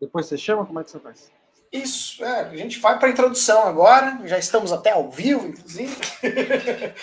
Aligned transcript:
Depois 0.00 0.26
você 0.26 0.36
chama? 0.36 0.66
Como 0.66 0.80
é 0.80 0.84
que 0.84 0.90
você 0.90 0.98
faz? 0.98 1.30
Isso, 1.72 2.24
é, 2.24 2.40
a 2.40 2.56
gente 2.56 2.78
vai 2.78 2.98
para 2.98 3.08
a 3.08 3.10
introdução 3.10 3.62
agora, 3.62 4.20
já 4.24 4.38
estamos 4.38 4.72
até 4.72 4.92
ao 4.92 5.10
vivo, 5.10 5.48
inclusive. 5.48 5.96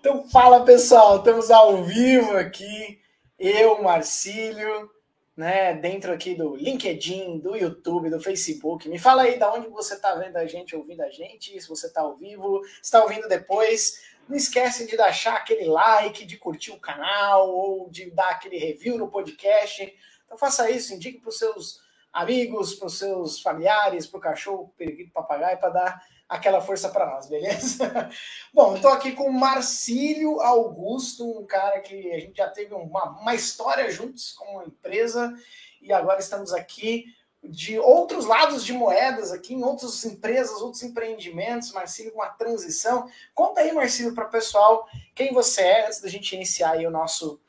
então, 0.00 0.26
fala 0.28 0.64
pessoal, 0.64 1.18
estamos 1.18 1.50
ao 1.50 1.84
vivo 1.84 2.36
aqui, 2.36 3.00
eu, 3.38 3.82
Marcílio, 3.82 4.90
né, 5.36 5.74
dentro 5.74 6.12
aqui 6.12 6.34
do 6.34 6.56
LinkedIn, 6.56 7.38
do 7.38 7.54
YouTube, 7.54 8.10
do 8.10 8.20
Facebook. 8.20 8.88
Me 8.88 8.98
fala 8.98 9.22
aí 9.22 9.38
da 9.38 9.52
onde 9.52 9.68
você 9.68 9.94
está 9.94 10.14
vendo 10.16 10.36
a 10.36 10.46
gente, 10.46 10.74
ouvindo 10.74 11.02
a 11.02 11.10
gente, 11.10 11.60
se 11.60 11.68
você 11.68 11.86
está 11.86 12.00
ao 12.00 12.16
vivo, 12.16 12.60
está 12.82 13.02
ouvindo 13.02 13.28
depois. 13.28 14.02
Não 14.28 14.36
esquece 14.36 14.86
de 14.86 14.96
deixar 14.96 15.36
aquele 15.36 15.66
like, 15.66 16.26
de 16.26 16.36
curtir 16.36 16.72
o 16.72 16.80
canal 16.80 17.48
ou 17.48 17.88
de 17.88 18.10
dar 18.10 18.30
aquele 18.30 18.58
review 18.58 18.98
no 18.98 19.08
podcast. 19.08 19.96
Então 20.26 20.36
faça 20.36 20.68
isso, 20.70 20.92
indique 20.92 21.20
para 21.20 21.28
os 21.28 21.38
seus 21.38 21.80
amigos, 22.12 22.74
para 22.74 22.86
os 22.86 22.98
seus 22.98 23.40
familiares, 23.40 24.06
para 24.06 24.18
o 24.18 24.20
cachorro, 24.20 24.72
periquito, 24.76 25.12
papagaio, 25.12 25.58
para 25.58 25.70
dar 25.70 26.02
aquela 26.28 26.60
força 26.60 26.88
para 26.88 27.06
nós, 27.06 27.26
beleza? 27.26 28.10
Bom, 28.52 28.76
estou 28.76 28.90
aqui 28.90 29.12
com 29.12 29.24
o 29.24 29.32
Marcílio 29.32 30.40
Augusto, 30.40 31.38
um 31.38 31.46
cara 31.46 31.80
que 31.80 32.12
a 32.12 32.18
gente 32.18 32.36
já 32.36 32.48
teve 32.48 32.74
uma, 32.74 33.18
uma 33.20 33.34
história 33.34 33.90
juntos 33.90 34.32
com 34.32 34.44
uma 34.52 34.64
empresa 34.64 35.34
e 35.80 35.92
agora 35.92 36.20
estamos 36.20 36.52
aqui 36.52 37.06
de 37.42 37.78
outros 37.78 38.26
lados 38.26 38.64
de 38.64 38.72
moedas 38.72 39.32
aqui, 39.32 39.54
em 39.54 39.62
outras 39.62 40.04
empresas, 40.04 40.60
outros 40.60 40.82
empreendimentos, 40.82 41.72
Marcílio, 41.72 42.12
uma 42.12 42.28
transição. 42.28 43.08
Conta 43.32 43.60
aí, 43.60 43.72
Marcílio, 43.72 44.14
para 44.14 44.26
o 44.26 44.30
pessoal 44.30 44.88
quem 45.14 45.32
você 45.32 45.62
é 45.62 45.86
antes 45.86 46.00
da 46.00 46.08
gente 46.08 46.34
iniciar 46.34 46.72
aí 46.72 46.86
o 46.86 46.90
nosso, 46.90 47.40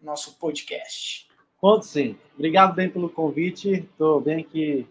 nosso 0.00 0.36
podcast. 0.38 1.29
Conto 1.60 1.84
sim. 1.84 2.16
Obrigado 2.34 2.74
bem 2.74 2.88
pelo 2.88 3.10
convite. 3.10 3.70
Estou 3.70 4.18
bem 4.20 4.42
que 4.42 4.86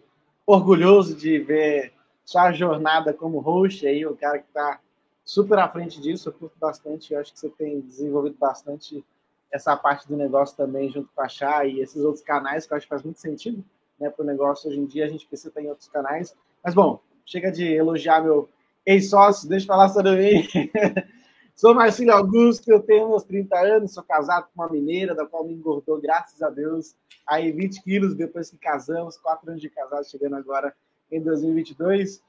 orgulhoso 0.46 1.16
de 1.16 1.40
ver 1.40 1.94
sua 2.24 2.52
jornada 2.52 3.12
como 3.12 3.40
host 3.40 3.88
aí, 3.88 4.06
o 4.06 4.16
cara 4.16 4.38
que 4.38 4.48
está 4.48 4.80
super 5.26 5.58
à 5.58 5.68
frente 5.68 6.00
disso. 6.00 6.30
Eu 6.30 6.34
curto 6.34 6.56
bastante. 6.60 7.12
Eu 7.12 7.20
acho 7.20 7.34
que 7.34 7.40
você 7.40 7.50
tem 7.50 7.82
desenvolvido 7.82 8.36
bastante 8.40 9.04
essa 9.52 9.76
parte 9.76 10.08
do 10.08 10.16
negócio 10.16 10.56
também 10.56 10.92
junto 10.92 11.10
com 11.16 11.22
a 11.24 11.28
Chá 11.28 11.66
e 11.66 11.80
esses 11.80 12.04
outros 12.04 12.24
canais 12.24 12.68
que 12.68 12.74
eu 12.74 12.78
acho 12.78 12.86
que 12.86 12.90
faz 12.90 13.02
muito 13.02 13.20
sentido 13.20 13.66
né, 14.00 14.12
para 14.12 14.24
o 14.24 14.28
negócio 14.28 14.70
hoje 14.70 14.80
em 14.80 14.86
dia. 14.86 15.06
A 15.06 15.10
gente 15.10 15.26
precisa 15.26 15.50
estar 15.50 15.62
em 15.62 15.70
outros 15.70 15.88
canais. 15.88 16.36
Mas, 16.64 16.76
bom, 16.76 17.02
chega 17.26 17.52
de 17.52 17.66
elogiar 17.66 18.22
meu 18.22 18.48
ex-sócio, 18.86 19.50
deixa 19.50 19.64
eu 19.64 19.68
falar 19.68 19.90
sobre 19.90 20.16
mim. 20.16 20.48
Sou 21.60 21.76
Marcílio 21.76 22.14
Augusto, 22.14 22.72
eu 22.72 22.82
tenho 22.82 23.10
meus 23.10 23.24
30 23.24 23.60
anos, 23.60 23.94
sou 23.94 24.02
casado 24.02 24.44
com 24.44 24.62
uma 24.62 24.72
mineira, 24.72 25.14
da 25.14 25.26
qual 25.26 25.44
me 25.44 25.54
engordou, 25.54 26.00
graças 26.00 26.42
a 26.42 26.50
Deus, 26.50 26.96
aí 27.28 27.52
20 27.52 27.84
quilos 27.84 28.16
depois 28.16 28.50
que 28.50 28.58
casamos, 28.58 29.18
4 29.18 29.50
anos 29.50 29.62
de 29.62 29.70
casado, 29.70 30.10
chegando 30.10 30.38
agora 30.38 30.74
em 31.12 31.22
2022. 31.22 32.24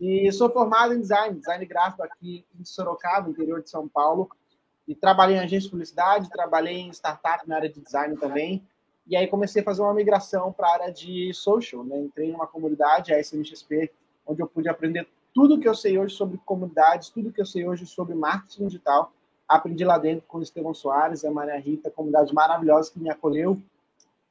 E 0.00 0.30
sou 0.30 0.48
formado 0.48 0.94
em 0.94 1.00
design, 1.00 1.36
design 1.36 1.66
gráfico 1.66 2.04
aqui 2.04 2.44
em 2.56 2.64
Sorocaba, 2.64 3.28
interior 3.28 3.60
de 3.60 3.68
São 3.68 3.88
Paulo. 3.88 4.30
E 4.86 4.94
trabalhei 4.94 5.34
em 5.34 5.40
agência 5.40 5.62
de 5.62 5.70
publicidade, 5.70 6.30
trabalhei 6.30 6.76
em 6.76 6.90
startup 6.90 7.42
na 7.48 7.56
área 7.56 7.68
de 7.68 7.80
design 7.80 8.16
também. 8.16 8.64
E 9.04 9.16
aí 9.16 9.26
comecei 9.26 9.62
a 9.62 9.64
fazer 9.64 9.82
uma 9.82 9.94
migração 9.94 10.52
para 10.52 10.68
a 10.68 10.72
área 10.74 10.92
de 10.92 11.34
social, 11.34 11.82
né? 11.82 11.98
Entrei 11.98 12.30
numa 12.30 12.46
comunidade, 12.46 13.12
a 13.12 13.18
SMXP, 13.18 13.90
onde 14.26 14.42
eu 14.42 14.46
pude 14.46 14.68
aprender 14.68 15.06
tudo 15.34 15.58
que 15.58 15.68
eu 15.68 15.74
sei 15.74 15.98
hoje 15.98 16.14
sobre 16.14 16.38
comunidades, 16.44 17.10
tudo 17.10 17.30
que 17.30 17.40
eu 17.40 17.46
sei 17.46 17.66
hoje 17.66 17.86
sobre 17.86 18.14
marketing 18.14 18.66
digital, 18.66 19.12
aprendi 19.46 19.84
lá 19.84 19.98
dentro 19.98 20.24
com 20.26 20.38
o 20.38 20.42
Estevão 20.42 20.74
Soares, 20.74 21.24
a 21.24 21.30
Maria 21.30 21.58
Rita, 21.58 21.90
comunidade 21.90 22.34
maravilhosa 22.34 22.90
que 22.90 22.98
me 22.98 23.10
acolheu. 23.10 23.60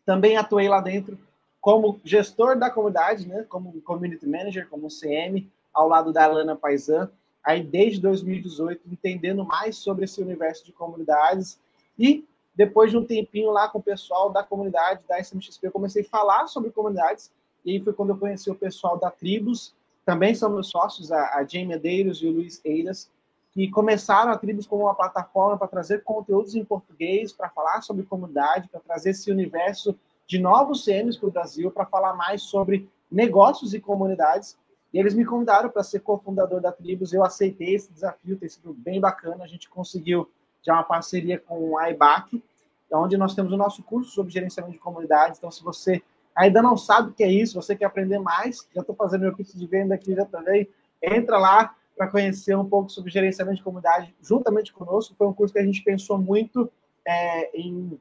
Também 0.06 0.36
atuei 0.36 0.68
lá 0.68 0.82
dentro 0.82 1.18
como 1.62 2.00
gestor 2.04 2.58
da 2.58 2.70
comunidade, 2.70 3.28
né, 3.28 3.44
como 3.50 3.82
community 3.82 4.28
manager, 4.28 4.68
como 4.70 4.88
CM, 4.88 5.50
ao 5.74 5.88
lado 5.88 6.14
da 6.14 6.24
Alana 6.24 6.56
Paisan, 6.56 7.10
aí 7.44 7.64
desde 7.64 8.00
2018, 8.02 8.82
entendendo 8.92 9.44
mais 9.44 9.76
sobre 9.78 10.06
esse 10.06 10.22
universo 10.22 10.66
de 10.66 10.72
comunidades. 10.72 11.60
E 11.98 12.26
depois 12.56 12.92
de 12.92 12.98
um 12.98 13.06
tempinho 13.06 13.52
lá 13.52 13.68
com 13.68 13.80
o 13.80 13.84
pessoal 13.84 14.32
da 14.32 14.42
comunidade 14.42 15.04
da 15.08 15.20
SMXP, 15.20 15.66
eu 15.66 15.72
comecei 15.72 16.02
a 16.02 16.06
falar 16.06 16.48
sobre 16.48 16.72
comunidades. 16.72 17.32
E 17.66 17.72
aí 17.72 17.80
foi 17.80 17.94
quando 17.94 18.10
eu 18.10 18.18
conheci 18.18 18.50
o 18.50 18.56
pessoal 18.56 18.98
da 18.98 19.12
Tribos, 19.12 19.74
também 20.06 20.36
são 20.36 20.52
meus 20.52 20.70
sócios, 20.70 21.12
a, 21.12 21.36
a 21.36 21.44
Jamie 21.44 21.66
Medeiros 21.66 22.22
e 22.22 22.28
o 22.28 22.32
Luiz 22.32 22.62
Eiras, 22.64 23.10
que 23.52 23.70
começaram 23.70 24.32
a 24.32 24.38
Tribos 24.38 24.68
como 24.68 24.84
uma 24.84 24.94
plataforma 24.94 25.58
para 25.58 25.68
trazer 25.68 26.04
conteúdos 26.04 26.56
em 26.56 26.64
português, 26.64 27.34
para 27.34 27.50
falar 27.50 27.82
sobre 27.82 28.04
comunidade, 28.04 28.68
para 28.68 28.80
trazer 28.82 29.12
esse 29.12 29.32
universo 29.32 29.98
de 30.28 30.38
novos 30.38 30.84
CMs 30.84 31.18
para 31.18 31.30
o 31.30 31.32
Brasil, 31.32 31.72
para 31.72 31.86
falar 31.86 32.14
mais 32.14 32.44
sobre 32.44 32.88
negócios 33.10 33.74
e 33.74 33.80
comunidades. 33.80 34.58
E 34.94 35.00
eles 35.00 35.14
me 35.14 35.26
convidaram 35.26 35.70
para 35.70 35.84
ser 35.84 36.02
cofundador 36.02 36.62
da 36.62 36.72
Tribos. 36.72 37.14
Eu 37.14 37.24
aceitei 37.24 37.76
esse 37.76 37.92
desafio, 37.92 38.38
tem 38.38 38.50
sido 38.50 38.74
bem 38.74 39.00
bacana. 39.00 39.44
A 39.44 39.48
gente 39.48 39.70
conseguiu 39.70 40.30
já 40.62 40.74
uma 40.74 40.84
parceria 40.84 41.40
com 41.40 41.78
a 41.78 41.90
IBAC, 41.90 42.44
onde 42.92 43.18
nós 43.18 43.34
temos 43.34 43.52
o 43.52 43.58
nosso 43.58 43.84
curso 43.84 44.12
sobre 44.12 44.32
gerenciamento 44.32 44.74
de 44.74 44.80
comunidades. 44.80 45.38
Então, 45.38 45.52
se 45.52 45.64
você 45.64 46.02
ainda 46.36 46.62
não 46.62 46.76
sabe 46.78 47.10
o 47.10 47.14
que 47.14 47.24
é 47.24 47.32
isso, 47.32 47.60
você 47.60 47.76
quer 47.76 47.86
aprender 47.86 48.20
mais, 48.20 48.68
já 48.74 48.82
estou 48.82 48.96
fazendo 48.96 49.22
meu 49.22 49.36
pitch 49.36 49.54
de 49.54 49.66
venda 49.66 49.96
aqui 49.96 50.14
já 50.14 50.26
também, 50.26 50.68
entra 51.02 51.38
lá 51.38 51.76
para 51.96 52.08
conhecer 52.08 52.56
um 52.58 52.68
pouco 52.68 52.90
sobre 52.90 53.12
gerenciamento 53.12 53.58
de 53.58 53.64
comunidade 53.64 54.14
juntamente 54.22 54.74
conosco. 54.74 55.16
Foi 55.18 55.28
um 55.28 55.34
curso 55.34 55.54
que 55.54 55.60
a 55.60 55.66
gente 55.66 55.82
pensou 55.82 56.18
muito 56.18 56.70
é, 57.06 57.58
em 57.58 57.98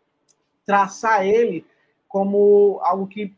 traçar 0.67 1.25
ele 1.25 1.65
como 2.09 2.81
algo 2.83 3.06
que 3.06 3.33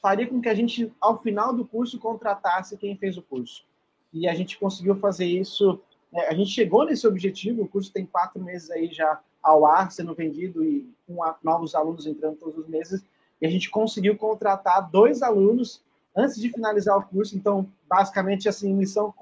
faria 0.00 0.26
com 0.26 0.40
que 0.40 0.48
a 0.48 0.54
gente, 0.54 0.92
ao 1.00 1.18
final 1.22 1.54
do 1.54 1.64
curso, 1.64 1.98
contratasse 1.98 2.76
quem 2.76 2.96
fez 2.96 3.16
o 3.16 3.22
curso. 3.22 3.64
E 4.12 4.28
a 4.28 4.34
gente 4.34 4.58
conseguiu 4.58 4.96
fazer 4.96 5.24
isso. 5.24 5.80
Né? 6.12 6.26
A 6.26 6.34
gente 6.34 6.50
chegou 6.50 6.84
nesse 6.84 7.06
objetivo. 7.06 7.62
O 7.62 7.68
curso 7.68 7.92
tem 7.92 8.04
quatro 8.04 8.42
meses 8.42 8.70
aí 8.70 8.92
já 8.92 9.20
ao 9.42 9.64
ar, 9.64 9.90
sendo 9.90 10.14
vendido 10.14 10.64
e 10.64 10.88
com 11.06 11.18
novos 11.42 11.74
alunos 11.74 12.06
entrando 12.06 12.36
todos 12.36 12.58
os 12.58 12.68
meses. 12.68 13.04
E 13.42 13.46
a 13.46 13.50
gente 13.50 13.68
conseguiu 13.68 14.16
contratar 14.16 14.88
dois 14.88 15.20
alunos 15.20 15.82
antes 16.14 16.40
de 16.40 16.48
finalizar 16.48 16.96
o 16.96 17.02
curso. 17.02 17.36
Então, 17.36 17.68
basicamente, 17.88 18.48
assim, 18.48 18.72
missão 18.72 19.12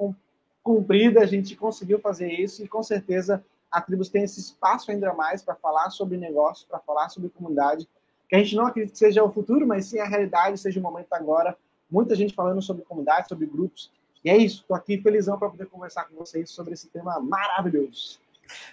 cumprida, 0.62 1.22
a 1.22 1.26
gente 1.26 1.56
conseguiu 1.56 1.98
fazer 1.98 2.30
isso 2.30 2.62
e 2.62 2.68
com 2.68 2.82
certeza 2.82 3.42
a 3.70 3.80
Tribus 3.80 4.10
tem 4.10 4.24
esse 4.24 4.38
espaço 4.38 4.90
ainda 4.90 5.14
mais 5.14 5.42
para 5.42 5.54
falar 5.54 5.88
sobre 5.88 6.18
negócio, 6.18 6.66
para 6.68 6.78
falar 6.80 7.08
sobre 7.08 7.30
comunidade, 7.30 7.88
que 8.28 8.36
a 8.36 8.38
gente 8.38 8.54
não 8.54 8.66
acredita 8.66 8.92
que 8.92 8.98
seja 8.98 9.24
o 9.24 9.32
futuro, 9.32 9.66
mas 9.66 9.86
sim 9.86 9.98
a 9.98 10.04
realidade, 10.04 10.58
seja 10.58 10.78
o 10.78 10.82
momento 10.82 11.12
agora. 11.12 11.56
Muita 11.90 12.14
gente 12.14 12.34
falando 12.34 12.60
sobre 12.60 12.84
comunidade, 12.84 13.28
sobre 13.28 13.46
grupos. 13.46 13.90
E 14.22 14.28
é 14.28 14.36
isso, 14.36 14.60
estou 14.60 14.76
aqui 14.76 15.00
felizão 15.00 15.38
para 15.38 15.48
poder 15.48 15.66
conversar 15.66 16.04
com 16.04 16.16
vocês 16.16 16.50
sobre 16.50 16.74
esse 16.74 16.88
tema 16.88 17.18
maravilhoso. 17.20 18.20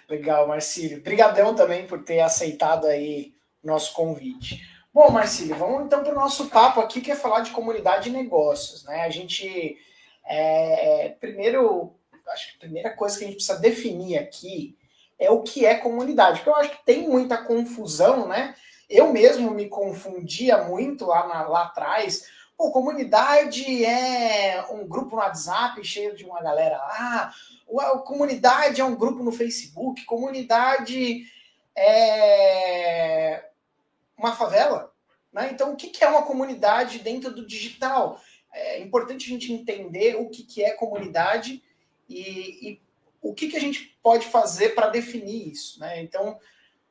Legal, 0.08 0.46
Marcílio. 0.46 0.98
Obrigadão 0.98 1.54
também 1.54 1.86
por 1.86 2.02
ter 2.02 2.20
aceitado 2.20 2.86
aí 2.86 3.32
nosso 3.64 3.94
convite. 3.94 4.77
Bom, 4.98 5.12
Marcílio, 5.12 5.54
vamos 5.54 5.84
então 5.84 6.02
para 6.02 6.10
o 6.10 6.16
nosso 6.16 6.48
papo 6.48 6.80
aqui, 6.80 7.00
que 7.00 7.12
é 7.12 7.14
falar 7.14 7.42
de 7.42 7.52
comunidade 7.52 8.08
e 8.08 8.12
negócios. 8.12 8.82
Né? 8.82 9.02
A 9.02 9.08
gente, 9.08 9.78
é, 10.26 11.04
é, 11.06 11.08
primeiro, 11.10 11.94
acho 12.32 12.48
que 12.48 12.56
a 12.56 12.58
primeira 12.58 12.90
coisa 12.90 13.16
que 13.16 13.22
a 13.22 13.26
gente 13.28 13.36
precisa 13.36 13.60
definir 13.60 14.18
aqui 14.18 14.76
é 15.16 15.30
o 15.30 15.42
que 15.42 15.64
é 15.64 15.76
comunidade, 15.76 16.38
porque 16.38 16.50
eu 16.50 16.56
acho 16.56 16.70
que 16.70 16.84
tem 16.84 17.08
muita 17.08 17.38
confusão, 17.38 18.26
né? 18.26 18.56
Eu 18.90 19.12
mesmo 19.12 19.52
me 19.52 19.68
confundia 19.68 20.64
muito 20.64 21.06
lá, 21.06 21.28
na, 21.28 21.42
lá 21.46 21.62
atrás. 21.66 22.26
Pô, 22.56 22.72
comunidade 22.72 23.84
é 23.84 24.66
um 24.68 24.84
grupo 24.84 25.14
no 25.14 25.22
WhatsApp 25.22 25.84
cheio 25.84 26.16
de 26.16 26.24
uma 26.24 26.42
galera 26.42 26.76
lá. 26.76 27.32
A 27.82 27.98
comunidade 27.98 28.80
é 28.80 28.84
um 28.84 28.96
grupo 28.96 29.22
no 29.22 29.30
Facebook. 29.30 30.04
Comunidade 30.04 31.22
é 31.76 33.44
uma 34.18 34.34
favela. 34.34 34.87
Né? 35.38 35.50
Então, 35.52 35.72
o 35.72 35.76
que 35.76 36.02
é 36.02 36.08
uma 36.08 36.22
comunidade 36.22 36.98
dentro 36.98 37.32
do 37.32 37.46
digital? 37.46 38.20
É 38.52 38.80
importante 38.80 39.26
a 39.26 39.28
gente 39.28 39.52
entender 39.52 40.16
o 40.16 40.28
que 40.28 40.64
é 40.64 40.72
comunidade 40.72 41.62
e, 42.08 42.68
e 42.68 42.80
o 43.22 43.32
que, 43.32 43.56
a 43.56 43.60
gente 43.60 43.96
pode 44.02 44.26
fazer 44.26 44.70
para 44.70 44.88
definir 44.88 45.52
isso. 45.52 45.78
Né? 45.78 46.02
Então, 46.02 46.38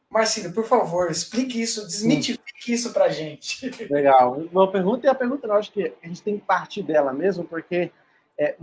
Marcílio, 0.10 0.54
por 0.54 0.66
favor, 0.66 1.12
explique 1.12 1.62
isso, 1.62 1.86
desmitifique 1.86 2.72
isso 2.72 2.94
para 2.94 3.06
a 3.06 3.10
gente. 3.10 3.70
Legal. 3.92 4.38
Uma 4.50 4.72
pergunta 4.72 5.06
e 5.06 5.10
a 5.10 5.16
pergunta 5.16 5.46
eu 5.46 5.54
acho 5.54 5.74
que 5.74 5.94
a 6.02 6.08
gente 6.08 6.24
tem 6.24 6.40
que 6.40 6.46
partir 6.46 6.84
dela 6.84 7.12
mesmo, 7.12 7.44
porque 7.44 7.92
é, 8.38 8.56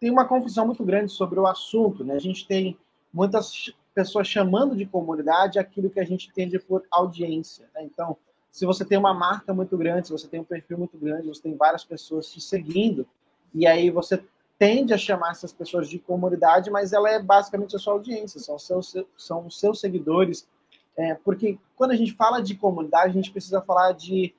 tem 0.00 0.10
uma 0.10 0.26
confusão 0.26 0.64
muito 0.64 0.82
grande 0.82 1.12
sobre 1.12 1.38
o 1.38 1.46
assunto. 1.46 2.02
Né? 2.02 2.14
A 2.14 2.20
gente 2.20 2.46
tem 2.46 2.78
muitas 3.12 3.70
pessoas 3.94 4.28
chamando 4.28 4.74
de 4.74 4.86
comunidade 4.86 5.58
aquilo 5.58 5.90
que 5.90 6.00
a 6.00 6.04
gente 6.04 6.28
entende 6.28 6.58
por 6.58 6.86
audiência. 6.90 7.68
Né? 7.74 7.82
Então, 7.84 8.16
se 8.56 8.64
você 8.64 8.86
tem 8.86 8.96
uma 8.96 9.12
marca 9.12 9.52
muito 9.52 9.76
grande, 9.76 10.06
se 10.06 10.12
você 10.14 10.26
tem 10.26 10.40
um 10.40 10.44
perfil 10.44 10.78
muito 10.78 10.96
grande, 10.96 11.28
você 11.28 11.42
tem 11.42 11.54
várias 11.54 11.84
pessoas 11.84 12.32
te 12.32 12.40
seguindo, 12.40 13.06
e 13.52 13.66
aí 13.66 13.90
você 13.90 14.24
tende 14.58 14.94
a 14.94 14.96
chamar 14.96 15.32
essas 15.32 15.52
pessoas 15.52 15.90
de 15.90 15.98
comunidade, 15.98 16.70
mas 16.70 16.94
ela 16.94 17.10
é 17.10 17.22
basicamente 17.22 17.76
a 17.76 17.78
sua 17.78 17.92
audiência, 17.92 18.40
são, 18.40 18.58
seus, 18.58 18.94
são 19.14 19.46
os 19.46 19.60
seus 19.60 19.78
seguidores. 19.78 20.48
É, 20.96 21.12
porque 21.16 21.58
quando 21.76 21.90
a 21.90 21.96
gente 21.96 22.14
fala 22.14 22.40
de 22.40 22.54
comunidade, 22.54 23.10
a 23.10 23.12
gente 23.12 23.30
precisa 23.30 23.60
falar 23.60 23.92
de 23.92 24.34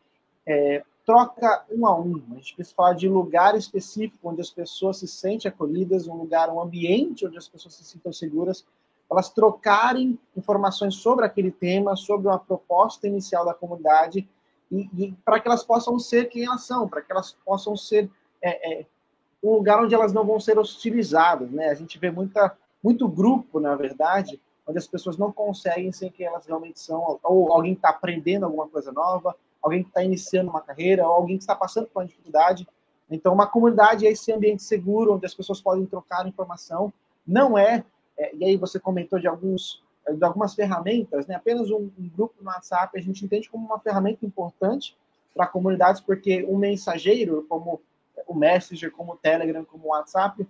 é, 0.48 0.84
troca 1.06 1.64
um 1.70 1.86
a 1.86 1.96
um. 1.96 2.20
A 2.32 2.36
gente 2.38 2.56
precisa 2.56 2.76
falar 2.76 2.94
de 2.94 3.08
lugar 3.08 3.56
específico 3.56 4.28
onde 4.28 4.42
as 4.42 4.50
pessoas 4.50 4.98
se 4.98 5.08
sentem 5.08 5.48
acolhidas, 5.48 6.08
um 6.08 6.16
lugar, 6.16 6.50
um 6.50 6.60
ambiente 6.60 7.24
onde 7.24 7.38
as 7.38 7.48
pessoas 7.48 7.76
se 7.76 7.84
sintam 7.84 8.12
seguras, 8.12 8.66
elas 9.10 9.30
trocarem 9.30 10.20
informações 10.36 10.96
sobre 10.96 11.26
aquele 11.26 11.52
tema, 11.52 11.96
sobre 11.96 12.28
uma 12.28 12.40
proposta 12.40 13.08
inicial 13.08 13.46
da 13.46 13.54
comunidade, 13.54 14.28
e, 14.72 14.90
e 14.98 15.12
para 15.24 15.40
que 15.40 15.48
elas 15.48 15.64
possam 15.64 15.98
ser 15.98 16.26
quem 16.26 16.46
elas 16.46 16.66
são, 16.66 16.88
para 16.88 17.02
que 17.02 17.12
elas 17.12 17.38
possam 17.46 17.76
ser 17.78 18.10
é, 18.42 18.82
é, 18.82 18.86
um 19.42 19.54
lugar 19.54 19.82
onde 19.82 19.96
elas 19.96 20.12
não 20.12 20.26
vão 20.26 20.40
ser 20.40 20.60
hostilizadas. 20.60 21.50
Né? 21.52 21.70
A 21.70 21.74
gente 21.74 21.98
vê 21.98 22.12
muita, 22.12 22.56
muito 22.84 23.08
grupo, 23.08 23.60
na 23.60 23.76
verdade, 23.76 24.42
onde 24.68 24.78
as 24.78 24.88
pessoas 24.88 25.18
não 25.18 25.32
conseguem 25.32 25.92
ser 25.92 26.12
quem 26.12 26.26
elas 26.26 26.46
realmente 26.46 26.80
são, 26.80 27.20
ou 27.24 27.54
alguém 27.54 27.74
está 27.74 27.90
aprendendo 27.90 28.46
alguma 28.46 28.68
coisa 28.68 28.92
nova, 28.92 29.36
alguém 29.62 29.84
que 29.84 29.90
está 29.90 30.04
iniciando 30.04 30.50
uma 30.50 30.62
carreira, 30.62 31.08
ou 31.08 31.14
alguém 31.14 31.38
que 31.38 31.44
está 31.44 31.56
passando 31.56 31.88
por 31.88 32.02
uma 32.02 32.08
dificuldade. 32.08 32.68
Então, 33.10 33.34
uma 33.34 33.48
comunidade 33.48 34.06
é 34.06 34.12
esse 34.12 34.32
ambiente 34.34 34.64
seguro, 34.64 35.16
onde 35.16 35.26
as 35.26 35.34
pessoas 35.34 35.62
podem 35.62 35.86
trocar 35.86 36.28
informação. 36.28 36.92
Não 37.26 37.58
é, 37.58 37.86
é 38.18 38.36
e 38.36 38.46
aí 38.46 38.58
você 38.58 38.80
comentou 38.80 39.20
de 39.20 39.28
alguns 39.28 39.84
de 40.10 40.24
algumas 40.24 40.56
ferramentas, 40.56 41.28
né? 41.28 41.36
apenas 41.36 41.70
um, 41.70 41.90
um, 42.00 42.10
grupo 42.16 42.36
no 42.40 42.48
WhatsApp 42.48 42.98
a 42.98 43.02
gente 43.02 43.26
entende 43.26 43.50
como 43.50 43.66
uma 43.66 43.78
ferramenta 43.78 44.26
importante 44.26 44.96
para 45.36 45.46
comunidades, 45.46 46.00
porque 46.00 46.46
um 46.46 46.58
mensageiro, 46.58 47.46
como 47.50 47.82
o 48.26 48.34
Messenger, 48.34 48.90
como 48.92 49.14
o 49.14 49.18
Telegram, 49.18 49.66
como 49.66 49.86
o 49.86 49.90
WhatsApp, 49.90 50.48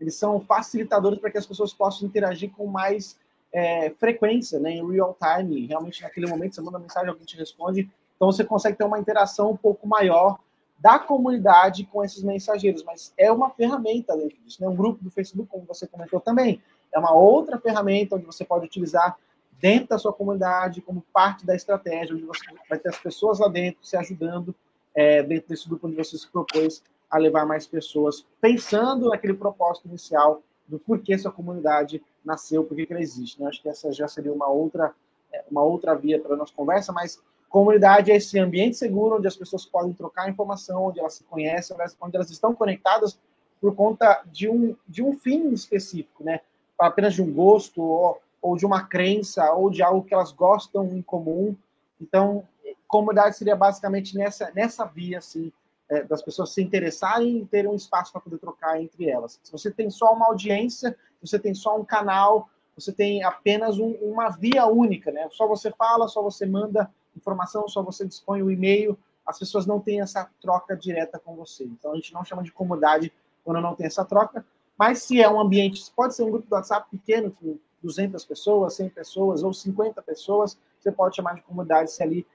eles 0.00 0.14
são 0.14 0.40
facilitadores 0.40 1.18
para 1.18 1.30
que 1.30 1.38
as 1.38 1.46
pessoas 1.46 1.72
possam 1.72 2.06
interagir 2.06 2.50
com 2.52 2.66
mais 2.66 3.18
é, 3.52 3.90
frequência, 3.90 4.58
né, 4.58 4.72
em 4.72 4.90
real 4.90 5.16
time. 5.18 5.66
Realmente, 5.66 6.02
naquele 6.02 6.26
momento, 6.26 6.54
você 6.54 6.60
manda 6.60 6.78
mensagem, 6.78 7.08
alguém 7.08 7.24
te 7.24 7.36
responde. 7.36 7.90
Então, 8.14 8.30
você 8.30 8.44
consegue 8.44 8.76
ter 8.76 8.84
uma 8.84 8.98
interação 8.98 9.50
um 9.50 9.56
pouco 9.56 9.86
maior 9.86 10.38
da 10.78 10.98
comunidade 10.98 11.84
com 11.84 12.04
esses 12.04 12.22
mensageiros. 12.22 12.82
Mas 12.82 13.14
é 13.16 13.32
uma 13.32 13.50
ferramenta 13.50 14.16
dentro 14.16 14.36
disso. 14.44 14.60
Né? 14.60 14.68
Um 14.68 14.76
grupo 14.76 15.02
do 15.02 15.10
Facebook, 15.10 15.50
como 15.50 15.64
você 15.64 15.86
comentou 15.86 16.20
também, 16.20 16.60
é 16.92 16.98
uma 16.98 17.12
outra 17.14 17.58
ferramenta 17.58 18.16
onde 18.16 18.24
você 18.24 18.44
pode 18.44 18.66
utilizar 18.66 19.16
dentro 19.60 19.88
da 19.88 19.98
sua 19.98 20.12
comunidade 20.12 20.80
como 20.80 21.02
parte 21.12 21.46
da 21.46 21.54
estratégia, 21.54 22.14
onde 22.14 22.24
você 22.24 22.44
vai 22.68 22.78
ter 22.78 22.88
as 22.88 22.98
pessoas 22.98 23.38
lá 23.38 23.48
dentro 23.48 23.78
se 23.82 23.96
ajudando 23.96 24.54
é, 24.94 25.22
dentro 25.22 25.48
desse 25.48 25.68
grupo 25.68 25.86
onde 25.86 25.96
você 25.96 26.16
se 26.16 26.28
propôs 26.28 26.82
a 27.10 27.18
levar 27.18 27.46
mais 27.46 27.66
pessoas, 27.66 28.26
pensando 28.40 29.08
naquele 29.08 29.34
propósito 29.34 29.88
inicial 29.88 30.42
do 30.66 30.78
porquê 30.78 31.16
sua 31.16 31.30
comunidade 31.30 32.02
nasceu, 32.24 32.64
por 32.64 32.76
que 32.76 32.86
ela 32.90 33.00
existe. 33.00 33.40
Né? 33.40 33.48
Acho 33.48 33.62
que 33.62 33.68
essa 33.68 33.92
já 33.92 34.08
seria 34.08 34.32
uma 34.32 34.48
outra, 34.48 34.92
é, 35.32 35.44
uma 35.50 35.62
outra 35.62 35.94
via 35.94 36.18
para 36.18 36.34
a 36.34 36.36
nossa 36.36 36.52
conversa, 36.54 36.92
mas 36.92 37.22
comunidade 37.48 38.10
é 38.10 38.16
esse 38.16 38.38
ambiente 38.38 38.76
seguro 38.76 39.16
onde 39.16 39.28
as 39.28 39.36
pessoas 39.36 39.64
podem 39.64 39.92
trocar 39.92 40.28
informação, 40.28 40.86
onde 40.86 40.98
elas 40.98 41.14
se 41.14 41.24
conhecem, 41.24 41.76
onde 42.00 42.16
elas 42.16 42.30
estão 42.30 42.54
conectadas 42.54 43.18
por 43.60 43.74
conta 43.74 44.22
de 44.26 44.48
um, 44.48 44.76
de 44.88 45.02
um 45.02 45.16
fim 45.16 45.50
específico, 45.52 46.24
né? 46.24 46.40
Apenas 46.78 47.14
de 47.14 47.22
um 47.22 47.32
gosto, 47.32 47.82
ou, 47.82 48.20
ou 48.40 48.56
de 48.56 48.66
uma 48.66 48.84
crença, 48.84 49.52
ou 49.52 49.70
de 49.70 49.82
algo 49.82 50.04
que 50.04 50.14
elas 50.14 50.32
gostam 50.32 50.86
em 50.86 51.02
comum. 51.02 51.56
Então, 52.00 52.44
comunidade 52.86 53.36
seria 53.36 53.56
basicamente 53.56 54.16
nessa, 54.16 54.50
nessa 54.54 54.84
via, 54.84 55.18
assim, 55.18 55.52
é, 55.88 56.02
das 56.02 56.22
pessoas 56.22 56.52
se 56.52 56.62
interessarem 56.62 57.38
e 57.38 57.46
terem 57.46 57.70
um 57.70 57.74
espaço 57.76 58.12
para 58.12 58.20
poder 58.20 58.38
trocar 58.38 58.80
entre 58.80 59.08
elas. 59.08 59.38
Se 59.42 59.52
você 59.52 59.70
tem 59.70 59.90
só 59.90 60.12
uma 60.12 60.26
audiência, 60.26 60.96
você 61.20 61.38
tem 61.38 61.54
só 61.54 61.78
um 61.78 61.84
canal, 61.84 62.48
você 62.76 62.92
tem 62.92 63.24
apenas 63.24 63.78
um, 63.78 63.92
uma 64.02 64.28
via 64.30 64.66
única, 64.66 65.10
né? 65.10 65.28
Só 65.30 65.46
você 65.46 65.70
fala, 65.70 66.08
só 66.08 66.22
você 66.22 66.44
manda 66.44 66.90
informação, 67.16 67.68
só 67.68 67.82
você 67.82 68.06
dispõe 68.06 68.42
o 68.42 68.50
e-mail, 68.50 68.98
as 69.24 69.38
pessoas 69.38 69.66
não 69.66 69.80
têm 69.80 70.00
essa 70.00 70.28
troca 70.40 70.76
direta 70.76 71.18
com 71.18 71.34
você. 71.34 71.64
Então 71.64 71.92
a 71.92 71.94
gente 71.96 72.12
não 72.12 72.24
chama 72.24 72.42
de 72.42 72.52
comunidade 72.52 73.12
quando 73.44 73.60
não 73.60 73.74
tem 73.74 73.86
essa 73.86 74.04
troca, 74.04 74.44
mas 74.78 75.02
se 75.02 75.20
é 75.20 75.28
um 75.28 75.40
ambiente, 75.40 75.82
pode 75.94 76.14
ser 76.14 76.22
um 76.22 76.30
grupo 76.30 76.48
do 76.48 76.54
WhatsApp 76.54 76.88
pequeno, 76.90 77.30
com 77.30 77.58
200 77.82 78.24
pessoas, 78.24 78.74
100 78.74 78.88
pessoas 78.90 79.42
ou 79.42 79.52
50 79.52 80.02
pessoas, 80.02 80.58
você 80.78 80.90
pode 80.92 81.16
chamar 81.16 81.34
de 81.34 81.42
comunidade 81.42 81.90
se 81.90 82.02
ali 82.02 82.26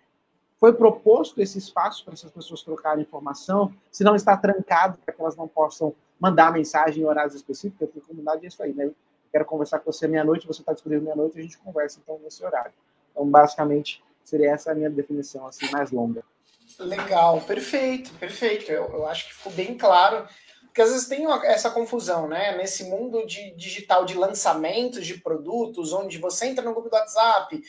foi 0.60 0.74
proposto 0.74 1.42
esse 1.42 1.58
espaço 1.58 2.06
para 2.06 2.14
essas 2.14 2.32
pessoas 2.32 2.62
trocarem 2.62 3.02
informação, 3.04 3.74
se 3.92 4.04
não 4.04 4.16
está 4.16 4.38
trancado 4.38 4.98
para 5.04 5.14
que 5.14 5.20
elas 5.20 5.36
não 5.36 5.48
possam 5.48 5.96
mandar 6.20 6.54
mensagem 6.54 7.02
em 7.02 7.06
horários 7.06 7.34
específicos, 7.34 7.90
porque 7.90 8.08
comunidade 8.08 8.46
é 8.46 8.48
isso 8.48 8.62
aí, 8.62 8.74
né? 8.74 8.92
quero 9.32 9.46
conversar 9.46 9.80
com 9.80 9.92
você 9.92 10.08
meia-noite, 10.08 10.46
você 10.46 10.62
está 10.62 10.74
disponível 10.74 11.04
meia-noite, 11.04 11.40
a 11.40 11.42
gente 11.42 11.58
conversa 11.58 12.00
então 12.04 12.20
nesse 12.20 12.44
horário. 12.44 12.74
Então, 13.12 13.26
basicamente, 13.28 14.04
seria 14.24 14.52
essa 14.52 14.72
a 14.72 14.76
minha 14.76 14.90
definição 14.90 15.48
assim 15.48 15.70
mais 15.72 15.90
longa. 15.90 16.24
Legal, 16.78 17.42
perfeito, 17.42 18.14
perfeito. 18.16 18.72
Eu, 18.72 18.86
eu 18.94 19.08
acho 19.08 19.28
que 19.28 19.36
ficou 19.36 19.52
bem 19.54 19.78
claro, 19.78 20.28
porque 20.72 20.82
às 20.82 20.90
vezes 20.90 21.08
tem 21.08 21.30
essa 21.44 21.70
confusão, 21.70 22.28
né? 22.28 22.56
Nesse 22.56 22.86
mundo 22.86 23.28
de 23.28 23.52
digital 23.52 24.06
de 24.06 24.16
lançamentos 24.16 25.06
de 25.06 25.20
produtos, 25.20 25.92
onde 25.92 26.18
você 26.18 26.48
entra 26.48 26.64
no 26.64 26.74
grupo 26.74 26.90
do 26.90 26.96
WhatsApp, 26.96 27.62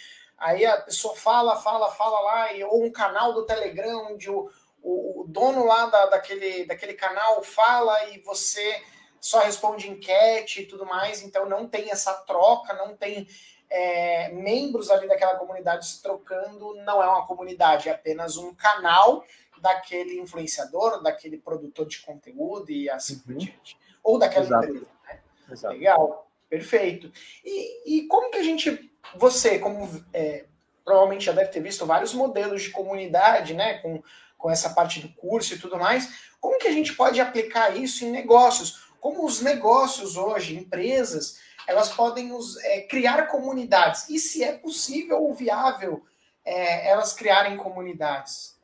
Aí 0.42 0.66
a 0.66 0.76
pessoa 0.76 1.14
fala, 1.14 1.54
fala, 1.54 1.88
fala 1.92 2.20
lá, 2.20 2.52
e, 2.52 2.64
ou 2.64 2.84
um 2.84 2.90
canal 2.90 3.32
do 3.32 3.46
Telegram, 3.46 4.08
onde 4.10 4.28
o, 4.28 4.50
o, 4.82 5.20
o 5.20 5.24
dono 5.28 5.64
lá 5.64 5.86
da, 5.86 6.06
daquele, 6.06 6.66
daquele 6.66 6.94
canal 6.94 7.40
fala 7.44 8.08
e 8.08 8.18
você 8.18 8.82
só 9.20 9.38
responde 9.38 9.88
enquete 9.88 10.62
e 10.62 10.66
tudo 10.66 10.84
mais, 10.84 11.22
então 11.22 11.48
não 11.48 11.68
tem 11.68 11.92
essa 11.92 12.12
troca, 12.12 12.74
não 12.74 12.96
tem 12.96 13.28
é, 13.70 14.30
membros 14.30 14.90
ali 14.90 15.06
daquela 15.06 15.36
comunidade 15.36 15.86
se 15.86 16.02
trocando, 16.02 16.74
não 16.84 17.00
é 17.00 17.06
uma 17.06 17.24
comunidade, 17.24 17.88
é 17.88 17.92
apenas 17.92 18.36
um 18.36 18.52
canal 18.52 19.24
daquele 19.62 20.18
influenciador, 20.18 21.02
daquele 21.02 21.38
produtor 21.38 21.86
de 21.86 22.00
conteúdo 22.00 22.70
e 22.70 22.90
assim 22.90 23.18
por 23.20 23.32
uhum. 23.32 23.38
diante. 23.38 23.78
Ou 24.02 24.18
daquela 24.18 24.44
Exato. 24.44 24.66
empresa. 24.66 25.68
Né? 25.68 25.74
Legal, 25.74 26.30
perfeito. 26.50 27.10
E, 27.44 27.98
e 27.98 28.06
como 28.08 28.30
que 28.30 28.38
a 28.38 28.42
gente 28.42 28.92
você, 29.16 29.58
como 29.58 29.88
é, 30.12 30.44
provavelmente 30.84 31.24
já 31.24 31.32
deve 31.32 31.50
ter 31.50 31.60
visto 31.60 31.86
vários 31.86 32.14
modelos 32.14 32.62
de 32.62 32.70
comunidade, 32.70 33.54
né, 33.54 33.78
com, 33.78 34.02
com 34.38 34.50
essa 34.50 34.70
parte 34.70 35.00
do 35.00 35.08
curso 35.14 35.54
e 35.54 35.58
tudo 35.58 35.78
mais, 35.78 36.30
como 36.40 36.58
que 36.58 36.68
a 36.68 36.72
gente 36.72 36.94
pode 36.94 37.20
aplicar 37.20 37.76
isso 37.76 38.04
em 38.04 38.10
negócios? 38.10 38.90
Como 39.00 39.24
os 39.24 39.40
negócios 39.40 40.16
hoje, 40.16 40.56
empresas, 40.56 41.38
elas 41.66 41.88
podem 41.88 42.32
os, 42.32 42.56
é, 42.64 42.82
criar 42.82 43.26
comunidades? 43.28 44.08
E 44.08 44.18
se 44.18 44.42
é 44.42 44.52
possível 44.52 45.22
ou 45.22 45.34
viável 45.34 46.04
é, 46.44 46.88
elas 46.88 47.12
criarem 47.12 47.56
comunidades? 47.56 48.58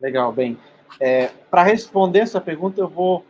Legal, 0.00 0.32
bem. 0.32 0.58
É, 1.00 1.28
para 1.50 1.62
responder 1.62 2.20
essa 2.20 2.40
pergunta, 2.40 2.80
eu 2.80 2.88
vou 2.88 3.24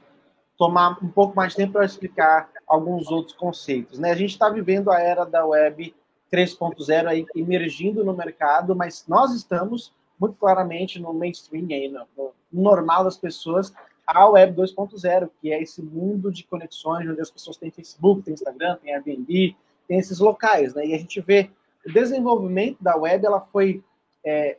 tomar 0.56 0.98
um 1.02 1.08
pouco 1.08 1.36
mais 1.36 1.52
de 1.52 1.58
tempo 1.58 1.74
para 1.74 1.84
explicar 1.84 2.50
alguns 2.66 3.10
outros 3.10 3.34
conceitos. 3.34 3.98
Né? 3.98 4.10
A 4.10 4.16
gente 4.16 4.30
está 4.30 4.48
vivendo 4.48 4.90
a 4.90 5.00
era 5.00 5.24
da 5.24 5.44
web 5.44 5.94
3.0 6.32 7.06
aí 7.06 7.26
emergindo 7.34 8.04
no 8.04 8.14
mercado, 8.14 8.74
mas 8.74 9.04
nós 9.06 9.32
estamos 9.32 9.92
muito 10.18 10.36
claramente 10.36 10.98
no 10.98 11.12
mainstream, 11.12 11.66
aí, 11.70 11.88
no, 11.88 12.06
no 12.16 12.62
normal 12.62 13.04
das 13.04 13.16
pessoas, 13.16 13.72
a 14.06 14.28
Web 14.28 14.54
2.0, 14.54 15.30
que 15.40 15.52
é 15.52 15.60
esse 15.60 15.82
mundo 15.82 16.30
de 16.30 16.44
conexões 16.44 17.08
onde 17.08 17.20
as 17.20 17.30
pessoas 17.30 17.56
têm 17.56 17.70
Facebook, 17.70 18.22
têm 18.22 18.34
Instagram, 18.34 18.76
têm 18.76 18.94
Airbnb, 18.94 19.56
tem 19.88 19.98
esses 19.98 20.20
locais, 20.20 20.74
né? 20.74 20.86
E 20.86 20.94
a 20.94 20.98
gente 20.98 21.20
vê 21.20 21.50
o 21.84 21.92
desenvolvimento 21.92 22.78
da 22.80 22.96
web, 22.96 23.26
ela 23.26 23.40
foi 23.40 23.82
é, 24.24 24.56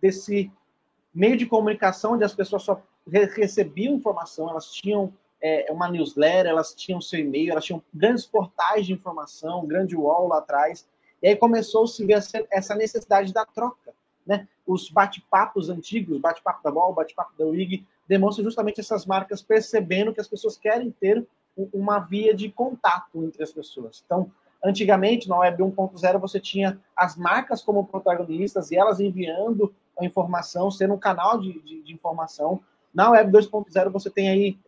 desse 0.00 0.50
meio 1.16 1.36
de 1.36 1.46
comunicação 1.46 2.12
onde 2.12 2.24
as 2.24 2.34
pessoas 2.34 2.62
só 2.62 2.80
recebiam 3.34 3.94
informação, 3.94 4.50
elas 4.50 4.70
tinham 4.70 5.12
é, 5.40 5.66
uma 5.70 5.88
newsletter, 5.88 6.46
elas 6.46 6.74
tinham 6.74 7.00
seu 7.00 7.18
e-mail, 7.18 7.52
elas 7.52 7.64
tinham 7.64 7.82
grandes 7.92 8.26
portais 8.26 8.84
de 8.84 8.92
informação, 8.92 9.62
um 9.64 9.66
grande 9.66 9.96
wall 9.96 10.28
lá 10.28 10.38
atrás, 10.38 10.86
e 11.22 11.28
aí 11.28 11.34
começou-se 11.36 12.02
a 12.02 12.06
ver 12.06 12.46
essa 12.50 12.74
necessidade 12.74 13.32
da 13.32 13.46
troca. 13.46 13.94
Né? 14.26 14.46
Os 14.66 14.90
bate-papos 14.90 15.70
antigos, 15.70 16.18
bate-papo 16.18 16.62
da 16.62 16.70
Wall, 16.70 16.92
bate-papo 16.92 17.32
da 17.38 17.46
WIG, 17.46 17.86
demonstram 18.06 18.44
justamente 18.44 18.80
essas 18.80 19.06
marcas 19.06 19.40
percebendo 19.40 20.12
que 20.12 20.20
as 20.20 20.28
pessoas 20.28 20.58
querem 20.58 20.90
ter 20.90 21.26
uma 21.72 22.00
via 22.00 22.34
de 22.34 22.50
contato 22.50 23.24
entre 23.24 23.42
as 23.42 23.52
pessoas. 23.52 24.02
Então, 24.04 24.30
antigamente, 24.62 25.28
na 25.28 25.38
Web 25.38 25.62
1.0, 25.62 26.18
você 26.18 26.38
tinha 26.38 26.78
as 26.94 27.16
marcas 27.16 27.62
como 27.62 27.86
protagonistas 27.86 28.70
e 28.70 28.76
elas 28.76 29.00
enviando 29.00 29.72
a 29.98 30.04
informação, 30.04 30.70
sendo 30.70 30.94
um 30.94 30.98
canal 30.98 31.40
de, 31.40 31.60
de, 31.62 31.82
de 31.82 31.92
informação. 31.92 32.60
Na 32.92 33.10
Web 33.10 33.30
2.0, 33.32 33.90
você 33.90 34.10
tem 34.10 34.28
aí 34.28 34.58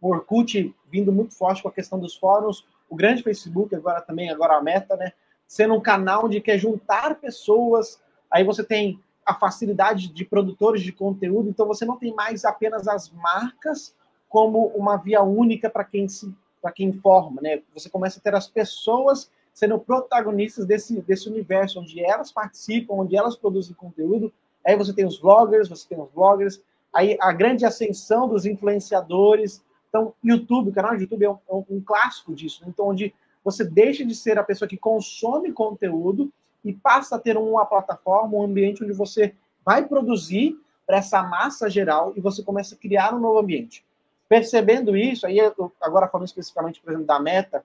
o 0.00 0.08
Orkut 0.08 0.74
vindo 0.90 1.12
muito 1.12 1.34
forte 1.34 1.62
com 1.62 1.68
a 1.68 1.72
questão 1.72 1.98
dos 1.98 2.14
fóruns, 2.14 2.66
o 2.88 2.96
grande 2.96 3.22
Facebook, 3.22 3.74
agora 3.74 4.00
também, 4.00 4.30
agora 4.30 4.56
a 4.56 4.62
Meta, 4.62 4.96
né? 4.96 5.12
sendo 5.46 5.74
um 5.74 5.80
canal 5.80 6.26
onde 6.26 6.40
quer 6.40 6.58
juntar 6.58 7.14
pessoas. 7.16 8.00
Aí 8.30 8.44
você 8.44 8.64
tem 8.64 9.00
a 9.24 9.34
facilidade 9.34 10.08
de 10.08 10.24
produtores 10.24 10.82
de 10.82 10.92
conteúdo, 10.92 11.48
então 11.48 11.66
você 11.66 11.84
não 11.84 11.96
tem 11.96 12.14
mais 12.14 12.44
apenas 12.44 12.86
as 12.86 13.10
marcas 13.10 13.94
como 14.28 14.66
uma 14.68 14.96
via 14.96 15.22
única 15.22 15.70
para 15.70 15.84
quem 15.84 16.08
se 16.08 16.34
para 16.60 16.72
quem 16.72 16.88
informa, 16.88 17.42
né? 17.42 17.60
Você 17.74 17.90
começa 17.90 18.18
a 18.18 18.22
ter 18.22 18.34
as 18.34 18.48
pessoas 18.48 19.30
sendo 19.52 19.78
protagonistas 19.78 20.64
desse, 20.64 20.98
desse 21.02 21.28
universo, 21.28 21.78
onde 21.78 22.02
elas 22.02 22.32
participam, 22.32 22.94
onde 22.94 23.14
elas 23.14 23.36
produzem 23.36 23.74
conteúdo. 23.74 24.32
Aí 24.66 24.76
você 24.76 24.92
tem 24.92 25.04
os 25.04 25.18
vloggers, 25.18 25.68
você 25.68 25.86
tem 25.88 26.00
os 26.00 26.10
bloggers, 26.10 26.60
aí 26.92 27.16
a 27.20 27.32
grande 27.32 27.64
ascensão 27.64 28.28
dos 28.28 28.46
influenciadores. 28.46 29.62
Então, 29.88 30.14
YouTube, 30.22 30.70
o 30.70 30.72
canal 30.72 30.96
de 30.96 31.02
YouTube 31.02 31.24
é 31.24 31.30
um, 31.30 31.38
é 31.48 31.54
um 31.70 31.80
clássico 31.80 32.34
disso, 32.34 32.62
né? 32.62 32.68
então 32.72 32.88
onde 32.88 33.14
você 33.44 33.62
deixa 33.62 34.04
de 34.04 34.14
ser 34.14 34.38
a 34.38 34.44
pessoa 34.44 34.68
que 34.68 34.76
consome 34.76 35.52
conteúdo 35.52 36.32
e 36.64 36.72
passa 36.72 37.16
a 37.16 37.18
ter 37.18 37.36
uma 37.36 37.66
plataforma, 37.66 38.38
um 38.38 38.42
ambiente 38.42 38.82
onde 38.82 38.94
você 38.94 39.34
vai 39.64 39.86
produzir 39.86 40.58
para 40.86 40.96
essa 40.96 41.22
massa 41.22 41.68
geral 41.68 42.12
e 42.16 42.20
você 42.20 42.42
começa 42.42 42.74
a 42.74 42.78
criar 42.78 43.14
um 43.14 43.20
novo 43.20 43.38
ambiente. 43.38 43.84
Percebendo 44.28 44.96
isso, 44.96 45.26
aí 45.26 45.38
agora 45.80 46.08
falando 46.08 46.26
especificamente, 46.26 46.80
por 46.80 46.90
exemplo, 46.90 47.06
da 47.06 47.20
Meta, 47.20 47.64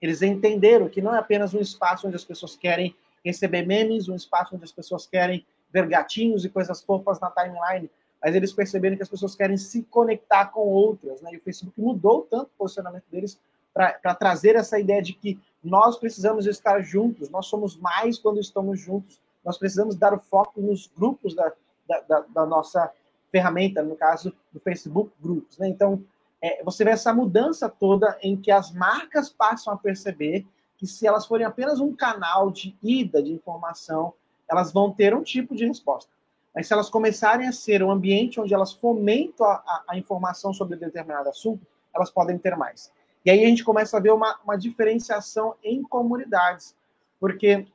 eles 0.00 0.22
entenderam 0.22 0.88
que 0.88 1.00
não 1.00 1.14
é 1.14 1.18
apenas 1.18 1.54
um 1.54 1.60
espaço 1.60 2.06
onde 2.06 2.16
as 2.16 2.24
pessoas 2.24 2.54
querem 2.54 2.94
receber 3.24 3.66
memes, 3.66 4.08
um 4.08 4.14
espaço 4.14 4.54
onde 4.54 4.64
as 4.64 4.72
pessoas 4.72 5.06
querem 5.06 5.44
ver 5.72 5.86
gatinhos 5.86 6.44
e 6.44 6.48
coisas 6.48 6.82
fofas 6.82 7.20
na 7.20 7.30
timeline, 7.30 7.90
mas 8.22 8.34
eles 8.34 8.52
perceberam 8.52 8.96
que 8.96 9.02
as 9.02 9.08
pessoas 9.08 9.34
querem 9.34 9.56
se 9.56 9.82
conectar 9.84 10.46
com 10.46 10.60
outras, 10.60 11.20
né? 11.20 11.30
E 11.32 11.36
o 11.36 11.40
Facebook 11.40 11.80
mudou 11.80 12.22
tanto 12.22 12.46
o 12.46 12.58
posicionamento 12.58 13.04
deles 13.10 13.38
para 13.72 14.14
trazer 14.14 14.56
essa 14.56 14.78
ideia 14.78 15.00
de 15.00 15.12
que 15.12 15.38
nós 15.62 15.96
precisamos 15.98 16.46
estar 16.46 16.80
juntos, 16.80 17.30
nós 17.30 17.46
somos 17.46 17.76
mais 17.76 18.18
quando 18.18 18.40
estamos 18.40 18.80
juntos, 18.80 19.20
nós 19.44 19.56
precisamos 19.56 19.94
dar 19.94 20.12
o 20.12 20.18
foco 20.18 20.60
nos 20.60 20.90
grupos 20.96 21.34
da, 21.34 21.52
da, 21.86 22.00
da, 22.00 22.20
da 22.20 22.46
nossa 22.46 22.90
ferramenta, 23.30 23.82
no 23.82 23.94
caso 23.94 24.32
do 24.52 24.58
Facebook 24.58 25.12
Grupos. 25.20 25.58
Né? 25.58 25.68
Então, 25.68 26.02
é, 26.40 26.62
você 26.64 26.84
vê 26.84 26.90
essa 26.90 27.12
mudança 27.12 27.68
toda 27.68 28.18
em 28.22 28.36
que 28.36 28.50
as 28.50 28.72
marcas 28.72 29.28
passam 29.28 29.72
a 29.72 29.76
perceber 29.76 30.46
que 30.76 30.86
se 30.86 31.06
elas 31.06 31.26
forem 31.26 31.46
apenas 31.46 31.80
um 31.80 31.94
canal 31.94 32.50
de 32.50 32.76
ida 32.82 33.22
de 33.22 33.32
informação, 33.32 34.14
elas 34.50 34.72
vão 34.72 34.92
ter 34.92 35.14
um 35.14 35.22
tipo 35.22 35.54
de 35.54 35.66
resposta. 35.66 36.10
Mas 36.54 36.66
se 36.66 36.72
elas 36.72 36.88
começarem 36.88 37.46
a 37.46 37.52
ser 37.52 37.82
um 37.82 37.90
ambiente 37.90 38.40
onde 38.40 38.54
elas 38.54 38.72
fomentam 38.72 39.46
a, 39.46 39.54
a, 39.54 39.84
a 39.88 39.98
informação 39.98 40.52
sobre 40.52 40.76
determinado 40.76 41.28
assunto, 41.28 41.66
elas 41.94 42.10
podem 42.10 42.38
ter 42.38 42.56
mais. 42.56 42.92
E 43.24 43.30
aí 43.30 43.44
a 43.44 43.48
gente 43.48 43.64
começa 43.64 43.96
a 43.96 44.00
ver 44.00 44.12
uma, 44.12 44.38
uma 44.42 44.56
diferenciação 44.56 45.54
em 45.62 45.82
comunidades, 45.82 46.74
porque 47.20 47.66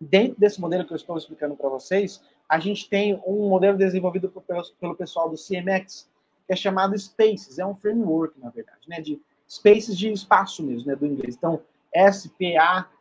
dentro 0.00 0.38
desse 0.38 0.60
modelo 0.60 0.86
que 0.86 0.92
eu 0.92 0.96
estou 0.96 1.16
explicando 1.16 1.56
para 1.56 1.68
vocês, 1.68 2.22
a 2.48 2.58
gente 2.58 2.88
tem 2.88 3.20
um 3.26 3.48
modelo 3.48 3.76
desenvolvido 3.76 4.28
pelo, 4.28 4.64
pelo 4.80 4.94
pessoal 4.94 5.28
do 5.28 5.36
CMX, 5.36 6.08
que 6.46 6.52
é 6.52 6.56
chamado 6.56 6.96
Spaces, 6.98 7.58
é 7.58 7.66
um 7.66 7.74
framework, 7.74 8.38
na 8.40 8.50
verdade, 8.50 8.88
né, 8.88 9.00
de 9.00 9.20
Spaces 9.48 9.96
de 9.96 10.10
espaço 10.10 10.62
mesmo, 10.62 10.86
né, 10.88 10.96
do 10.96 11.06
inglês. 11.06 11.34
Então, 11.36 11.60
S-P-A-C-E-S. 11.92 13.00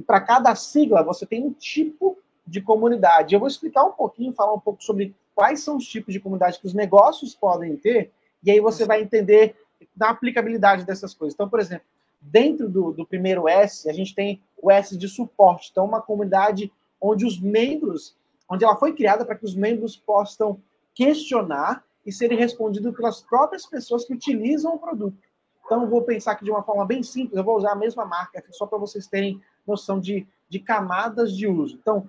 E 0.00 0.02
para 0.02 0.18
cada 0.18 0.54
sigla, 0.54 1.02
você 1.02 1.26
tem 1.26 1.44
um 1.44 1.52
tipo 1.52 2.16
de 2.46 2.62
comunidade. 2.62 3.34
Eu 3.34 3.38
vou 3.38 3.46
explicar 3.46 3.84
um 3.84 3.92
pouquinho, 3.92 4.32
falar 4.32 4.54
um 4.54 4.58
pouco 4.58 4.82
sobre 4.82 5.14
quais 5.34 5.60
são 5.60 5.76
os 5.76 5.86
tipos 5.86 6.14
de 6.14 6.18
comunidade 6.18 6.58
que 6.58 6.66
os 6.66 6.72
negócios 6.72 7.34
podem 7.34 7.76
ter, 7.76 8.10
e 8.42 8.50
aí 8.50 8.60
você 8.60 8.86
vai 8.86 9.02
entender 9.02 9.54
da 9.94 10.08
aplicabilidade 10.08 10.86
dessas 10.86 11.12
coisas. 11.12 11.34
Então, 11.34 11.50
por 11.50 11.60
exemplo, 11.60 11.84
dentro 12.18 12.66
do, 12.66 12.92
do 12.92 13.06
primeiro 13.06 13.46
S, 13.46 13.90
a 13.90 13.92
gente 13.92 14.14
tem 14.14 14.40
o 14.56 14.70
S 14.70 14.96
de 14.96 15.06
suporte. 15.06 15.68
Então, 15.70 15.84
uma 15.84 16.00
comunidade 16.00 16.72
onde 16.98 17.26
os 17.26 17.38
membros, 17.38 18.16
onde 18.48 18.64
ela 18.64 18.76
foi 18.76 18.94
criada 18.94 19.22
para 19.22 19.34
que 19.34 19.44
os 19.44 19.54
membros 19.54 19.98
possam 19.98 20.58
questionar 20.94 21.84
e 22.06 22.10
serem 22.10 22.38
respondidos 22.38 22.96
pelas 22.96 23.20
próprias 23.20 23.66
pessoas 23.66 24.06
que 24.06 24.14
utilizam 24.14 24.76
o 24.76 24.78
produto. 24.78 25.18
Então, 25.66 25.86
vou 25.90 26.00
pensar 26.00 26.32
aqui 26.32 26.46
de 26.46 26.50
uma 26.50 26.62
forma 26.62 26.86
bem 26.86 27.02
simples, 27.02 27.36
eu 27.36 27.44
vou 27.44 27.58
usar 27.58 27.72
a 27.72 27.76
mesma 27.76 28.06
marca 28.06 28.38
aqui 28.38 28.50
só 28.50 28.64
para 28.66 28.78
vocês 28.78 29.06
terem 29.06 29.38
noção 29.70 30.00
de, 30.00 30.26
de 30.48 30.58
camadas 30.58 31.36
de 31.36 31.46
uso. 31.46 31.78
Então, 31.80 32.06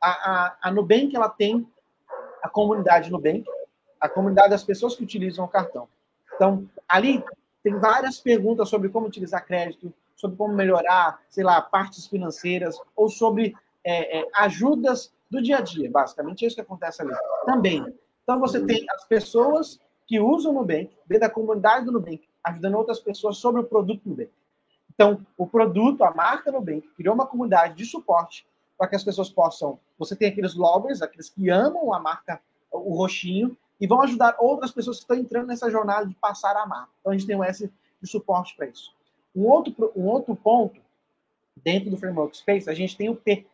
a, 0.00 0.10
a, 0.10 0.56
a 0.62 0.70
Nubank, 0.70 1.14
ela 1.14 1.28
tem 1.28 1.66
a 2.42 2.48
comunidade 2.48 3.10
Nubank, 3.10 3.44
a 4.00 4.08
comunidade 4.08 4.50
das 4.50 4.64
pessoas 4.64 4.96
que 4.96 5.04
utilizam 5.04 5.44
o 5.44 5.48
cartão. 5.48 5.88
Então, 6.34 6.66
ali 6.88 7.22
tem 7.62 7.78
várias 7.78 8.18
perguntas 8.18 8.68
sobre 8.68 8.88
como 8.88 9.06
utilizar 9.06 9.44
crédito, 9.44 9.92
sobre 10.16 10.36
como 10.36 10.54
melhorar, 10.54 11.20
sei 11.28 11.44
lá, 11.44 11.60
partes 11.60 12.06
financeiras, 12.06 12.78
ou 12.96 13.08
sobre 13.08 13.54
é, 13.84 14.20
é, 14.20 14.28
ajudas 14.34 15.12
do 15.30 15.40
dia 15.40 15.58
a 15.58 15.60
dia, 15.60 15.90
basicamente 15.90 16.44
é 16.44 16.48
isso 16.48 16.56
que 16.56 16.62
acontece 16.62 17.02
ali. 17.02 17.12
Também. 17.46 17.94
Então 18.22 18.40
você 18.40 18.64
tem 18.64 18.84
as 18.90 19.04
pessoas 19.04 19.78
que 20.06 20.18
usam 20.18 20.52
o 20.52 20.54
Nubank, 20.56 20.90
dentro 21.06 21.28
da 21.28 21.30
comunidade 21.30 21.84
do 21.84 21.92
Nubank, 21.92 22.26
ajudando 22.42 22.74
outras 22.74 22.98
pessoas 22.98 23.36
sobre 23.36 23.60
o 23.60 23.64
produto 23.64 24.02
Nubank. 24.04 24.30
Então, 25.00 25.18
o 25.38 25.46
produto, 25.46 26.04
a 26.04 26.12
marca 26.12 26.52
Nubank, 26.52 26.86
criou 26.88 27.14
uma 27.14 27.24
comunidade 27.24 27.74
de 27.74 27.86
suporte 27.86 28.46
para 28.76 28.86
que 28.86 28.94
as 28.94 29.02
pessoas 29.02 29.30
possam. 29.30 29.80
Você 29.98 30.14
tem 30.14 30.28
aqueles 30.28 30.54
lovers, 30.54 31.00
aqueles 31.00 31.30
que 31.30 31.48
amam 31.48 31.94
a 31.94 31.98
marca, 31.98 32.38
o 32.70 32.94
roxinho, 32.94 33.56
e 33.80 33.86
vão 33.86 34.02
ajudar 34.02 34.36
outras 34.38 34.70
pessoas 34.70 34.98
que 34.98 35.04
estão 35.04 35.16
entrando 35.16 35.46
nessa 35.46 35.70
jornada 35.70 36.06
de 36.06 36.14
passar 36.16 36.54
a 36.54 36.64
amar. 36.64 36.86
Então, 37.00 37.12
a 37.12 37.16
gente 37.16 37.26
tem 37.26 37.34
um 37.34 37.42
S 37.42 37.72
de 37.98 38.10
suporte 38.10 38.54
para 38.54 38.66
isso. 38.66 38.94
Um 39.34 39.46
outro, 39.46 39.90
um 39.96 40.04
outro 40.04 40.36
ponto, 40.36 40.78
dentro 41.56 41.88
do 41.88 41.96
Framework 41.96 42.36
Space, 42.36 42.68
a 42.68 42.74
gente 42.74 42.94
tem 42.94 43.08
o 43.08 43.16
P, 43.16 43.46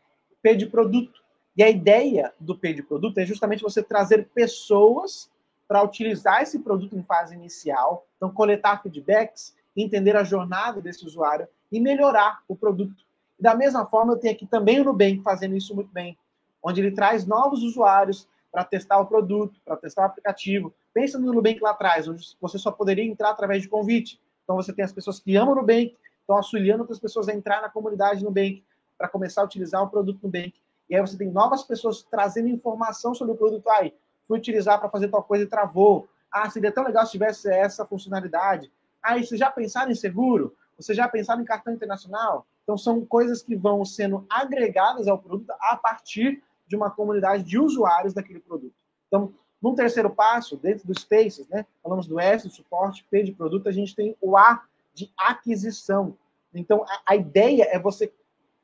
P 0.42 0.56
de 0.56 0.66
produto. 0.66 1.22
E 1.56 1.62
a 1.62 1.70
ideia 1.70 2.34
do 2.40 2.58
P 2.58 2.72
de 2.72 2.82
produto 2.82 3.18
é 3.18 3.24
justamente 3.24 3.62
você 3.62 3.84
trazer 3.84 4.26
pessoas 4.34 5.30
para 5.68 5.80
utilizar 5.84 6.42
esse 6.42 6.58
produto 6.58 6.96
em 6.96 7.04
fase 7.04 7.36
inicial, 7.36 8.04
então 8.16 8.32
coletar 8.32 8.82
feedbacks, 8.82 9.55
entender 9.82 10.16
a 10.16 10.24
jornada 10.24 10.80
desse 10.80 11.04
usuário 11.04 11.46
e 11.70 11.80
melhorar 11.80 12.42
o 12.48 12.56
produto. 12.56 13.04
Da 13.38 13.54
mesma 13.54 13.84
forma, 13.86 14.14
eu 14.14 14.16
tenho 14.16 14.34
aqui 14.34 14.46
também 14.46 14.80
o 14.80 14.84
Nubank 14.84 15.20
fazendo 15.22 15.56
isso 15.56 15.74
muito 15.74 15.90
bem, 15.92 16.16
onde 16.62 16.80
ele 16.80 16.90
traz 16.90 17.26
novos 17.26 17.62
usuários 17.62 18.28
para 18.50 18.64
testar 18.64 18.98
o 18.98 19.06
produto, 19.06 19.60
para 19.64 19.76
testar 19.76 20.02
o 20.02 20.06
aplicativo. 20.06 20.72
Pensa 20.94 21.18
no 21.18 21.32
Nubank 21.32 21.60
lá 21.60 21.70
atrás, 21.70 22.08
onde 22.08 22.36
você 22.40 22.58
só 22.58 22.70
poderia 22.70 23.04
entrar 23.04 23.30
através 23.30 23.60
de 23.60 23.68
convite. 23.68 24.20
Então 24.44 24.56
você 24.56 24.72
tem 24.72 24.84
as 24.84 24.92
pessoas 24.92 25.20
que 25.20 25.36
amam 25.36 25.52
o 25.52 25.56
Nubank, 25.56 25.94
estão 26.20 26.36
auxiliando 26.36 26.82
outras 26.82 26.98
pessoas 26.98 27.28
a 27.28 27.34
entrar 27.34 27.60
na 27.60 27.68
comunidade 27.68 28.24
Nubank 28.24 28.64
para 28.96 29.08
começar 29.08 29.42
a 29.42 29.44
utilizar 29.44 29.82
o 29.82 29.90
produto 29.90 30.20
Nubank. 30.22 30.54
E 30.88 30.94
aí 30.94 31.00
você 31.00 31.18
tem 31.18 31.30
novas 31.30 31.62
pessoas 31.62 32.02
trazendo 32.02 32.48
informação 32.48 33.14
sobre 33.14 33.34
o 33.34 33.36
produto. 33.36 33.68
Aí, 33.70 33.92
fui 34.26 34.38
utilizar 34.38 34.78
para 34.78 34.88
fazer 34.88 35.08
tal 35.08 35.22
coisa 35.22 35.44
e 35.44 35.46
travou. 35.46 36.08
Ah, 36.30 36.48
seria 36.48 36.72
tão 36.72 36.84
legal 36.84 37.04
se 37.04 37.12
tivesse 37.12 37.50
essa 37.50 37.84
funcionalidade. 37.84 38.70
Ah, 39.06 39.16
e 39.16 39.24
você 39.24 39.36
já 39.36 39.48
pensaram 39.48 39.92
em 39.92 39.94
seguro? 39.94 40.56
Você 40.76 40.92
já 40.92 41.08
pensaram 41.08 41.40
em 41.40 41.44
cartão 41.44 41.72
internacional? 41.72 42.44
Então, 42.64 42.76
são 42.76 43.06
coisas 43.06 43.40
que 43.40 43.54
vão 43.54 43.84
sendo 43.84 44.26
agregadas 44.28 45.06
ao 45.06 45.16
produto 45.16 45.52
a 45.60 45.76
partir 45.76 46.42
de 46.66 46.74
uma 46.74 46.90
comunidade 46.90 47.44
de 47.44 47.56
usuários 47.56 48.12
daquele 48.12 48.40
produto. 48.40 48.74
Então, 49.06 49.32
num 49.62 49.76
terceiro 49.76 50.10
passo, 50.10 50.56
dentro 50.56 50.84
do 50.84 50.98
Spaces, 50.98 51.48
né, 51.48 51.64
falamos 51.80 52.08
do 52.08 52.18
S, 52.18 52.48
do 52.48 52.52
suporte, 52.52 53.06
P 53.08 53.22
de 53.22 53.30
produto, 53.30 53.68
a 53.68 53.72
gente 53.72 53.94
tem 53.94 54.16
o 54.20 54.36
A 54.36 54.64
de 54.92 55.08
aquisição. 55.16 56.18
Então, 56.52 56.82
a, 56.82 57.12
a 57.12 57.14
ideia 57.14 57.68
é 57.70 57.78
você 57.78 58.12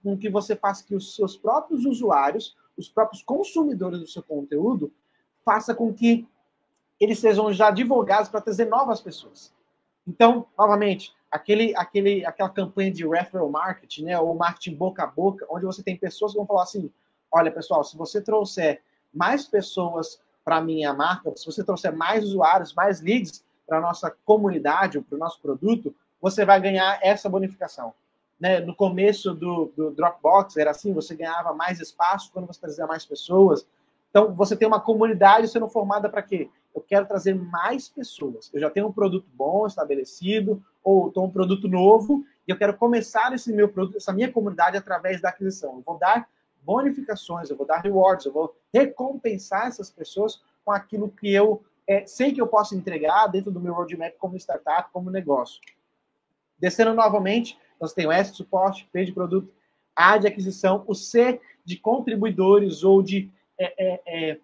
com 0.02 0.18
que 0.18 0.28
você 0.28 0.56
faça 0.56 0.84
que 0.84 0.96
os 0.96 1.14
seus 1.14 1.36
próprios 1.36 1.84
usuários, 1.84 2.56
os 2.76 2.88
próprios 2.88 3.22
consumidores 3.22 4.00
do 4.00 4.08
seu 4.08 4.24
conteúdo, 4.24 4.92
faça 5.44 5.72
com 5.72 5.94
que 5.94 6.26
eles 6.98 7.20
sejam 7.20 7.52
já 7.52 7.68
advogados 7.68 8.28
para 8.28 8.40
trazer 8.40 8.64
novas 8.64 9.00
pessoas. 9.00 9.52
Então, 10.06 10.46
novamente, 10.58 11.14
aquele, 11.30 11.74
aquele, 11.76 12.24
aquela 12.24 12.50
campanha 12.50 12.90
de 12.90 13.06
referral 13.06 13.50
marketing, 13.50 14.04
né, 14.04 14.18
ou 14.18 14.34
marketing 14.34 14.74
boca 14.74 15.02
a 15.02 15.06
boca, 15.06 15.46
onde 15.48 15.64
você 15.64 15.82
tem 15.82 15.96
pessoas 15.96 16.32
que 16.32 16.38
vão 16.38 16.46
falar 16.46 16.64
assim: 16.64 16.90
olha, 17.30 17.50
pessoal, 17.50 17.84
se 17.84 17.96
você 17.96 18.20
trouxer 18.20 18.82
mais 19.12 19.46
pessoas 19.46 20.20
para 20.44 20.56
a 20.56 20.60
minha 20.60 20.92
marca, 20.92 21.32
se 21.36 21.46
você 21.46 21.62
trouxer 21.62 21.94
mais 21.94 22.24
usuários, 22.24 22.74
mais 22.74 23.00
leads 23.00 23.44
para 23.66 23.78
a 23.78 23.80
nossa 23.80 24.10
comunidade 24.24 25.00
para 25.00 25.16
o 25.16 25.18
nosso 25.18 25.40
produto, 25.40 25.94
você 26.20 26.44
vai 26.44 26.60
ganhar 26.60 26.98
essa 27.02 27.28
bonificação 27.28 27.94
né, 28.42 28.58
no 28.58 28.74
começo 28.74 29.32
do, 29.32 29.72
do 29.76 29.92
Dropbox 29.92 30.56
era 30.56 30.72
assim, 30.72 30.92
você 30.92 31.14
ganhava 31.14 31.54
mais 31.54 31.78
espaço 31.78 32.28
quando 32.32 32.48
você 32.48 32.58
trazia 32.58 32.84
mais 32.88 33.06
pessoas. 33.06 33.64
Então, 34.10 34.34
você 34.34 34.56
tem 34.56 34.66
uma 34.66 34.80
comunidade 34.80 35.46
sendo 35.46 35.68
formada 35.68 36.08
para 36.08 36.22
quê? 36.22 36.50
Eu 36.74 36.80
quero 36.80 37.06
trazer 37.06 37.34
mais 37.34 37.88
pessoas. 37.88 38.50
Eu 38.52 38.60
já 38.60 38.70
tenho 38.70 38.86
um 38.86 38.92
produto 38.92 39.26
bom, 39.34 39.66
estabelecido, 39.66 40.62
ou 40.82 41.08
estou 41.08 41.26
um 41.26 41.30
produto 41.30 41.68
novo, 41.68 42.24
e 42.46 42.50
eu 42.50 42.58
quero 42.58 42.76
começar 42.76 43.32
esse 43.32 43.52
meu 43.52 43.68
produto, 43.68 43.96
essa 43.96 44.12
minha 44.12 44.30
comunidade 44.30 44.76
através 44.76 45.20
da 45.20 45.28
aquisição. 45.28 45.76
Eu 45.76 45.82
vou 45.84 45.98
dar 45.98 46.28
bonificações, 46.62 47.50
eu 47.50 47.56
vou 47.56 47.66
dar 47.66 47.80
rewards, 47.80 48.26
eu 48.26 48.32
vou 48.32 48.56
recompensar 48.72 49.66
essas 49.66 49.90
pessoas 49.90 50.42
com 50.64 50.72
aquilo 50.72 51.08
que 51.08 51.32
eu 51.32 51.62
é, 51.86 52.06
sei 52.06 52.32
que 52.32 52.40
eu 52.40 52.46
posso 52.46 52.74
entregar 52.74 53.26
dentro 53.26 53.50
do 53.50 53.60
meu 53.60 53.74
roadmap 53.74 54.14
como 54.18 54.36
startup, 54.36 54.90
como 54.92 55.10
negócio. 55.10 55.60
Descendo 56.58 56.94
novamente, 56.94 57.58
nós 57.80 57.92
temos 57.92 58.14
S 58.14 58.30
de 58.30 58.36
suporte, 58.36 58.88
P 58.92 59.04
de 59.04 59.12
produto, 59.12 59.52
A 59.94 60.16
de 60.16 60.28
aquisição, 60.28 60.84
o 60.86 60.94
C 60.94 61.40
de 61.64 61.76
contribuidores 61.76 62.84
ou 62.84 63.02
de, 63.02 63.30
é 63.58 64.00
é, 64.06 64.38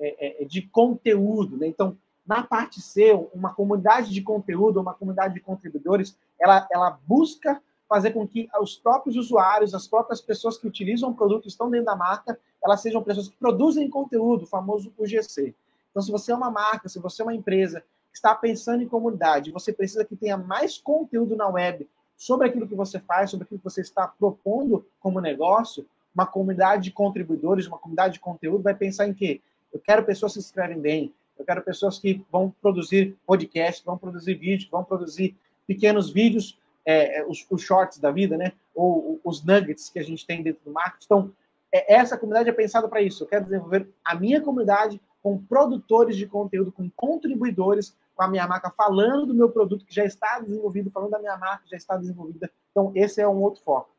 é, 0.00 0.26
é, 0.26 0.42
é, 0.42 0.44
de 0.44 0.62
conteúdo. 0.62 1.56
Né? 1.56 1.66
Então, 1.66 1.96
na 2.26 2.42
parte 2.42 2.80
C, 2.80 3.12
uma 3.32 3.54
comunidade 3.54 4.12
de 4.12 4.22
conteúdo, 4.22 4.80
uma 4.80 4.94
comunidade 4.94 5.34
de 5.34 5.40
contribuidores, 5.40 6.16
ela, 6.40 6.66
ela 6.70 6.98
busca 7.06 7.60
fazer 7.88 8.10
com 8.10 8.28
que 8.28 8.48
os 8.60 8.76
próprios 8.76 9.16
usuários, 9.16 9.74
as 9.74 9.88
próprias 9.88 10.20
pessoas 10.20 10.58
que 10.58 10.66
utilizam 10.66 11.10
o 11.10 11.14
produto, 11.14 11.48
estão 11.48 11.70
dentro 11.70 11.86
da 11.86 11.96
marca, 11.96 12.38
elas 12.62 12.82
sejam 12.82 13.02
pessoas 13.02 13.28
que 13.28 13.36
produzem 13.36 13.88
conteúdo, 13.88 14.42
o 14.42 14.46
famoso 14.46 14.92
UGC. 14.98 15.54
Então, 15.90 16.02
se 16.02 16.12
você 16.12 16.30
é 16.30 16.34
uma 16.34 16.50
marca, 16.50 16.88
se 16.88 16.98
você 16.98 17.22
é 17.22 17.24
uma 17.24 17.34
empresa 17.34 17.80
que 18.10 18.16
está 18.16 18.34
pensando 18.34 18.82
em 18.82 18.88
comunidade, 18.88 19.50
você 19.50 19.72
precisa 19.72 20.04
que 20.04 20.14
tenha 20.14 20.36
mais 20.36 20.76
conteúdo 20.76 21.34
na 21.34 21.48
web 21.48 21.88
sobre 22.16 22.48
aquilo 22.48 22.68
que 22.68 22.74
você 22.74 23.00
faz, 23.00 23.30
sobre 23.30 23.44
aquilo 23.44 23.58
que 23.58 23.64
você 23.64 23.80
está 23.80 24.06
propondo 24.06 24.84
como 25.00 25.20
negócio, 25.20 25.86
uma 26.14 26.26
comunidade 26.26 26.84
de 26.84 26.90
contribuidores, 26.90 27.66
uma 27.66 27.78
comunidade 27.78 28.14
de 28.14 28.20
conteúdo 28.20 28.62
vai 28.62 28.74
pensar 28.74 29.06
em 29.06 29.14
quê? 29.14 29.40
Eu 29.72 29.80
quero 29.80 30.04
pessoas 30.04 30.34
que 30.34 30.40
escrevem 30.40 30.80
bem, 30.80 31.14
eu 31.38 31.44
quero 31.44 31.62
pessoas 31.62 31.98
que 31.98 32.24
vão 32.30 32.54
produzir 32.60 33.16
podcast, 33.26 33.84
vão 33.84 33.96
produzir 33.96 34.34
vídeo, 34.34 34.68
vão 34.70 34.82
produzir 34.82 35.36
pequenos 35.66 36.10
vídeos, 36.10 36.58
é, 36.84 37.18
é, 37.18 37.26
os, 37.26 37.46
os, 37.50 37.62
shorts 37.62 37.98
da 37.98 38.10
vida, 38.10 38.36
né? 38.36 38.52
Ou 38.74 39.20
os 39.22 39.44
nuggets 39.44 39.90
que 39.90 39.98
a 39.98 40.02
gente 40.02 40.26
tem 40.26 40.42
dentro 40.42 40.64
do 40.64 40.72
marketing. 40.72 41.04
Então, 41.04 41.32
é, 41.70 41.94
essa 41.94 42.16
comunidade 42.16 42.48
é 42.48 42.52
pensada 42.52 42.88
para 42.88 43.02
isso. 43.02 43.22
Eu 43.22 43.28
quero 43.28 43.44
desenvolver 43.44 43.88
a 44.04 44.14
minha 44.14 44.40
comunidade 44.40 45.00
com 45.22 45.38
produtores 45.38 46.16
de 46.16 46.26
conteúdo, 46.26 46.72
com 46.72 46.88
contribuidores, 46.90 47.94
com 48.16 48.22
a 48.22 48.28
minha 48.28 48.46
marca, 48.46 48.70
falando 48.70 49.26
do 49.26 49.34
meu 49.34 49.50
produto 49.50 49.84
que 49.84 49.94
já 49.94 50.04
está 50.04 50.40
desenvolvido, 50.40 50.90
falando 50.90 51.10
da 51.10 51.18
minha 51.18 51.36
marca 51.36 51.64
que 51.64 51.70
já 51.70 51.76
está 51.76 51.96
desenvolvida. 51.96 52.50
Então, 52.70 52.90
esse 52.94 53.20
é 53.20 53.28
um 53.28 53.42
outro 53.42 53.62
foco. 53.62 53.90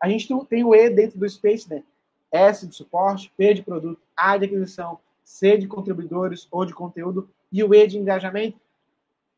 A 0.00 0.08
gente 0.08 0.28
tem 0.48 0.64
o 0.64 0.74
E 0.74 0.90
dentro 0.90 1.18
do 1.18 1.28
Space, 1.28 1.68
né? 1.68 1.82
S 2.30 2.66
de 2.66 2.74
suporte, 2.74 3.32
P 3.36 3.54
de 3.54 3.62
produto, 3.62 4.02
A 4.16 4.36
de 4.36 4.44
aquisição, 4.44 4.98
C 5.24 5.56
de 5.56 5.66
contribuidores 5.66 6.46
ou 6.50 6.64
de 6.64 6.74
conteúdo 6.74 7.30
e 7.50 7.64
o 7.64 7.74
E 7.74 7.86
de 7.86 7.98
engajamento. 7.98 8.60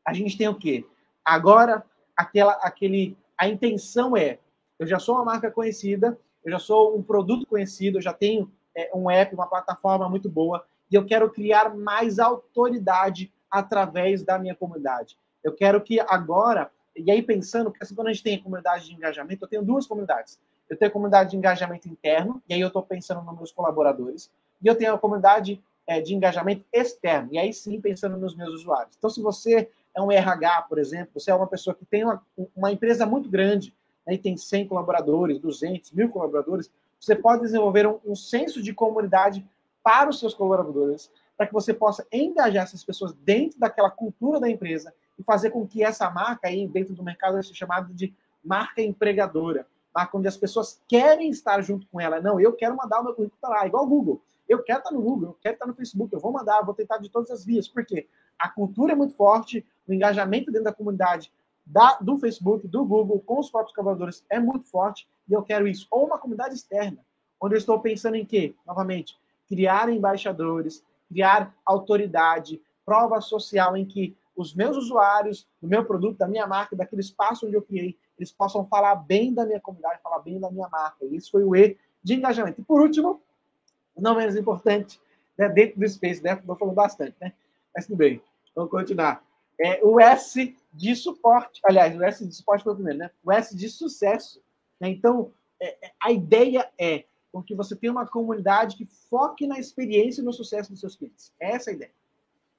A 0.05 0.13
gente 0.13 0.37
tem 0.37 0.47
o 0.47 0.55
quê? 0.55 0.85
Agora, 1.23 1.83
aquela, 2.15 2.53
aquele, 2.53 3.17
a 3.37 3.47
intenção 3.47 4.15
é, 4.15 4.39
eu 4.79 4.85
já 4.85 4.99
sou 4.99 5.15
uma 5.15 5.25
marca 5.25 5.49
conhecida, 5.49 6.17
eu 6.43 6.51
já 6.51 6.59
sou 6.59 6.95
um 6.97 7.03
produto 7.03 7.45
conhecido, 7.45 7.97
eu 7.97 8.01
já 8.01 8.13
tenho 8.13 8.51
é, 8.75 8.91
um 8.93 9.09
app, 9.09 9.33
uma 9.33 9.47
plataforma 9.47 10.07
muito 10.09 10.29
boa, 10.29 10.65
e 10.89 10.95
eu 10.95 11.05
quero 11.05 11.29
criar 11.29 11.75
mais 11.75 12.19
autoridade 12.19 13.33
através 13.49 14.23
da 14.23 14.37
minha 14.37 14.55
comunidade. 14.55 15.17
Eu 15.43 15.53
quero 15.53 15.81
que 15.81 15.99
agora, 15.99 16.71
e 16.95 17.09
aí 17.11 17.21
pensando, 17.21 17.69
porque 17.69 17.83
assim, 17.83 17.95
quando 17.95 18.07
a 18.07 18.13
gente 18.13 18.23
tem 18.23 18.35
a 18.35 18.43
comunidade 18.43 18.85
de 18.85 18.93
engajamento, 18.93 19.43
eu 19.43 19.49
tenho 19.49 19.63
duas 19.63 19.85
comunidades. 19.85 20.39
Eu 20.69 20.77
tenho 20.77 20.89
a 20.89 20.93
comunidade 20.93 21.31
de 21.31 21.37
engajamento 21.37 21.87
interno, 21.87 22.41
e 22.47 22.53
aí 22.53 22.61
eu 22.61 22.67
estou 22.67 22.83
pensando 22.83 23.21
nos 23.21 23.35
meus 23.35 23.51
colaboradores, 23.51 24.31
e 24.61 24.67
eu 24.67 24.75
tenho 24.75 24.93
a 24.93 24.99
comunidade 24.99 25.61
é, 25.87 26.01
de 26.01 26.13
engajamento 26.13 26.65
externo, 26.71 27.29
e 27.31 27.39
aí 27.39 27.53
sim 27.53 27.79
pensando 27.79 28.17
nos 28.17 28.35
meus 28.35 28.53
usuários. 28.53 28.95
Então, 28.97 29.09
se 29.09 29.21
você 29.21 29.69
é 29.95 30.01
um 30.01 30.11
RH, 30.11 30.63
por 30.63 30.77
exemplo, 30.77 31.19
você 31.19 31.31
é 31.31 31.35
uma 31.35 31.47
pessoa 31.47 31.73
que 31.73 31.85
tem 31.85 32.03
uma, 32.03 32.21
uma 32.55 32.71
empresa 32.71 33.05
muito 33.05 33.29
grande, 33.29 33.73
né, 34.05 34.15
e 34.15 34.17
tem 34.17 34.35
100 34.35 34.67
colaboradores, 34.67 35.39
200, 35.39 35.91
mil 35.93 36.09
colaboradores, 36.09 36.69
você 36.99 37.15
pode 37.15 37.41
desenvolver 37.41 37.87
um, 37.87 37.99
um 38.05 38.15
senso 38.15 38.61
de 38.61 38.73
comunidade 38.73 39.45
para 39.81 40.09
os 40.09 40.19
seus 40.19 40.33
colaboradores, 40.33 41.09
para 41.37 41.47
que 41.47 41.53
você 41.53 41.73
possa 41.73 42.05
engajar 42.11 42.63
essas 42.63 42.83
pessoas 42.83 43.13
dentro 43.13 43.57
daquela 43.59 43.89
cultura 43.89 44.39
da 44.39 44.49
empresa 44.49 44.93
e 45.17 45.23
fazer 45.23 45.51
com 45.51 45.65
que 45.65 45.83
essa 45.83 46.09
marca 46.09 46.47
aí 46.47 46.67
dentro 46.67 46.93
do 46.93 47.03
mercado 47.03 47.41
seja 47.41 47.53
chamada 47.53 47.93
de 47.93 48.13
marca 48.43 48.81
empregadora, 48.81 49.65
marca 49.93 50.17
onde 50.17 50.27
as 50.27 50.35
pessoas 50.35 50.81
querem 50.87 51.29
estar 51.29 51.61
junto 51.61 51.87
com 51.87 52.01
ela. 52.01 52.19
Não, 52.19 52.39
eu 52.39 52.53
quero 52.53 52.75
mandar 52.75 52.99
o 52.99 53.03
meu 53.03 53.13
currículo 53.13 53.39
para 53.39 53.61
lá, 53.61 53.67
igual 53.67 53.83
o 53.83 53.87
Google. 53.87 54.21
Eu 54.47 54.63
quero 54.63 54.79
estar 54.79 54.91
no 54.91 55.01
Google, 55.01 55.29
eu 55.29 55.37
quero 55.41 55.55
estar 55.55 55.65
no 55.65 55.73
Facebook, 55.73 56.13
eu 56.13 56.19
vou 56.19 56.31
mandar, 56.31 56.61
vou 56.61 56.73
tentar 56.73 56.97
de 56.97 57.09
todas 57.09 57.29
as 57.31 57.43
vias. 57.43 57.67
Por 57.67 57.85
quê? 57.85 58.07
A 58.39 58.49
cultura 58.49 58.93
é 58.93 58.95
muito 58.95 59.13
forte, 59.13 59.65
o 59.87 59.93
engajamento 59.93 60.51
dentro 60.51 60.65
da 60.65 60.73
comunidade 60.73 61.31
da, 61.65 61.97
do 61.99 62.17
Facebook, 62.17 62.67
do 62.67 62.85
Google, 62.85 63.19
com 63.19 63.39
os 63.39 63.49
próprios 63.49 63.75
colaboradores 63.75 64.25
é 64.29 64.39
muito 64.39 64.69
forte 64.69 65.07
e 65.27 65.33
eu 65.33 65.43
quero 65.43 65.67
isso. 65.67 65.85
Ou 65.91 66.05
uma 66.05 66.17
comunidade 66.17 66.55
externa, 66.55 67.05
onde 67.41 67.55
eu 67.55 67.57
estou 67.57 67.79
pensando 67.79 68.15
em 68.15 68.25
quê? 68.25 68.55
Novamente, 68.65 69.17
criar 69.47 69.89
embaixadores, 69.89 70.83
criar 71.09 71.53
autoridade, 71.65 72.61
prova 72.85 73.19
social 73.19 73.75
em 73.75 73.85
que 73.85 74.15
os 74.35 74.53
meus 74.53 74.77
usuários, 74.77 75.47
do 75.61 75.67
meu 75.67 75.83
produto, 75.83 76.17
da 76.17 76.27
minha 76.27 76.47
marca, 76.47 76.75
daquele 76.75 77.01
espaço 77.01 77.45
onde 77.45 77.55
eu 77.55 77.61
criei, 77.61 77.97
eles 78.17 78.31
possam 78.31 78.65
falar 78.67 78.95
bem 78.95 79.33
da 79.33 79.45
minha 79.45 79.59
comunidade, 79.59 80.01
falar 80.01 80.19
bem 80.19 80.39
da 80.39 80.49
minha 80.49 80.69
marca. 80.69 81.03
E 81.05 81.15
isso 81.15 81.31
foi 81.31 81.43
o 81.43 81.55
E 81.55 81.77
de 82.03 82.13
engajamento. 82.13 82.61
E 82.61 82.63
por 82.63 82.81
último, 82.81 83.21
não 83.97 84.15
menos 84.15 84.35
importante, 84.35 84.99
né, 85.37 85.49
dentro 85.49 85.79
do 85.79 85.87
Space, 85.87 86.23
né? 86.23 86.33
Estou 86.33 86.55
falando 86.55 86.75
bastante, 86.75 87.15
né? 87.21 87.33
Mas 87.75 87.85
tudo 87.85 87.97
bem, 87.97 88.21
vamos 88.55 88.71
continuar. 88.71 89.23
É, 89.59 89.83
o 89.83 89.99
S 89.99 90.55
de 90.73 90.95
suporte, 90.95 91.59
aliás, 91.63 91.95
o 91.95 92.03
S 92.03 92.25
de 92.25 92.35
suporte 92.35 92.63
foi 92.63 92.73
o 92.73 92.75
primeiro, 92.75 92.99
né? 92.99 93.11
O 93.23 93.31
S 93.31 93.55
de 93.55 93.69
sucesso. 93.69 94.41
Né? 94.79 94.89
Então, 94.89 95.31
é, 95.59 95.87
é 95.87 95.91
a 95.99 96.11
ideia 96.11 96.69
é 96.77 97.05
que 97.45 97.55
você 97.55 97.75
tenha 97.75 97.91
uma 97.91 98.07
comunidade 98.07 98.75
que 98.75 98.85
foque 98.85 99.45
na 99.45 99.59
experiência 99.59 100.21
e 100.21 100.23
no 100.23 100.33
sucesso 100.33 100.71
dos 100.71 100.79
seus 100.79 100.95
clientes. 100.95 101.31
Essa 101.39 101.69
é 101.69 101.73
a 101.73 101.75
ideia. 101.75 101.91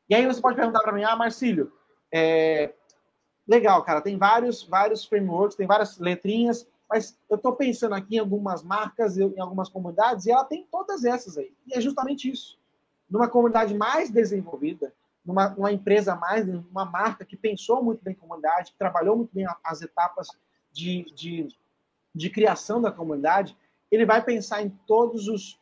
E 0.09 0.15
aí 0.15 0.27
você 0.27 0.41
pode 0.41 0.57
perguntar 0.57 0.81
para 0.81 0.93
mim, 0.93 1.03
ah, 1.05 1.17
Marcílio, 1.17 1.73
é... 2.13 2.73
legal, 3.47 3.83
cara, 3.83 4.01
tem 4.01 4.17
vários, 4.17 4.63
vários 4.63 5.05
frameworks, 5.05 5.57
tem 5.57 5.67
várias 5.67 5.99
letrinhas, 5.99 6.67
mas 6.89 7.19
eu 7.29 7.37
estou 7.37 7.55
pensando 7.55 7.95
aqui 7.95 8.17
em 8.17 8.19
algumas 8.19 8.63
marcas, 8.63 9.19
em 9.19 9.39
algumas 9.39 9.69
comunidades, 9.69 10.27
e 10.27 10.31
ela 10.31 10.45
tem 10.45 10.67
todas 10.71 11.05
essas 11.05 11.37
aí. 11.37 11.53
E 11.67 11.75
é 11.75 11.81
justamente 11.81 12.31
isso. 12.31 12.59
Numa 13.11 13.29
comunidade 13.29 13.75
mais 13.75 14.11
desenvolvida, 14.11 14.93
numa, 15.25 15.51
numa 15.51 15.73
empresa 15.73 16.15
mais, 16.15 16.49
uma 16.49 16.87
marca 16.87 17.25
que 17.25 17.37
pensou 17.37 17.83
muito 17.83 18.03
bem 18.03 18.15
a 18.15 18.21
comunidade, 18.21 18.73
que 18.73 18.79
trabalhou 18.79 19.17
muito 19.17 19.35
bem 19.35 19.47
as 19.63 19.83
etapas 19.83 20.29
de, 20.73 21.05
de, 21.15 21.49
de 22.15 22.31
criação 22.31 22.81
da 22.81 22.91
comunidade, 22.91 23.57
ele 23.91 24.07
vai 24.07 24.23
pensar 24.23 24.63
em 24.63 24.71
todos 24.87 25.29
os 25.29 25.59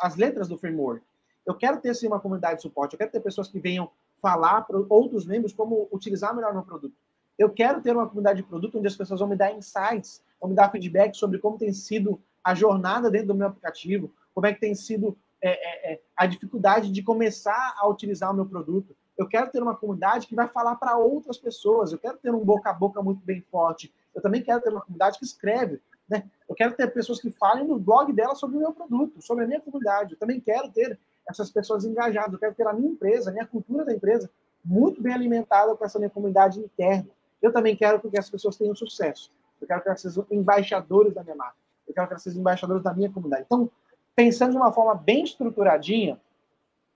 as 0.00 0.16
letras 0.16 0.48
do 0.48 0.56
framework. 0.56 1.04
Eu 1.44 1.54
quero 1.54 1.78
ter 1.78 1.94
sim 1.94 2.06
uma 2.06 2.20
comunidade 2.20 2.56
de 2.56 2.62
suporte, 2.62 2.94
eu 2.94 2.98
quero 2.98 3.10
ter 3.10 3.20
pessoas 3.20 3.48
que 3.48 3.60
venham 3.60 3.90
falar 4.20 4.62
para 4.62 4.78
outros 4.88 5.26
membros 5.26 5.52
como 5.52 5.88
utilizar 5.92 6.34
melhor 6.34 6.52
meu 6.52 6.62
produto. 6.62 6.96
Eu 7.38 7.50
quero 7.50 7.80
ter 7.82 7.94
uma 7.94 8.08
comunidade 8.08 8.42
de 8.42 8.48
produto 8.48 8.78
onde 8.78 8.86
as 8.86 8.96
pessoas 8.96 9.20
vão 9.20 9.28
me 9.28 9.36
dar 9.36 9.52
insights 9.52 10.22
ou 10.40 10.48
me 10.48 10.54
dar 10.54 10.70
feedback 10.70 11.16
sobre 11.16 11.38
como 11.38 11.58
tem 11.58 11.72
sido 11.72 12.20
a 12.42 12.54
jornada 12.54 13.10
dentro 13.10 13.28
do 13.28 13.34
meu 13.34 13.48
aplicativo, 13.48 14.12
como 14.34 14.46
é 14.46 14.54
que 14.54 14.60
tem 14.60 14.74
sido 14.74 15.16
é, 15.40 15.50
é, 15.50 15.92
é, 15.92 16.00
a 16.16 16.26
dificuldade 16.26 16.90
de 16.90 17.02
começar 17.02 17.74
a 17.78 17.88
utilizar 17.88 18.30
o 18.32 18.34
meu 18.34 18.46
produto. 18.46 18.96
Eu 19.16 19.28
quero 19.28 19.50
ter 19.50 19.62
uma 19.62 19.74
comunidade 19.74 20.26
que 20.26 20.34
vai 20.34 20.48
falar 20.48 20.76
para 20.76 20.96
outras 20.96 21.38
pessoas. 21.38 21.92
Eu 21.92 21.98
quero 21.98 22.18
ter 22.18 22.34
um 22.34 22.44
boca 22.44 22.70
a 22.70 22.72
boca 22.72 23.02
muito 23.02 23.24
bem 23.24 23.40
forte. 23.40 23.92
Eu 24.14 24.22
também 24.22 24.42
quero 24.42 24.60
ter 24.60 24.70
uma 24.70 24.80
comunidade 24.80 25.18
que 25.18 25.24
escreve. 25.24 25.80
Né? 26.08 26.24
Eu 26.48 26.54
quero 26.54 26.74
ter 26.74 26.92
pessoas 26.92 27.20
que 27.20 27.30
falem 27.30 27.66
no 27.66 27.78
blog 27.78 28.12
dela 28.12 28.34
sobre 28.34 28.56
o 28.56 28.60
meu 28.60 28.72
produto, 28.72 29.20
sobre 29.22 29.44
a 29.44 29.46
minha 29.46 29.60
comunidade. 29.60 30.14
Eu 30.14 30.18
também 30.18 30.40
quero 30.40 30.70
ter 30.70 30.98
essas 31.28 31.50
pessoas 31.50 31.84
engajadas. 31.84 32.32
Eu 32.32 32.38
quero 32.38 32.54
ter 32.54 32.66
a 32.66 32.72
minha 32.72 32.90
empresa, 32.90 33.30
a 33.30 33.32
minha 33.32 33.46
cultura 33.46 33.84
da 33.84 33.92
empresa 33.92 34.30
muito 34.64 35.00
bem 35.00 35.12
alimentada 35.12 35.74
com 35.76 35.84
essa 35.84 35.98
minha 35.98 36.10
comunidade 36.10 36.58
interna. 36.58 37.08
Eu 37.40 37.52
também 37.52 37.76
quero 37.76 38.00
que 38.00 38.18
as 38.18 38.28
pessoas 38.28 38.56
tenham 38.56 38.74
sucesso. 38.74 39.30
Eu 39.60 39.66
quero 39.66 39.82
que 39.82 39.88
elas 39.88 40.00
sejam 40.00 40.26
embaixadores 40.30 41.14
da 41.14 41.22
minha 41.22 41.36
marca. 41.36 41.56
Eu 41.86 41.94
quero 41.94 42.06
que 42.06 42.12
elas 42.14 42.22
sejam 42.22 42.40
embaixadores 42.40 42.82
da 42.82 42.94
minha 42.94 43.10
comunidade. 43.10 43.44
Então, 43.46 43.70
pensando 44.14 44.52
de 44.52 44.56
uma 44.56 44.72
forma 44.72 44.94
bem 44.94 45.24
estruturadinha, 45.24 46.20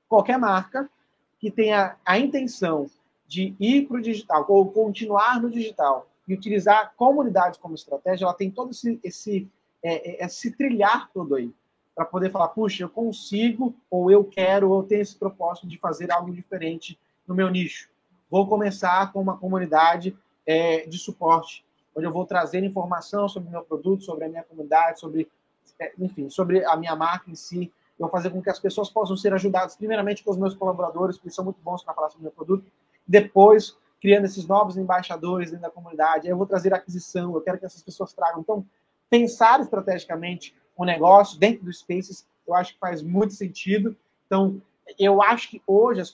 qualquer 0.09 0.39
marca 0.39 0.89
que 1.39 1.51
tenha 1.51 1.97
a 2.05 2.19
intenção 2.19 2.89
de 3.27 3.55
ir 3.59 3.87
para 3.89 3.97
o 3.97 4.03
digital 4.03 4.45
ou 4.49 4.71
continuar 4.71 5.41
no 5.41 5.51
digital 5.51 6.07
e 6.29 6.35
utilizar 6.35 6.81
a 6.81 6.87
comunidade 6.87 7.59
como 7.59 7.75
estratégia, 7.75 8.25
ela 8.25 8.35
tem 8.35 8.51
todo 8.51 8.71
esse, 8.71 9.01
esse, 9.03 9.51
é, 9.83 10.23
é 10.23 10.27
esse 10.27 10.53
trilhar 10.53 11.11
todo 11.13 11.35
aí 11.35 11.53
para 11.95 12.05
poder 12.05 12.31
falar, 12.31 12.49
puxa, 12.49 12.85
eu 12.85 12.89
consigo, 12.89 13.75
ou 13.91 14.11
eu 14.11 14.25
quero, 14.25 14.71
ou 14.71 14.81
eu 14.81 14.87
tenho 14.87 15.03
esse 15.03 15.17
propósito 15.17 15.67
de 15.67 15.79
fazer 15.79 16.11
algo 16.11 16.33
diferente 16.33 16.99
no 17.27 17.35
meu 17.35 17.51
nicho. 17.51 17.89
Vou 18.31 18.47
começar 18.47 19.13
com 19.13 19.21
uma 19.21 19.37
comunidade 19.37 20.17
é, 20.47 20.87
de 20.87 20.99
suporte 20.99 21.65
onde 21.95 22.07
eu 22.07 22.13
vou 22.13 22.25
trazer 22.27 22.63
informação 22.65 23.29
sobre 23.29 23.49
o 23.49 23.53
meu 23.53 23.63
produto, 23.63 24.05
sobre 24.05 24.25
a 24.25 24.29
minha 24.29 24.43
comunidade, 24.43 25.01
sobre, 25.01 25.31
é, 25.79 25.93
enfim, 25.99 26.29
sobre 26.29 26.65
a 26.65 26.77
minha 26.77 26.97
marca 26.97 27.31
em 27.31 27.35
si. 27.35 27.73
Eu 27.99 28.07
vou 28.07 28.09
fazer 28.09 28.31
com 28.31 28.43
que 28.43 28.51
as 28.51 28.59
pessoas 28.59 28.91
possam 28.91 29.17
ser 29.17 29.33
ajudadas, 29.33 29.77
primeiramente 29.77 30.25
com 30.25 30.31
os 30.31 30.39
meus 30.39 30.55
colaboradores, 30.55 31.19
que 31.19 31.31
são 31.31 31.45
muito 31.45 31.61
bons 31.63 31.83
para 31.85 31.95
falar 31.95 32.11
sobre 32.11 32.21
o 32.21 32.25
meu 32.25 32.33
produto, 32.33 32.71
depois 33.07 33.77
criando 34.01 34.25
esses 34.25 34.47
novos 34.49 34.77
embaixadores 34.77 35.51
dentro 35.51 35.63
da 35.63 35.71
comunidade. 35.71 36.27
Aí 36.27 36.33
eu 36.33 36.37
vou 36.37 36.47
trazer 36.47 36.75
aquisição, 36.75 37.35
eu 37.35 37.41
quero 37.41 37.59
que 37.59 37.67
essas 37.67 37.83
pessoas 37.83 38.13
tragam. 38.13 38.41
Então, 38.41 38.67
pensar 39.09 39.61
estrategicamente 39.61 40.57
o 40.77 40.85
negócio 40.85 41.39
dentro 41.39 41.65
do 41.65 41.73
Spaces, 41.73 42.27
eu 42.45 42.55
acho 42.55 42.75
que 42.75 42.81
faz 42.81 43.01
muito 43.01 43.35
sentido. 43.35 43.97
Então, 44.27 44.61
eu 44.99 45.23
acho 45.23 45.51
que 45.51 45.63
hoje 45.67 46.01
as, 46.01 46.13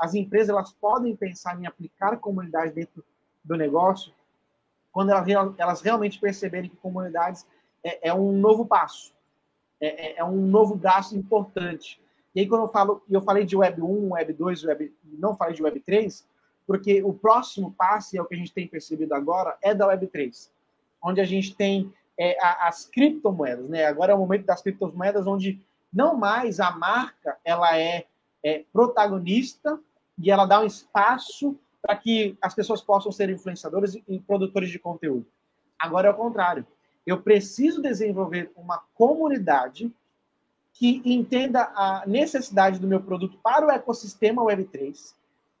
as 0.00 0.14
empresas 0.14 0.48
elas 0.48 0.72
podem 0.72 1.14
pensar 1.14 1.60
em 1.60 1.66
aplicar 1.66 2.16
comunidade 2.16 2.72
dentro 2.72 3.04
do 3.44 3.56
negócio 3.56 4.12
quando 4.92 5.10
elas, 5.10 5.26
elas 5.58 5.80
realmente 5.80 6.18
perceberem 6.18 6.70
que 6.70 6.76
comunidades 6.76 7.46
é, 7.82 8.08
é 8.08 8.14
um 8.14 8.32
novo 8.32 8.66
passo, 8.66 9.12
é, 9.80 9.86
é, 9.86 10.18
é, 10.18 10.24
um 10.24 10.46
novo 10.46 10.74
braço 10.74 11.16
importante. 11.16 12.00
E 12.34 12.40
aí, 12.40 12.46
quando 12.46 12.62
eu 12.62 12.68
falo, 12.68 13.02
eu 13.10 13.22
falei 13.22 13.44
de 13.44 13.56
Web 13.56 13.80
1, 13.80 14.12
Web 14.12 14.32
2, 14.32 14.64
Web, 14.64 14.94
não 15.04 15.36
falei 15.36 15.54
de 15.54 15.62
Web 15.62 15.80
3, 15.80 16.26
porque 16.66 17.02
o 17.02 17.12
próximo 17.12 17.72
passo, 17.72 18.16
é 18.16 18.20
o 18.20 18.24
que 18.24 18.34
a 18.34 18.38
gente 18.38 18.52
tem 18.52 18.66
percebido 18.66 19.14
agora, 19.14 19.56
é 19.62 19.74
da 19.74 19.86
Web 19.86 20.06
3, 20.06 20.52
onde 21.02 21.20
a 21.20 21.24
gente 21.24 21.56
tem 21.56 21.92
é, 22.18 22.36
as 22.40 22.86
criptomoedas. 22.86 23.68
Né? 23.68 23.86
Agora 23.86 24.12
é 24.12 24.14
o 24.14 24.18
momento 24.18 24.44
das 24.44 24.62
criptomoedas, 24.62 25.26
onde 25.26 25.60
não 25.92 26.16
mais 26.16 26.60
a 26.60 26.70
marca 26.70 27.36
ela 27.44 27.76
é 27.76 28.06
é, 28.42 28.64
protagonista 28.72 29.78
e 30.18 30.30
ela 30.30 30.46
dá 30.46 30.60
um 30.60 30.66
espaço 30.66 31.58
para 31.82 31.96
que 31.96 32.36
as 32.40 32.54
pessoas 32.54 32.82
possam 32.82 33.10
ser 33.10 33.30
influenciadores 33.30 33.96
e 34.06 34.20
produtores 34.20 34.70
de 34.70 34.78
conteúdo. 34.78 35.26
Agora 35.78 36.08
é 36.08 36.10
o 36.10 36.16
contrário. 36.16 36.66
Eu 37.06 37.22
preciso 37.22 37.80
desenvolver 37.80 38.50
uma 38.54 38.82
comunidade 38.94 39.90
que 40.72 41.02
entenda 41.04 41.62
a 41.74 42.04
necessidade 42.06 42.78
do 42.78 42.86
meu 42.86 43.00
produto 43.00 43.38
para 43.42 43.66
o 43.66 43.70
ecossistema 43.70 44.42
Web3 44.42 45.14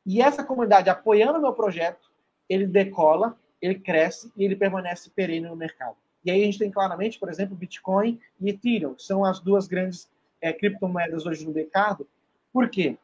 e 0.06 0.20
essa 0.20 0.44
comunidade 0.44 0.88
apoiando 0.88 1.38
o 1.38 1.42
meu 1.42 1.52
projeto, 1.52 2.10
ele 2.48 2.66
decola, 2.66 3.36
ele 3.60 3.74
cresce 3.74 4.32
e 4.36 4.44
ele 4.44 4.56
permanece 4.56 5.10
perene 5.10 5.48
no 5.48 5.56
mercado. 5.56 5.96
E 6.24 6.30
aí 6.30 6.42
a 6.42 6.44
gente 6.44 6.58
tem 6.58 6.70
claramente, 6.70 7.18
por 7.18 7.28
exemplo, 7.28 7.56
Bitcoin 7.56 8.20
e 8.40 8.50
Ethereum, 8.50 8.94
que 8.94 9.02
são 9.02 9.24
as 9.24 9.40
duas 9.40 9.66
grandes 9.66 10.08
é, 10.40 10.52
criptomoedas 10.52 11.26
hoje 11.26 11.46
no 11.46 11.52
mercado. 11.52 12.06
Por 12.52 12.68
quê? 12.68 12.98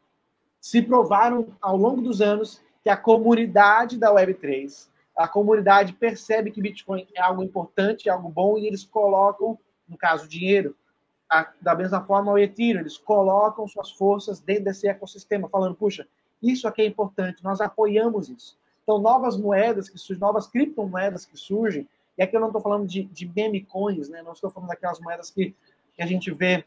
Se 0.60 0.82
provaram 0.82 1.48
ao 1.60 1.76
longo 1.76 2.02
dos 2.02 2.20
anos 2.20 2.62
que 2.86 2.90
a 2.90 2.96
comunidade 2.96 3.98
da 3.98 4.14
Web3, 4.14 4.86
a 5.16 5.26
comunidade 5.26 5.92
percebe 5.92 6.52
que 6.52 6.62
Bitcoin 6.62 7.04
é 7.16 7.20
algo 7.20 7.42
importante, 7.42 8.08
é 8.08 8.12
algo 8.12 8.28
bom, 8.28 8.56
e 8.56 8.68
eles 8.68 8.84
colocam, 8.84 9.58
no 9.88 9.98
caso, 9.98 10.28
dinheiro. 10.28 10.72
A, 11.28 11.50
da 11.60 11.74
mesma 11.74 12.00
forma, 12.04 12.30
o 12.30 12.38
Ethereum, 12.38 12.82
eles 12.82 12.96
colocam 12.96 13.66
suas 13.66 13.90
forças 13.90 14.38
dentro 14.38 14.66
desse 14.66 14.86
ecossistema, 14.86 15.48
falando, 15.48 15.74
puxa, 15.74 16.06
isso 16.40 16.68
aqui 16.68 16.80
é 16.80 16.86
importante, 16.86 17.42
nós 17.42 17.60
apoiamos 17.60 18.28
isso. 18.28 18.56
Então, 18.84 19.00
novas 19.00 19.36
moedas 19.36 19.88
que 19.88 19.98
surgem, 19.98 20.20
novas 20.20 20.46
criptomoedas 20.46 21.26
que 21.26 21.36
surgem, 21.36 21.88
e 22.16 22.22
aqui 22.22 22.36
eu 22.36 22.40
não 22.40 22.50
estou 22.50 22.62
falando 22.62 22.86
de, 22.86 23.02
de 23.02 23.26
meme 23.34 23.64
coins, 23.64 24.08
né? 24.08 24.22
não 24.22 24.30
estou 24.30 24.48
falando 24.48 24.68
daquelas 24.68 25.00
moedas 25.00 25.28
que, 25.28 25.52
que 25.92 26.02
a 26.04 26.06
gente 26.06 26.30
vê 26.30 26.64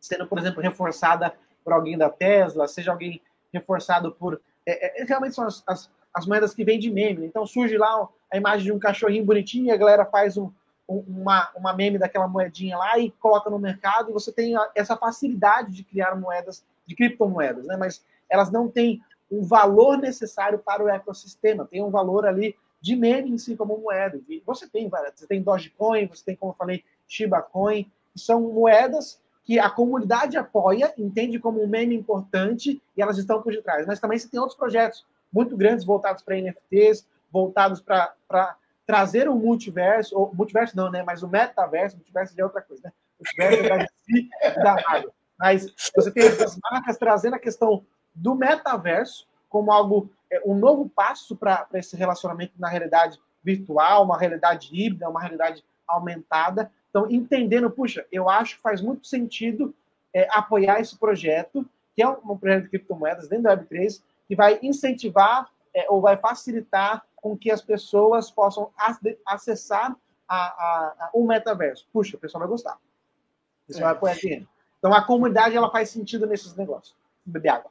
sendo, 0.00 0.26
por 0.26 0.36
exemplo, 0.36 0.60
reforçada 0.60 1.32
por 1.62 1.72
alguém 1.72 1.96
da 1.96 2.10
Tesla, 2.10 2.66
seja 2.66 2.90
alguém 2.90 3.22
reforçado 3.52 4.10
por. 4.10 4.40
É, 4.66 5.02
é, 5.02 5.04
realmente 5.04 5.34
são 5.34 5.46
as, 5.46 5.62
as, 5.66 5.90
as, 6.12 6.26
moedas 6.26 6.54
que 6.54 6.64
vêm 6.64 6.78
de 6.78 6.90
meme. 6.90 7.20
Né? 7.20 7.26
Então 7.26 7.46
surge 7.46 7.76
lá 7.76 8.08
a 8.32 8.36
imagem 8.36 8.64
de 8.64 8.72
um 8.72 8.78
cachorrinho 8.78 9.24
bonitinho 9.24 9.66
e 9.66 9.70
a 9.70 9.76
galera 9.76 10.04
faz 10.04 10.36
um, 10.36 10.50
um, 10.88 11.04
uma, 11.06 11.50
uma 11.56 11.72
meme 11.72 11.98
daquela 11.98 12.28
moedinha 12.28 12.76
lá 12.76 12.98
e 12.98 13.10
coloca 13.12 13.50
no 13.50 13.58
mercado 13.58 14.10
e 14.10 14.12
você 14.12 14.32
tem 14.32 14.54
essa 14.74 14.96
facilidade 14.96 15.72
de 15.72 15.84
criar 15.84 16.14
moedas, 16.16 16.64
de 16.86 16.94
criptomoedas, 16.94 17.66
né? 17.66 17.76
mas 17.76 18.04
elas 18.28 18.50
não 18.50 18.68
têm 18.68 19.02
um 19.30 19.42
valor 19.42 19.98
necessário 19.98 20.58
para 20.58 20.82
o 20.82 20.88
ecossistema, 20.88 21.66
tem 21.66 21.82
um 21.82 21.90
valor 21.90 22.26
ali 22.26 22.56
de 22.80 22.94
meme 22.94 23.30
em 23.30 23.38
si 23.38 23.56
como 23.56 23.78
moeda. 23.78 24.20
E 24.28 24.42
você 24.44 24.68
tem 24.68 24.88
você 24.88 25.26
tem 25.26 25.42
Dogecoin, 25.42 26.06
você 26.06 26.24
tem, 26.24 26.36
como 26.36 26.52
eu 26.52 26.56
falei, 26.56 26.84
Shiba 27.08 27.40
Coin, 27.40 27.90
que 28.12 28.20
são 28.20 28.40
moedas 28.40 29.20
que 29.44 29.58
a 29.58 29.68
comunidade 29.68 30.36
apoia, 30.36 30.92
entende 30.96 31.38
como 31.38 31.62
um 31.62 31.66
meme 31.66 31.94
importante 31.94 32.82
e 32.96 33.02
elas 33.02 33.18
estão 33.18 33.42
por 33.42 33.52
detrás. 33.52 33.86
Mas 33.86 34.00
também 34.00 34.18
você 34.18 34.28
tem 34.28 34.40
outros 34.40 34.58
projetos 34.58 35.06
muito 35.32 35.56
grandes 35.56 35.84
voltados 35.84 36.22
para 36.22 36.36
NFTs, 36.36 37.06
voltados 37.30 37.80
para 37.80 38.56
trazer 38.86 39.28
o 39.28 39.34
multiverso, 39.34 40.16
ou 40.16 40.34
multiverso 40.34 40.76
não, 40.76 40.90
né? 40.90 41.02
Mas 41.02 41.22
o 41.22 41.28
metaverso, 41.28 41.96
multiverso 41.96 42.34
é 42.38 42.44
outra 42.44 42.62
coisa, 42.62 42.82
né? 42.84 42.92
Multiverso 43.18 43.88
é 44.42 44.50
da, 44.50 44.62
da 44.62 44.82
Marvel. 44.82 45.14
Mas 45.38 45.74
você 45.94 46.10
tem 46.10 46.26
essas 46.26 46.58
marcas 46.70 46.96
trazendo 46.96 47.34
a 47.34 47.38
questão 47.38 47.84
do 48.14 48.34
metaverso 48.34 49.26
como 49.48 49.70
algo, 49.70 50.10
é, 50.30 50.40
um 50.44 50.54
novo 50.54 50.88
passo 50.88 51.36
para 51.36 51.66
esse 51.74 51.96
relacionamento 51.96 52.54
na 52.58 52.68
realidade 52.68 53.20
virtual, 53.42 54.04
uma 54.04 54.18
realidade 54.18 54.70
híbrida, 54.72 55.08
uma 55.08 55.20
realidade 55.20 55.62
aumentada. 55.86 56.72
Então, 56.94 57.10
entendendo, 57.10 57.68
puxa, 57.68 58.06
eu 58.12 58.30
acho 58.30 58.54
que 58.54 58.62
faz 58.62 58.80
muito 58.80 59.08
sentido 59.08 59.74
é, 60.14 60.28
apoiar 60.30 60.78
esse 60.78 60.96
projeto, 60.96 61.68
que 61.92 62.00
é 62.00 62.08
um, 62.08 62.38
projeto 62.38 62.62
de 62.62 62.68
criptomoedas 62.68 63.26
dentro 63.26 63.42
da 63.42 63.56
Web3, 63.56 64.00
que 64.28 64.36
vai 64.36 64.60
incentivar 64.62 65.50
é, 65.74 65.86
ou 65.90 66.00
vai 66.00 66.16
facilitar 66.16 67.04
com 67.16 67.36
que 67.36 67.50
as 67.50 67.60
pessoas 67.60 68.30
possam 68.30 68.70
acessar 69.26 69.96
a, 70.28 70.36
a, 70.36 70.94
a, 71.00 71.10
o 71.12 71.26
metaverso. 71.26 71.84
Puxa, 71.92 72.16
o 72.16 72.20
pessoal 72.20 72.42
vai 72.42 72.48
gostar. 72.48 72.74
O 72.74 73.66
pessoal 73.66 73.82
é. 73.82 73.86
vai 73.86 73.92
apoiar 73.94 74.14
dinheiro. 74.14 74.48
Então, 74.78 74.94
a 74.94 75.02
comunidade 75.02 75.56
ela 75.56 75.72
faz 75.72 75.90
sentido 75.90 76.28
nesses 76.28 76.54
negócios. 76.54 76.94
Beber 77.26 77.48
água. 77.48 77.70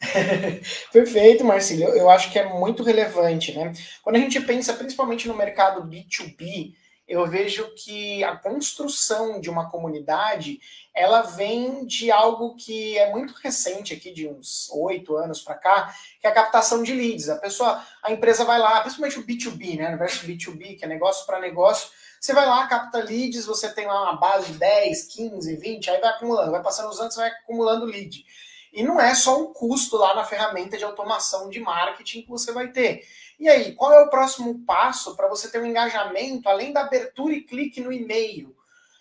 Perfeito, 0.92 1.44
Marcílio. 1.44 1.88
Eu 1.88 2.08
acho 2.08 2.30
que 2.30 2.38
é 2.38 2.48
muito 2.48 2.84
relevante, 2.84 3.52
né? 3.52 3.72
Quando 4.00 4.14
a 4.14 4.20
gente 4.20 4.40
pensa 4.40 4.74
principalmente 4.74 5.26
no 5.26 5.34
mercado 5.34 5.82
B2B, 5.82 6.74
eu 7.06 7.26
vejo 7.26 7.74
que 7.74 8.24
a 8.24 8.36
construção 8.36 9.40
de 9.40 9.50
uma 9.50 9.70
comunidade 9.70 10.58
ela 10.94 11.22
vem 11.22 11.84
de 11.84 12.10
algo 12.10 12.54
que 12.54 12.96
é 12.96 13.10
muito 13.10 13.34
recente 13.34 13.92
aqui, 13.92 14.12
de 14.12 14.28
uns 14.28 14.70
oito 14.70 15.16
anos 15.16 15.42
para 15.42 15.56
cá, 15.56 15.94
que 16.20 16.26
é 16.26 16.30
a 16.30 16.34
captação 16.34 16.82
de 16.82 16.94
leads. 16.94 17.28
A 17.28 17.36
pessoa, 17.36 17.84
a 18.02 18.12
empresa 18.12 18.44
vai 18.44 18.58
lá, 18.58 18.80
principalmente 18.80 19.18
o 19.18 19.26
B2B, 19.26 19.76
né? 19.76 19.88
Universo 19.88 20.26
B2B, 20.26 20.78
que 20.78 20.84
é 20.84 20.88
negócio 20.88 21.26
para 21.26 21.40
negócio, 21.40 21.90
você 22.24 22.32
vai 22.32 22.46
lá, 22.46 22.66
capta 22.66 23.00
leads, 23.00 23.44
você 23.44 23.68
tem 23.68 23.86
lá 23.86 24.04
uma 24.04 24.16
base 24.16 24.52
de 24.52 24.58
10, 24.58 25.02
15, 25.08 25.56
20, 25.56 25.90
aí 25.90 26.00
vai 26.00 26.08
acumulando, 26.08 26.52
vai 26.52 26.62
passando 26.62 26.88
os 26.88 26.98
anos, 26.98 27.16
vai 27.16 27.28
acumulando 27.28 27.84
lead. 27.84 28.24
E 28.72 28.82
não 28.82 28.98
é 28.98 29.14
só 29.14 29.38
um 29.38 29.52
custo 29.52 29.98
lá 29.98 30.14
na 30.14 30.24
ferramenta 30.24 30.78
de 30.78 30.84
automação 30.84 31.50
de 31.50 31.60
marketing 31.60 32.22
que 32.22 32.30
você 32.30 32.50
vai 32.50 32.68
ter. 32.68 33.06
E 33.38 33.48
aí, 33.48 33.74
qual 33.74 33.92
é 33.92 34.02
o 34.02 34.10
próximo 34.10 34.64
passo 34.64 35.16
para 35.16 35.28
você 35.28 35.50
ter 35.50 35.60
um 35.60 35.66
engajamento, 35.66 36.48
além 36.48 36.72
da 36.72 36.82
abertura 36.82 37.34
e 37.34 37.42
clique 37.42 37.80
no 37.80 37.92
e-mail? 37.92 38.56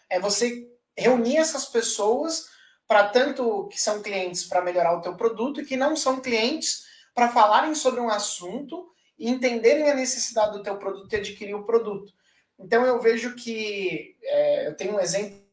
É 0.10 0.20
você 0.20 0.68
reunir 0.98 1.38
essas 1.38 1.66
pessoas 1.66 2.50
para 2.88 3.10
tanto 3.10 3.68
que 3.70 3.80
são 3.80 4.02
clientes 4.02 4.44
para 4.44 4.62
melhorar 4.62 4.98
o 4.98 5.02
teu 5.02 5.16
produto 5.16 5.62
e 5.62 5.66
que 5.66 5.78
não 5.78 5.96
são 5.96 6.20
clientes 6.20 6.86
para 7.14 7.30
falarem 7.30 7.74
sobre 7.76 8.00
um 8.00 8.10
assunto 8.10 8.92
e 9.18 9.30
entenderem 9.30 9.90
a 9.90 9.96
necessidade 9.96 10.54
do 10.54 10.64
teu 10.64 10.78
produto 10.78 11.12
e 11.14 11.16
adquirir 11.16 11.56
o 11.56 11.66
produto. 11.66 12.14
Então 12.60 12.86
eu 12.86 13.00
vejo 13.00 13.36
que 13.36 14.18
é, 14.24 14.68
eu 14.68 14.76
tenho 14.76 14.96
um 14.96 15.00
exemplo 15.00 15.44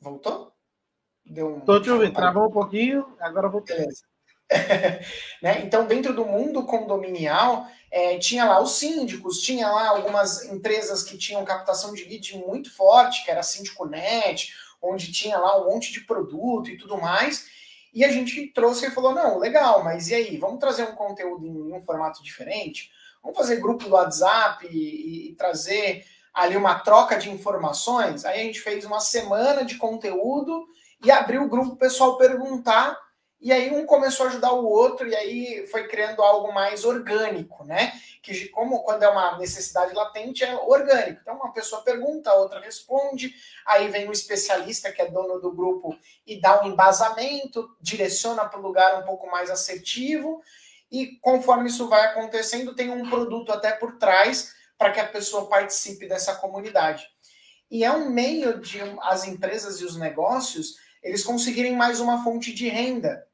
Voltou? 0.00 0.52
Deu 1.24 1.56
um... 1.56 1.60
Tô 1.60 1.80
te 1.80 1.90
ouvindo, 1.90 2.14
travou 2.14 2.48
um 2.48 2.50
pouquinho, 2.50 3.06
agora 3.20 3.48
voltou. 3.48 3.76
né? 5.42 5.62
Então, 5.62 5.86
dentro 5.86 6.14
do 6.14 6.24
mundo 6.24 6.64
condominial, 6.64 7.66
é, 7.90 8.18
tinha 8.18 8.44
lá 8.44 8.60
os 8.60 8.72
síndicos, 8.72 9.40
tinha 9.40 9.68
lá 9.68 9.88
algumas 9.88 10.44
empresas 10.44 11.02
que 11.02 11.18
tinham 11.18 11.44
captação 11.44 11.92
de 11.92 12.04
lead 12.04 12.36
muito 12.38 12.74
forte, 12.74 13.24
que 13.24 13.30
era 13.30 13.40
a 13.40 13.44
Síndico.net, 13.44 14.52
onde 14.82 15.12
tinha 15.12 15.38
lá 15.38 15.60
um 15.60 15.70
monte 15.70 15.92
de 15.92 16.00
produto 16.00 16.70
e 16.70 16.78
tudo 16.78 16.96
mais. 16.98 17.46
E 17.92 18.04
a 18.04 18.10
gente 18.10 18.46
trouxe 18.48 18.86
e 18.86 18.90
falou: 18.90 19.14
não, 19.14 19.38
legal, 19.38 19.84
mas 19.84 20.08
e 20.08 20.14
aí? 20.14 20.36
Vamos 20.36 20.60
trazer 20.60 20.84
um 20.84 20.94
conteúdo 20.94 21.46
em 21.46 21.72
um 21.72 21.80
formato 21.82 22.22
diferente? 22.22 22.90
Vamos 23.22 23.36
fazer 23.36 23.60
grupo 23.60 23.84
do 23.84 23.94
WhatsApp 23.94 24.66
e, 24.66 25.30
e 25.30 25.34
trazer 25.34 26.06
ali 26.32 26.56
uma 26.56 26.78
troca 26.78 27.16
de 27.16 27.30
informações. 27.30 28.24
Aí 28.24 28.40
a 28.40 28.44
gente 28.44 28.60
fez 28.60 28.84
uma 28.84 29.00
semana 29.00 29.64
de 29.64 29.76
conteúdo 29.76 30.66
e 31.04 31.10
abriu 31.10 31.42
o 31.42 31.48
grupo 31.48 31.72
o 31.72 31.76
pessoal 31.76 32.16
perguntar. 32.16 32.98
E 33.40 33.52
aí 33.52 33.70
um 33.70 33.86
começou 33.86 34.26
a 34.26 34.28
ajudar 34.28 34.52
o 34.52 34.66
outro 34.66 35.08
e 35.08 35.16
aí 35.16 35.66
foi 35.68 35.88
criando 35.88 36.22
algo 36.22 36.52
mais 36.52 36.84
orgânico, 36.84 37.64
né? 37.64 37.92
Que 38.22 38.48
como 38.50 38.82
quando 38.82 39.02
é 39.02 39.08
uma 39.08 39.38
necessidade 39.38 39.94
latente 39.94 40.44
é 40.44 40.54
orgânico. 40.54 41.20
Então 41.22 41.36
uma 41.36 41.52
pessoa 41.52 41.80
pergunta, 41.82 42.30
a 42.30 42.34
outra 42.34 42.60
responde, 42.60 43.34
aí 43.64 43.88
vem 43.88 44.06
um 44.06 44.12
especialista 44.12 44.92
que 44.92 45.00
é 45.00 45.10
dono 45.10 45.40
do 45.40 45.50
grupo 45.52 45.96
e 46.26 46.38
dá 46.38 46.62
um 46.62 46.66
embasamento, 46.66 47.74
direciona 47.80 48.44
para 48.44 48.60
o 48.60 48.62
lugar 48.62 49.00
um 49.02 49.06
pouco 49.06 49.26
mais 49.30 49.48
assertivo 49.48 50.42
e 50.90 51.18
conforme 51.20 51.68
isso 51.68 51.88
vai 51.88 52.04
acontecendo, 52.06 52.74
tem 52.74 52.90
um 52.90 53.08
produto 53.08 53.52
até 53.52 53.72
por 53.72 53.96
trás 53.96 54.54
para 54.80 54.92
que 54.92 54.98
a 54.98 55.06
pessoa 55.06 55.46
participe 55.46 56.08
dessa 56.08 56.36
comunidade. 56.36 57.06
E 57.70 57.84
é 57.84 57.92
um 57.92 58.08
meio 58.08 58.58
de 58.60 58.80
as 59.02 59.26
empresas 59.26 59.78
e 59.78 59.84
os 59.84 59.94
negócios 59.94 60.76
eles 61.02 61.22
conseguirem 61.22 61.76
mais 61.76 62.00
uma 62.00 62.24
fonte 62.24 62.50
de 62.50 62.66
renda. 62.66 63.26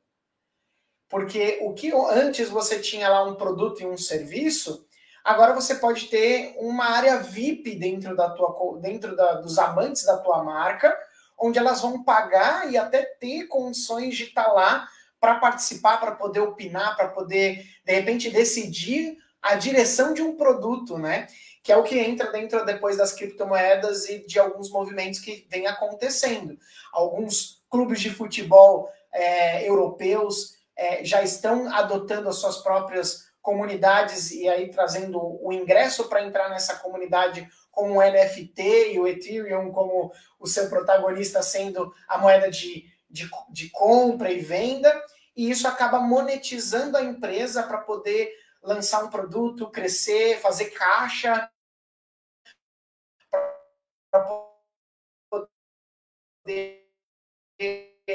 Porque 1.09 1.61
o 1.62 1.72
que 1.72 1.92
antes 2.11 2.48
você 2.48 2.80
tinha 2.80 3.09
lá 3.09 3.22
um 3.22 3.37
produto 3.37 3.80
e 3.80 3.87
um 3.87 3.96
serviço, 3.96 4.88
agora 5.22 5.54
você 5.54 5.76
pode 5.76 6.09
ter 6.09 6.56
uma 6.59 6.87
área 6.87 7.18
VIP 7.18 7.76
dentro 7.76 8.16
da 8.16 8.28
tua 8.30 8.80
dentro 8.80 9.14
da, 9.14 9.35
dos 9.35 9.56
amantes 9.56 10.04
da 10.04 10.18
tua 10.18 10.42
marca, 10.42 10.98
onde 11.38 11.61
elas 11.61 11.80
vão 11.80 12.02
pagar 12.02 12.68
e 12.72 12.76
até 12.76 13.04
ter 13.04 13.46
condições 13.46 14.16
de 14.16 14.24
estar 14.24 14.46
tá 14.46 14.52
lá 14.52 14.88
para 15.20 15.37
participar, 15.37 15.98
para 15.98 16.16
poder 16.16 16.40
opinar, 16.40 16.96
para 16.96 17.06
poder 17.06 17.64
de 17.85 17.92
repente 17.92 18.30
decidir 18.30 19.16
a 19.46 19.54
direção 19.54 20.12
de 20.12 20.22
um 20.22 20.37
produto, 20.37 20.98
né? 20.98 21.28
Que 21.62 21.72
é 21.72 21.76
o 21.76 21.82
que 21.82 21.98
entra 21.98 22.30
dentro 22.30 22.64
depois 22.64 22.96
das 22.96 23.12
criptomoedas 23.12 24.09
e 24.09 24.26
de 24.26 24.38
alguns 24.38 24.70
movimentos 24.70 25.20
que 25.20 25.46
vem 25.50 25.66
acontecendo. 25.66 26.59
Alguns 26.92 27.62
clubes 27.70 28.00
de 28.00 28.11
futebol 28.11 28.88
é, 29.12 29.68
europeus 29.68 30.56
é, 30.76 31.04
já 31.04 31.22
estão 31.22 31.72
adotando 31.72 32.28
as 32.28 32.37
suas 32.37 32.59
próprias 32.59 33.26
comunidades 33.40 34.32
e 34.32 34.48
aí 34.48 34.70
trazendo 34.70 35.20
o 35.40 35.52
ingresso 35.52 36.09
para 36.09 36.24
entrar 36.24 36.48
nessa 36.48 36.76
comunidade 36.76 37.48
como 37.70 37.98
o 37.98 38.02
NFT 38.02 38.94
e 38.94 38.98
o 38.98 39.06
Ethereum 39.06 39.70
como 39.70 40.11
o 40.40 40.46
seu 40.46 40.68
protagonista 40.68 41.42
sendo 41.42 41.92
a 42.09 42.18
moeda 42.18 42.50
de, 42.50 42.87
de, 43.09 43.30
de 43.50 43.70
compra 43.70 44.32
e 44.32 44.40
venda, 44.40 44.92
e 45.37 45.50
isso 45.50 45.68
acaba 45.68 46.00
monetizando 46.00 46.96
a 46.96 47.02
empresa 47.02 47.62
para 47.62 47.78
poder 47.78 48.32
lançar 48.66 49.05
um 49.05 49.11
produto, 49.11 49.70
crescer, 49.70 50.40
fazer 50.40 50.70
caixa, 50.70 51.48
para 54.11 54.26
poder 56.44 56.87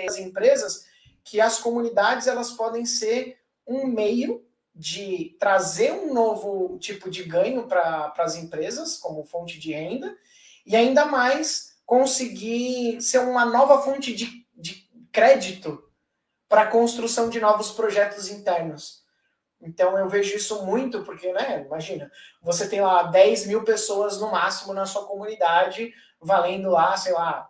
as 0.06 0.18
empresas 0.18 0.86
que 1.24 1.40
as 1.40 1.60
comunidades 1.60 2.28
elas 2.28 2.52
podem 2.52 2.86
ser 2.86 3.40
um 3.66 3.88
meio 3.88 4.46
de 4.74 5.36
trazer 5.40 5.92
um 5.92 6.14
novo 6.14 6.78
tipo 6.80 7.10
de 7.10 7.24
ganho 7.24 7.68
para 7.68 8.14
as 8.18 8.36
empresas 8.36 8.98
como 8.98 9.26
fonte 9.26 9.60
de 9.60 9.74
renda 9.74 10.18
e 10.66 10.76
ainda 10.76 11.06
mais 11.06 11.78
conseguir 11.86 13.02
ser 13.02 13.20
uma 13.20 13.46
nova 13.46 13.82
fonte 13.82 14.14
de, 14.14 14.48
de 14.56 14.90
crédito 15.12 15.84
para 16.48 16.64
a 16.64 16.68
construção 16.68 17.30
de 17.30 17.40
novos 17.40 17.72
projetos 17.72 18.30
internos. 18.30 19.01
Então 19.62 19.98
eu 19.98 20.10
vejo 20.10 20.36
isso 20.36 20.66
muito, 20.66 21.04
porque, 21.04 21.32
né, 21.32 21.64
imagina, 21.66 22.12
você 22.42 22.68
tem 22.68 22.82
lá 22.82 23.04
10 23.04 23.48
mil 23.48 23.64
pessoas 23.64 24.20
no 24.20 24.32
máximo 24.32 24.74
na 24.74 24.86
sua 24.86 25.06
comunidade, 25.06 25.94
valendo 26.20 26.70
lá, 26.70 26.98
sei 26.98 27.14
lá, 27.14 27.48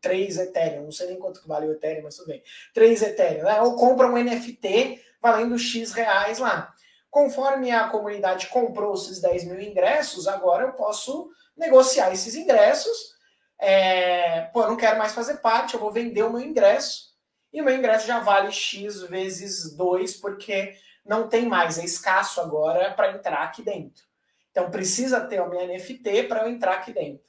3 0.00 0.38
Ethereum, 0.38 0.84
não 0.84 0.92
sei 0.92 1.08
nem 1.08 1.18
quanto 1.18 1.46
vale 1.46 1.66
o 1.66 1.72
Ethereum, 1.72 2.04
mas 2.04 2.16
tudo 2.16 2.28
bem. 2.28 2.42
3 2.72 3.02
Ethereum, 3.02 3.44
né? 3.44 3.60
Ou 3.62 3.76
compra 3.76 4.06
um 4.06 4.16
NFT 4.16 5.00
valendo 5.20 5.58
X 5.58 5.92
reais 5.92 6.38
lá. 6.38 6.72
Conforme 7.10 7.70
a 7.70 7.88
comunidade 7.88 8.46
comprou 8.46 8.94
esses 8.94 9.20
10 9.20 9.44
mil 9.44 9.60
ingressos, 9.60 10.28
agora 10.28 10.64
eu 10.64 10.72
posso 10.72 11.28
negociar 11.56 12.12
esses 12.12 12.34
ingressos. 12.34 13.14
É, 13.58 14.42
pô, 14.52 14.62
eu 14.62 14.68
não 14.68 14.76
quero 14.76 14.96
mais 14.96 15.12
fazer 15.12 15.38
parte, 15.38 15.74
eu 15.74 15.80
vou 15.80 15.90
vender 15.90 16.22
o 16.22 16.30
meu 16.30 16.40
ingresso. 16.40 17.10
E 17.52 17.60
o 17.60 17.64
meu 17.64 17.74
ingresso 17.74 18.06
já 18.06 18.20
vale 18.20 18.52
X 18.52 19.02
vezes 19.02 19.74
2, 19.76 20.16
porque 20.18 20.74
não 21.10 21.26
tem 21.26 21.44
mais, 21.44 21.76
é 21.76 21.84
escasso 21.84 22.40
agora 22.40 22.92
para 22.92 23.10
entrar 23.10 23.42
aqui 23.42 23.62
dentro. 23.62 24.04
Então 24.52 24.70
precisa 24.70 25.20
ter 25.20 25.44
meu 25.48 25.66
NFT 25.66 26.22
para 26.28 26.44
eu 26.44 26.48
entrar 26.48 26.74
aqui 26.74 26.92
dentro. 26.92 27.24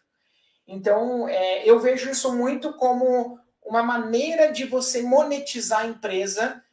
Então 0.68 1.28
é, 1.28 1.68
eu 1.68 1.80
vejo 1.80 2.12
isso 2.12 2.32
muito 2.32 2.74
como 2.74 3.40
uma 3.60 3.82
maneira 3.82 4.52
de 4.52 4.66
você 4.66 5.02
monetizar 5.02 5.80
a 5.80 5.88
empresa 5.88 6.64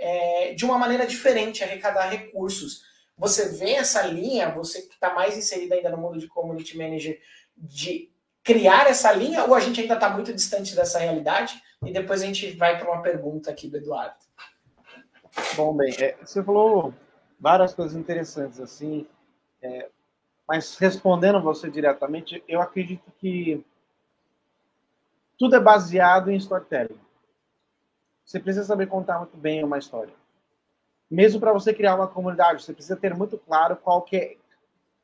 é, 0.00 0.52
de 0.54 0.64
uma 0.64 0.76
maneira 0.76 1.06
diferente, 1.06 1.62
arrecadar 1.62 2.08
recursos. 2.08 2.82
Você 3.16 3.50
vê 3.50 3.74
essa 3.74 4.02
linha, 4.02 4.50
você 4.50 4.82
que 4.82 4.94
está 4.94 5.14
mais 5.14 5.36
inserido 5.36 5.74
ainda 5.74 5.90
no 5.90 5.98
mundo 5.98 6.18
de 6.18 6.26
community 6.26 6.76
manager, 6.76 7.20
de 7.56 8.10
criar 8.42 8.88
essa 8.88 9.12
linha, 9.12 9.44
ou 9.44 9.54
a 9.54 9.60
gente 9.60 9.80
ainda 9.80 9.94
está 9.94 10.10
muito 10.10 10.34
distante 10.34 10.74
dessa 10.74 10.98
realidade? 10.98 11.62
E 11.84 11.92
depois 11.92 12.20
a 12.20 12.26
gente 12.26 12.50
vai 12.50 12.76
para 12.76 12.90
uma 12.90 13.00
pergunta 13.00 13.48
aqui 13.48 13.68
do 13.68 13.76
Eduardo. 13.76 14.27
Bom, 15.56 15.76
bem, 15.76 15.94
é, 16.00 16.16
você 16.24 16.42
falou 16.42 16.94
várias 17.38 17.74
coisas 17.74 17.96
interessantes, 17.96 18.60
assim, 18.60 19.06
é, 19.62 19.88
mas 20.46 20.76
respondendo 20.76 21.42
você 21.42 21.70
diretamente, 21.70 22.42
eu 22.48 22.60
acredito 22.60 23.10
que 23.18 23.64
tudo 25.38 25.56
é 25.56 25.60
baseado 25.60 26.30
em 26.30 26.36
storytelling. 26.36 26.98
Você 28.24 28.40
precisa 28.40 28.64
saber 28.64 28.86
contar 28.86 29.18
muito 29.18 29.36
bem 29.36 29.62
uma 29.62 29.78
história. 29.78 30.12
Mesmo 31.10 31.40
para 31.40 31.52
você 31.52 31.72
criar 31.72 31.94
uma 31.94 32.08
comunidade, 32.08 32.62
você 32.62 32.74
precisa 32.74 32.96
ter 32.96 33.14
muito 33.14 33.38
claro 33.38 33.76
qual 33.76 34.02
que 34.02 34.16
é, 34.16 34.36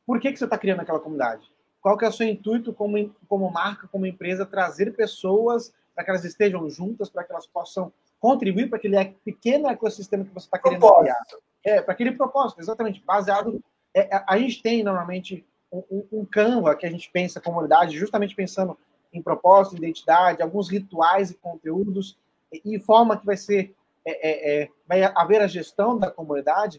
por 0.06 0.20
que, 0.20 0.32
que 0.32 0.38
você 0.38 0.44
está 0.44 0.58
criando 0.58 0.80
aquela 0.80 1.00
comunidade. 1.00 1.50
Qual 1.80 1.96
que 1.96 2.04
é 2.04 2.08
o 2.08 2.12
seu 2.12 2.26
intuito 2.26 2.72
como, 2.72 3.14
como 3.28 3.50
marca, 3.50 3.88
como 3.88 4.06
empresa, 4.06 4.44
trazer 4.44 4.94
pessoas 4.94 5.72
para 5.94 6.04
que 6.04 6.10
elas 6.10 6.24
estejam 6.24 6.68
juntas, 6.68 7.08
para 7.08 7.24
que 7.24 7.32
elas 7.32 7.46
possam 7.46 7.92
contribuir 8.24 8.70
para 8.70 8.78
aquele 8.78 8.96
pequeno 9.22 9.68
ecossistema 9.68 10.24
que 10.24 10.32
você 10.32 10.46
está 10.46 10.58
querendo 10.58 10.80
propósito. 10.80 11.42
criar. 11.62 11.76
É, 11.76 11.82
para 11.82 11.92
aquele 11.92 12.12
propósito, 12.12 12.58
exatamente, 12.58 13.02
baseado. 13.04 13.62
É, 13.94 14.08
a 14.26 14.38
gente 14.38 14.62
tem 14.62 14.82
normalmente 14.82 15.44
um, 15.70 16.06
um 16.10 16.24
Canva 16.24 16.74
que 16.74 16.86
a 16.86 16.90
gente 16.90 17.10
pensa 17.10 17.38
comunidade, 17.38 17.98
justamente 17.98 18.34
pensando 18.34 18.78
em 19.12 19.20
propósito, 19.20 19.76
identidade, 19.76 20.40
alguns 20.40 20.70
rituais 20.70 21.30
e 21.30 21.34
conteúdos, 21.34 22.16
e, 22.50 22.76
e 22.76 22.80
forma 22.80 23.18
que 23.18 23.26
vai 23.26 23.36
ser, 23.36 23.74
é, 24.06 24.12
é, 24.12 24.62
é 24.62 24.68
vai 24.88 25.02
haver 25.02 25.42
a 25.42 25.46
gestão 25.46 25.98
da 25.98 26.10
comunidade. 26.10 26.78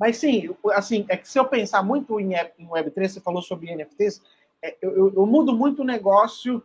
Mas 0.00 0.16
sim, 0.16 0.56
assim, 0.72 1.04
é 1.10 1.18
que 1.18 1.28
se 1.28 1.38
eu 1.38 1.44
pensar 1.44 1.82
muito 1.82 2.18
em, 2.18 2.32
em 2.58 2.66
Web3, 2.66 3.08
você 3.08 3.20
falou 3.20 3.42
sobre 3.42 3.76
NFTs, 3.76 4.22
é, 4.62 4.74
eu, 4.80 4.96
eu, 4.96 5.14
eu 5.16 5.26
mudo 5.26 5.54
muito 5.54 5.82
o 5.82 5.84
negócio, 5.84 6.62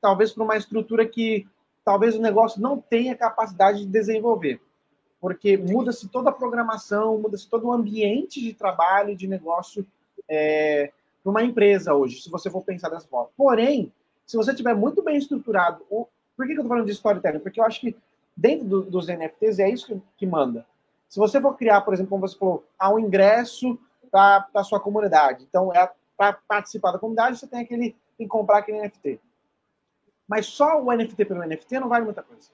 talvez 0.00 0.32
para 0.32 0.44
uma 0.44 0.56
estrutura 0.56 1.06
que 1.06 1.46
talvez 1.84 2.14
o 2.14 2.20
negócio 2.20 2.60
não 2.60 2.78
tenha 2.78 3.16
capacidade 3.16 3.80
de 3.80 3.86
desenvolver. 3.86 4.60
Porque 5.20 5.56
muda-se 5.56 6.08
toda 6.08 6.30
a 6.30 6.32
programação, 6.32 7.18
muda-se 7.18 7.48
todo 7.48 7.68
o 7.68 7.72
ambiente 7.72 8.40
de 8.40 8.52
trabalho, 8.52 9.16
de 9.16 9.28
negócio 9.28 9.86
é, 10.28 10.90
para 11.22 11.30
uma 11.30 11.42
empresa 11.44 11.94
hoje, 11.94 12.20
se 12.20 12.30
você 12.30 12.50
for 12.50 12.62
pensar 12.62 12.88
dessa 12.88 13.06
forma. 13.06 13.30
Porém, 13.36 13.92
se 14.26 14.36
você 14.36 14.54
tiver 14.54 14.74
muito 14.74 15.02
bem 15.02 15.16
estruturado, 15.16 15.84
o, 15.88 16.06
por 16.36 16.46
que, 16.46 16.52
que 16.52 16.58
eu 16.58 16.62
estou 16.62 16.68
falando 16.68 16.86
de 16.86 16.92
storytelling? 16.92 17.38
Porque 17.38 17.60
eu 17.60 17.64
acho 17.64 17.80
que 17.80 17.96
dentro 18.36 18.66
do, 18.66 18.82
dos 18.82 19.06
NFTs 19.06 19.58
é 19.58 19.70
isso 19.70 19.86
que, 19.86 20.02
que, 20.18 20.26
manda. 20.26 20.66
Se 21.08 21.18
você 21.18 21.40
for 21.40 21.56
criar, 21.56 21.82
por 21.82 21.94
exemplo, 21.94 22.10
como 22.10 22.26
você 22.26 22.36
falou, 22.36 22.64
há 22.78 22.92
um 22.92 22.98
ingresso 22.98 23.78
para 24.10 24.48
a 24.54 24.64
sua 24.64 24.80
comunidade. 24.80 25.46
Então, 25.48 25.72
é 25.72 25.88
para 26.16 26.32
participar 26.48 26.92
da 26.92 26.98
comunidade, 26.98 27.38
você 27.38 27.46
tem 27.46 27.60
aquele 27.60 27.96
tem 28.16 28.26
que 28.26 28.28
comprar 28.28 28.58
aquele 28.58 28.80
NFT. 28.80 29.20
Mas 30.28 30.46
só 30.46 30.82
o 30.82 30.92
NFT 30.92 31.24
pelo 31.24 31.46
NFT 31.46 31.80
não 31.80 31.88
vale 31.88 32.04
muita 32.04 32.22
coisa. 32.22 32.48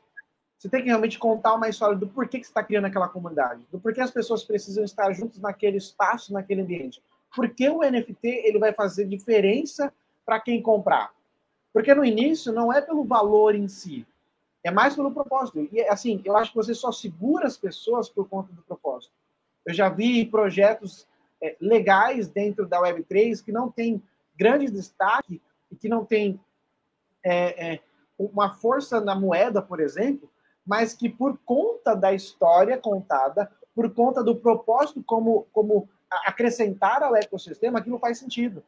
Você 0.59 0.69
tem 0.69 0.83
que 0.83 0.89
realmente 0.89 1.19
contar 1.19 1.55
uma 1.55 1.69
história 1.69 1.97
do 1.97 2.09
porquê 2.09 2.39
que 2.39 2.45
você 2.45 2.51
está 2.51 2.65
criando 2.65 2.87
aquela 2.87 3.09
comunidade, 3.09 3.65
do 3.71 3.79
porquê 3.79 4.01
as 4.01 4.11
pessoas 4.11 4.43
precisam 4.43 4.83
estar 4.83 5.13
juntas 5.13 5.39
naquele 5.39 5.77
espaço, 5.77 6.33
naquele 6.33 6.63
ambiente. 6.63 7.01
Porque 7.35 7.69
o 7.69 7.81
NFT 7.81 8.27
ele 8.27 8.59
vai 8.59 8.73
fazer 8.73 9.05
diferença 9.05 9.93
para 10.27 10.41
quem 10.41 10.61
comprar. 10.61 11.13
Porque 11.73 11.95
no 11.95 12.05
início 12.05 12.53
não 12.53 12.73
é 12.73 12.81
pelo 12.81 13.05
valor 13.05 13.55
em 13.55 13.69
si, 13.69 14.05
é 14.65 14.71
mais 14.71 14.97
pelo 14.97 15.13
propósito. 15.13 15.69
E 15.71 15.81
assim, 15.83 16.21
eu 16.25 16.37
acho 16.37 16.51
que 16.51 16.57
você 16.57 16.75
só 16.75 16.91
segura 16.91 17.47
as 17.47 17.57
pessoas 17.57 18.09
por 18.09 18.29
conta 18.29 18.53
do 18.53 18.63
propósito. 18.63 19.13
Eu 19.65 19.73
já 19.73 19.89
vi 19.89 20.25
projetos 20.25 21.07
é, 21.41 21.57
legais 21.61 22.29
dentro 22.29 22.67
da 22.67 22.81
Web3 22.81 23.45
que 23.45 23.53
não 23.53 23.71
tem 23.71 24.03
grande 24.37 24.71
destaque 24.71 25.41
e 25.71 25.77
que 25.77 25.89
não 25.89 26.05
tem 26.05 26.41
é, 27.25 27.75
é, 27.75 27.81
uma 28.19 28.51
força 28.51 29.01
na 29.01 29.15
moeda, 29.15 29.63
por 29.63 29.81
exemplo, 29.81 30.31
mas 30.67 30.93
que 30.93 31.09
por 31.09 31.39
conta 31.45 31.95
da 31.95 32.13
história 32.13 32.77
contada, 32.77 33.51
por 33.75 33.93
conta 33.95 34.23
do 34.23 34.37
propósito 34.37 35.03
como, 35.03 35.47
como 35.53 35.89
acrescentar 36.27 37.03
ao 37.03 37.17
ecossistema, 37.17 37.79
aquilo 37.79 37.99
faz 37.99 38.19
sentido 38.19 38.63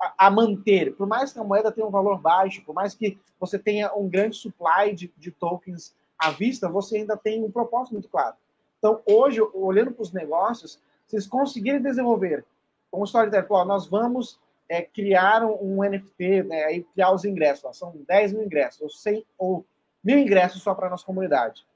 a, 0.00 0.26
a 0.26 0.30
manter. 0.30 0.94
Por 0.94 1.06
mais 1.06 1.32
que 1.32 1.38
a 1.38 1.44
moeda 1.44 1.72
tenha 1.72 1.86
um 1.86 1.90
valor 1.90 2.18
baixo, 2.18 2.62
por 2.64 2.74
mais 2.74 2.94
que 2.94 3.18
você 3.38 3.58
tenha 3.58 3.92
um 3.94 4.08
grande 4.08 4.36
supply 4.36 4.94
de, 4.94 5.12
de 5.16 5.30
tokens 5.30 5.94
à 6.18 6.30
vista, 6.30 6.68
você 6.68 6.98
ainda 6.98 7.16
tem 7.16 7.42
um 7.42 7.50
propósito 7.50 7.94
muito 7.94 8.08
claro. 8.08 8.36
Então, 8.78 9.00
hoje, 9.06 9.40
olhando 9.54 9.92
para 9.92 10.02
os 10.02 10.12
negócios, 10.12 10.78
vocês 11.06 11.26
conseguirem 11.26 11.82
desenvolver 11.82 12.44
um 12.92 13.04
storytelling, 13.04 13.66
nós 13.66 13.86
vamos 13.86 14.38
é, 14.68 14.82
criar 14.82 15.44
um 15.44 15.82
NFT, 15.82 16.42
né, 16.44 16.64
aí 16.64 16.82
criar 16.82 17.12
os 17.12 17.24
ingressos. 17.24 17.64
Ó, 17.64 17.72
são 17.72 17.92
10 18.06 18.32
mil 18.32 18.44
ingressos, 18.44 18.80
ou 18.80 18.90
100, 18.90 19.26
ou 19.38 19.66
mil 20.02 20.18
ingressos 20.18 20.62
só 20.62 20.74
para 20.74 20.86
a 20.86 20.90
nossa 20.90 21.04
comunidade. 21.04 21.66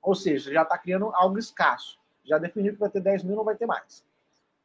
Ou 0.00 0.14
seja, 0.14 0.52
já 0.52 0.62
está 0.62 0.76
criando 0.76 1.10
algo 1.14 1.38
escasso. 1.38 1.98
Já 2.24 2.38
definiu 2.38 2.72
que 2.72 2.80
vai 2.80 2.90
ter 2.90 3.00
10 3.00 3.24
mil, 3.24 3.36
não 3.36 3.44
vai 3.44 3.56
ter 3.56 3.66
mais. 3.66 4.04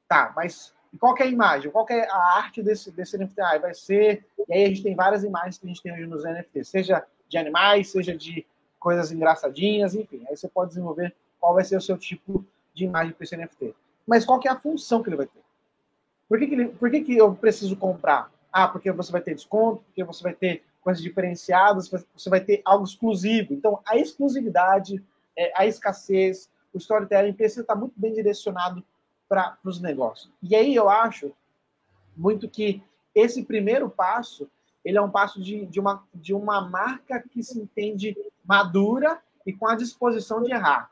Tá, 0.07 0.31
mas 0.35 0.73
qual 0.99 1.15
é 1.17 1.23
a 1.23 1.27
imagem? 1.27 1.71
Qual 1.71 1.85
é 1.89 2.07
a 2.09 2.37
arte 2.37 2.63
desse, 2.63 2.91
desse 2.91 3.17
NFT? 3.17 3.41
Ah, 3.41 3.57
vai 3.57 3.73
ser. 3.73 4.25
E 4.47 4.53
aí 4.53 4.63
a 4.63 4.67
gente 4.67 4.83
tem 4.83 4.95
várias 4.95 5.23
imagens 5.23 5.57
que 5.57 5.65
a 5.65 5.69
gente 5.69 5.81
tem 5.81 5.93
hoje 5.93 6.07
nos 6.07 6.23
NFTs, 6.23 6.69
seja 6.69 7.05
de 7.27 7.37
animais, 7.37 7.91
seja 7.91 8.15
de 8.15 8.45
coisas 8.79 9.11
engraçadinhas, 9.11 9.95
enfim. 9.95 10.23
Aí 10.29 10.35
você 10.35 10.47
pode 10.47 10.69
desenvolver 10.69 11.13
qual 11.39 11.53
vai 11.53 11.63
ser 11.63 11.77
o 11.77 11.81
seu 11.81 11.97
tipo 11.97 12.45
de 12.73 12.85
imagem 12.85 13.13
para 13.13 13.23
esse 13.23 13.35
NFT. 13.35 13.75
Mas 14.05 14.25
qual 14.25 14.39
é 14.45 14.49
a 14.49 14.57
função 14.57 15.03
que 15.03 15.09
ele 15.09 15.17
vai 15.17 15.27
ter? 15.27 15.41
Por 16.27 16.39
que, 16.39 16.47
que, 16.47 16.65
por 16.65 16.91
que, 16.91 17.01
que 17.01 17.17
eu 17.17 17.33
preciso 17.35 17.75
comprar? 17.75 18.31
Ah, 18.51 18.67
porque 18.67 18.91
você 18.91 19.11
vai 19.11 19.21
ter 19.21 19.35
desconto, 19.35 19.83
porque 19.83 20.03
você 20.03 20.23
vai 20.23 20.33
ter 20.33 20.63
coisas 20.81 21.01
diferenciadas, 21.01 21.89
você 21.89 22.29
vai 22.29 22.39
ter 22.39 22.61
algo 22.63 22.85
exclusivo. 22.85 23.53
Então, 23.53 23.79
a 23.85 23.97
exclusividade, 23.97 25.03
é, 25.37 25.51
a 25.55 25.65
escassez, 25.65 26.49
o 26.73 26.77
storytelling 26.77 27.33
precisa 27.33 27.61
estar 27.61 27.75
muito 27.75 27.93
bem 27.97 28.13
direcionado 28.13 28.83
para 29.27 29.57
os 29.63 29.81
negócios. 29.81 30.31
E 30.41 30.55
aí 30.55 30.73
eu 30.73 30.89
acho 30.89 31.33
muito 32.15 32.49
que 32.49 32.81
esse 33.13 33.43
primeiro 33.43 33.89
passo 33.89 34.49
ele 34.87 34.97
é 34.97 35.01
um 35.01 35.09
passo 35.09 35.41
de, 35.41 35.65
de, 35.65 35.79
uma, 35.81 36.01
de 36.13 36.33
uma 36.33 36.61
marca 36.61 37.21
que 37.29 37.43
se 37.43 37.59
entende 37.59 38.15
madura 38.45 39.19
e 39.45 39.51
com 39.51 39.67
a 39.67 39.75
disposição 39.75 40.41
de 40.41 40.53
errar. 40.53 40.89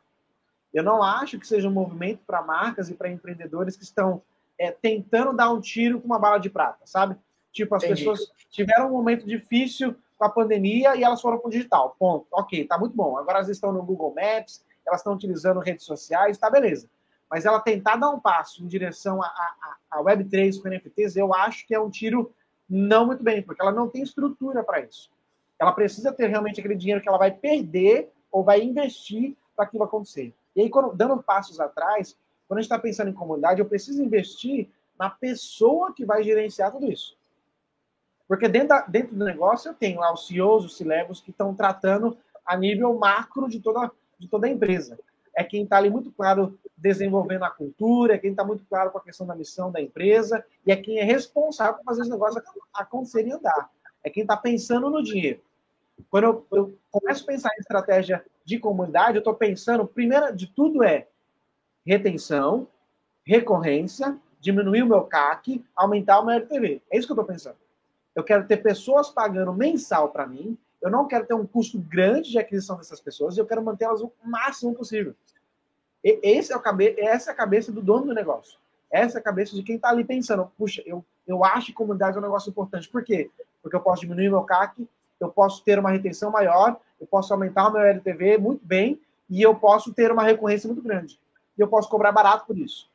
Eu 0.74 0.84
não 0.84 1.02
acho 1.02 1.39
que 1.39 1.48
seja 1.48 1.69
um 1.69 1.71
movimento 1.71 2.19
para 2.28 2.41
marcas 2.41 2.89
e 2.89 2.93
para 2.93 3.10
empreendedores 3.10 3.78
que 3.78 3.84
estão 3.86 4.21
é, 4.58 4.72
tentando 4.72 5.34
dar 5.34 5.52
um 5.52 5.60
tiro 5.60 6.00
com 6.00 6.06
uma 6.06 6.20
bala 6.20 6.38
de 6.38 6.50
prata, 6.50 6.86
sabe? 6.86 7.15
Tipo, 7.52 7.76
as 7.76 7.84
Entendi. 7.84 8.04
pessoas 8.04 8.32
tiveram 8.50 8.88
um 8.88 8.91
momento 8.91 9.26
difícil 9.26 9.96
com 10.18 10.26
a 10.26 10.30
pandemia 10.30 10.96
e 10.96 11.04
elas 11.04 11.22
foram 11.22 11.38
para 11.38 11.48
o 11.48 11.52
digital. 11.52 11.96
Ponto. 11.98 12.28
Ok, 12.32 12.65
tá 12.65 12.78
muito 12.78 12.96
bom. 12.96 13.18
Agora 13.18 13.38
elas 13.38 13.50
estão 13.50 13.72
no 13.72 13.84
Google 13.84 14.13
Maps, 14.15 14.63
elas 14.86 15.02
estão 15.02 15.13
utilizando 15.13 15.60
redes 15.60 15.86
sociais, 15.86 16.38
tá 16.38 16.50
beleza. 16.50 16.89
Mas 17.30 17.46
ela 17.46 17.60
tentar 17.60 17.96
dar 17.96 18.10
um 18.10 18.20
passo 18.20 18.63
em 18.63 18.68
direção 18.68 19.22
a, 19.22 19.28
a, 19.28 19.76
a 19.91 20.04
Web3 20.04 20.62
com 20.62 20.70
NFTs, 20.70 21.15
eu 21.15 21.34
acho 21.34 21.65
que 21.65 21.74
é 21.74 21.80
um 21.80 21.89
tiro 21.89 22.32
não 22.70 23.06
muito 23.06 23.24
bem, 23.24 23.41
porque 23.41 23.62
ela 23.62 23.72
não 23.72 23.89
tem 23.89 24.02
estrutura 24.02 24.63
para 24.63 24.82
isso. 24.82 25.10
Ela 25.60 25.72
precisa 25.72 26.12
ter 26.12 26.28
realmente 26.28 26.60
aquele 26.60 26.76
dinheiro 26.76 27.02
que 27.02 27.08
ela 27.08 27.18
vai 27.18 27.32
perder 27.32 28.12
ou 28.32 28.44
vai 28.44 28.62
investir 28.62 29.36
para 29.56 29.65
aquilo 29.65 29.84
acontecer. 29.84 30.34
E 30.56 30.62
aí, 30.62 30.70
quando, 30.70 30.94
dando 30.96 31.22
passos 31.22 31.60
atrás, 31.60 32.18
quando 32.47 32.60
a 32.60 32.62
gente 32.62 32.71
está 32.71 32.79
pensando 32.79 33.10
em 33.10 33.13
comunidade, 33.13 33.60
eu 33.60 33.65
preciso 33.65 34.03
investir 34.03 34.69
na 34.97 35.10
pessoa 35.10 35.93
que 35.93 36.05
vai 36.05 36.23
gerenciar 36.23 36.71
tudo 36.71 36.91
isso. 36.91 37.17
Porque 38.27 38.47
dentro, 38.47 38.69
da, 38.69 38.81
dentro 38.81 39.15
do 39.15 39.25
negócio 39.25 39.69
eu 39.69 39.73
tenho 39.73 39.99
lá 39.99 40.12
os 40.13 40.27
CEOs, 40.27 40.65
os 40.65 40.77
C-Levels, 40.77 41.21
que 41.21 41.31
estão 41.31 41.53
tratando 41.53 42.17
a 42.45 42.55
nível 42.55 42.93
macro 42.97 43.47
de 43.47 43.60
toda, 43.60 43.91
de 44.17 44.27
toda 44.27 44.47
a 44.47 44.49
empresa. 44.49 44.97
É 45.36 45.43
quem 45.43 45.63
está 45.63 45.77
ali 45.77 45.89
muito 45.89 46.12
claro 46.12 46.58
desenvolvendo 46.77 47.43
a 47.43 47.49
cultura, 47.49 48.15
é 48.15 48.17
quem 48.17 48.31
está 48.31 48.43
muito 48.43 48.65
claro 48.65 48.91
com 48.91 48.97
a 48.97 49.03
questão 49.03 49.27
da 49.27 49.36
missão 49.36 49.71
da 49.71 49.81
empresa, 49.81 50.45
e 50.65 50.71
é 50.71 50.75
quem 50.75 50.99
é 50.99 51.03
responsável 51.03 51.75
por 51.75 51.84
fazer 51.84 52.01
os 52.01 52.10
negócios 52.10 52.43
acontecerem 52.73 53.31
e 53.31 53.34
andar. 53.34 53.69
É 54.03 54.10
quem 54.10 54.23
está 54.23 54.38
pensando 54.38 54.89
no 54.89 55.03
dinheiro. 55.03 55.41
Quando 56.10 56.23
eu, 56.23 56.47
eu, 56.51 56.77
começo 56.91 57.23
a 57.23 57.27
pensar 57.27 57.49
em 57.55 57.62
estratégia 57.62 58.25
de 58.43 58.60
comunidade, 58.60 59.17
eu 59.17 59.19
estou 59.19 59.34
pensando, 59.34 59.88
primeiro 59.88 60.36
de 60.36 60.47
tudo 60.47 60.84
é 60.84 61.08
retenção, 61.86 62.67
recorrência, 63.26 64.17
diminuir 64.39 64.84
o 64.84 64.88
meu 64.88 65.04
CAC, 65.04 65.63
aumentar 65.76 66.19
o 66.19 66.26
meu 66.26 66.36
LTV. 66.36 66.82
É 66.91 66.98
isso 66.98 67.08
que 67.08 67.12
eu 67.12 67.15
estou 67.15 67.26
pensando. 67.26 67.58
Eu 68.13 68.24
quero 68.24 68.45
ter 68.48 68.58
pessoas 68.58 69.10
pagando 69.10 69.54
mensal 69.54 70.10
para 70.10 70.26
mim. 70.26 70.58
Eu 70.82 70.89
não 70.89 71.08
quero 71.08 71.26
ter 71.26 71.34
um 71.34 71.45
custo 71.45 71.80
grande 71.80 72.32
de 72.32 72.39
aquisição 72.39 72.78
dessas 72.78 73.02
pessoas. 73.02 73.36
E 73.36 73.39
eu 73.39 73.45
quero 73.45 73.63
mantê-las 73.63 74.02
o 74.02 74.12
máximo 74.24 74.74
possível. 74.74 75.13
E 76.04 76.19
esse 76.21 76.54
é 76.54 76.56
o 76.56 76.60
cabe 76.60 76.95
essa 76.98 77.32
é 77.32 77.34
a 77.34 77.36
cabeça 77.36 77.71
do 77.71 77.82
dono 77.82 78.06
do 78.06 78.13
negócio. 78.13 78.58
Essa 78.91 79.17
é 79.17 79.19
a 79.19 79.24
cabeça 79.24 79.56
de 79.56 79.63
quem 79.63 79.76
está 79.76 79.89
ali 79.89 80.04
pensando. 80.04 80.50
Puxa, 80.58 80.82
eu, 80.86 81.04
eu 81.28 81.43
acho 81.43 81.67
que 81.67 81.74
comunidade 81.74 82.15
é 82.15 82.19
um 82.19 82.24
negócio 82.24 82.50
importante. 82.50 82.88
Por 82.88 83.04
quê? 83.04 83.30
Porque 83.62 83.76
eu 83.76 83.82
posso 83.82 84.02
diminuir 84.02 84.30
meu 84.30 84.43
CAC, 84.43 84.88
eu 85.19 85.30
posso 85.30 85.63
ter 85.63 85.80
uma 85.80 85.89
retenção 85.89 86.30
maior, 86.30 86.80
eu 87.02 87.08
posso 87.08 87.34
aumentar 87.34 87.67
o 87.67 87.74
meu 87.74 87.82
LTV 87.82 88.38
muito 88.38 88.63
bem 88.63 89.02
e 89.30 89.41
eu 89.41 89.56
posso 89.56 89.91
ter 89.91 90.12
uma 90.12 90.24
recorrência 90.24 90.67
muito 90.67 90.84
grande. 90.84 91.19
E 91.58 91.62
eu 91.62 91.68
posso 91.68 91.89
cobrar 91.89 92.12
barato 92.12 92.46
por 92.46 92.58
isso. 92.58 92.89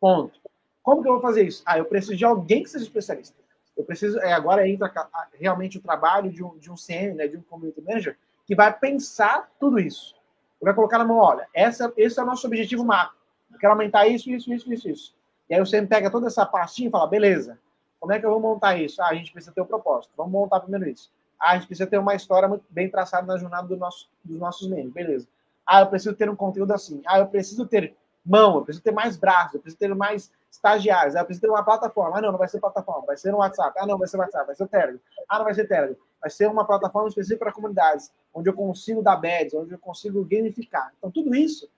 Ponto. 0.00 0.38
Como 0.82 1.02
que 1.02 1.08
eu 1.08 1.14
vou 1.14 1.22
fazer 1.22 1.46
isso? 1.46 1.62
Ah, 1.64 1.78
eu 1.78 1.84
preciso 1.84 2.16
de 2.16 2.24
alguém 2.24 2.62
que 2.62 2.70
seja 2.70 2.84
especialista. 2.84 3.36
Eu 3.76 3.84
preciso, 3.84 4.18
é, 4.20 4.32
agora 4.32 4.68
entra 4.68 4.92
realmente 5.32 5.78
o 5.78 5.80
trabalho 5.80 6.30
de 6.30 6.44
um, 6.44 6.56
de 6.58 6.70
um 6.70 6.74
CM, 6.74 7.14
né, 7.14 7.26
de 7.26 7.36
um 7.36 7.42
community 7.42 7.80
manager, 7.80 8.16
que 8.46 8.54
vai 8.54 8.72
pensar 8.72 9.50
tudo 9.58 9.80
isso. 9.80 10.14
Ele 10.60 10.66
vai 10.66 10.74
colocar 10.74 10.98
na 10.98 11.04
mão, 11.04 11.16
olha, 11.16 11.48
essa, 11.52 11.92
esse 11.96 12.18
é 12.18 12.22
o 12.22 12.26
nosso 12.26 12.46
objetivo 12.46 12.84
macro. 12.84 13.16
Eu 13.52 13.58
quero 13.58 13.72
aumentar 13.72 14.06
isso, 14.06 14.30
isso, 14.30 14.52
isso, 14.52 14.72
isso, 14.72 14.88
isso. 14.88 15.14
E 15.48 15.54
aí 15.54 15.60
o 15.60 15.68
CM 15.68 15.86
pega 15.86 16.10
toda 16.10 16.26
essa 16.26 16.46
pastinha 16.46 16.88
e 16.88 16.90
fala, 16.90 17.06
beleza, 17.06 17.58
como 17.98 18.12
é 18.12 18.20
que 18.20 18.26
eu 18.26 18.30
vou 18.30 18.40
montar 18.40 18.78
isso? 18.78 19.00
Ah, 19.00 19.08
a 19.08 19.14
gente 19.14 19.32
precisa 19.32 19.54
ter 19.54 19.62
um 19.62 19.66
propósito. 19.66 20.12
Vamos 20.16 20.32
montar 20.32 20.60
primeiro 20.60 20.88
isso. 20.88 21.10
Ah, 21.40 21.52
a 21.52 21.54
gente 21.54 21.66
precisa 21.66 21.88
ter 21.88 21.98
uma 21.98 22.14
história 22.14 22.60
bem 22.70 22.88
traçada 22.88 23.26
na 23.26 23.38
jornada 23.38 23.66
do 23.66 23.76
nosso, 23.76 24.08
dos 24.22 24.38
nossos 24.38 24.68
membros. 24.68 24.92
Beleza. 24.92 25.26
Ah, 25.66 25.80
eu 25.80 25.86
preciso 25.86 26.14
ter 26.14 26.28
um 26.28 26.36
conteúdo 26.36 26.72
assim. 26.72 27.02
Ah, 27.06 27.18
eu 27.18 27.26
preciso 27.26 27.66
ter 27.66 27.94
mão, 28.24 28.56
eu 28.56 28.62
preciso 28.62 28.82
ter 28.82 28.92
mais 28.92 29.16
braços, 29.16 29.54
eu 29.54 29.60
preciso 29.60 29.78
ter 29.78 29.94
mais 29.94 30.30
estagiários. 30.50 31.16
Ah, 31.16 31.20
eu 31.20 31.24
preciso 31.24 31.42
ter 31.42 31.50
uma 31.50 31.64
plataforma. 31.64 32.18
Ah, 32.18 32.22
não, 32.22 32.32
não 32.32 32.38
vai 32.38 32.48
ser 32.48 32.60
plataforma, 32.60 33.06
vai 33.06 33.16
ser 33.16 33.34
um 33.34 33.38
WhatsApp. 33.38 33.78
Ah, 33.78 33.86
não, 33.86 33.98
vai 33.98 34.08
ser 34.08 34.16
WhatsApp, 34.16 34.46
vai 34.46 34.54
ser 34.54 34.68
Telegram. 34.68 35.00
Ah, 35.28 35.38
não 35.38 35.44
vai 35.44 35.54
ser 35.54 35.66
Telegram. 35.66 35.96
Vai 36.20 36.30
ser 36.30 36.48
uma 36.48 36.64
plataforma 36.64 37.08
específica 37.08 37.44
para 37.44 37.52
comunidades, 37.52 38.10
onde 38.32 38.48
eu 38.48 38.54
consigo 38.54 39.02
dar 39.02 39.16
badges, 39.16 39.54
onde 39.54 39.72
eu 39.72 39.78
consigo 39.78 40.24
gamificar. 40.24 40.92
Então, 40.98 41.10
tudo 41.10 41.34
isso 41.34 41.68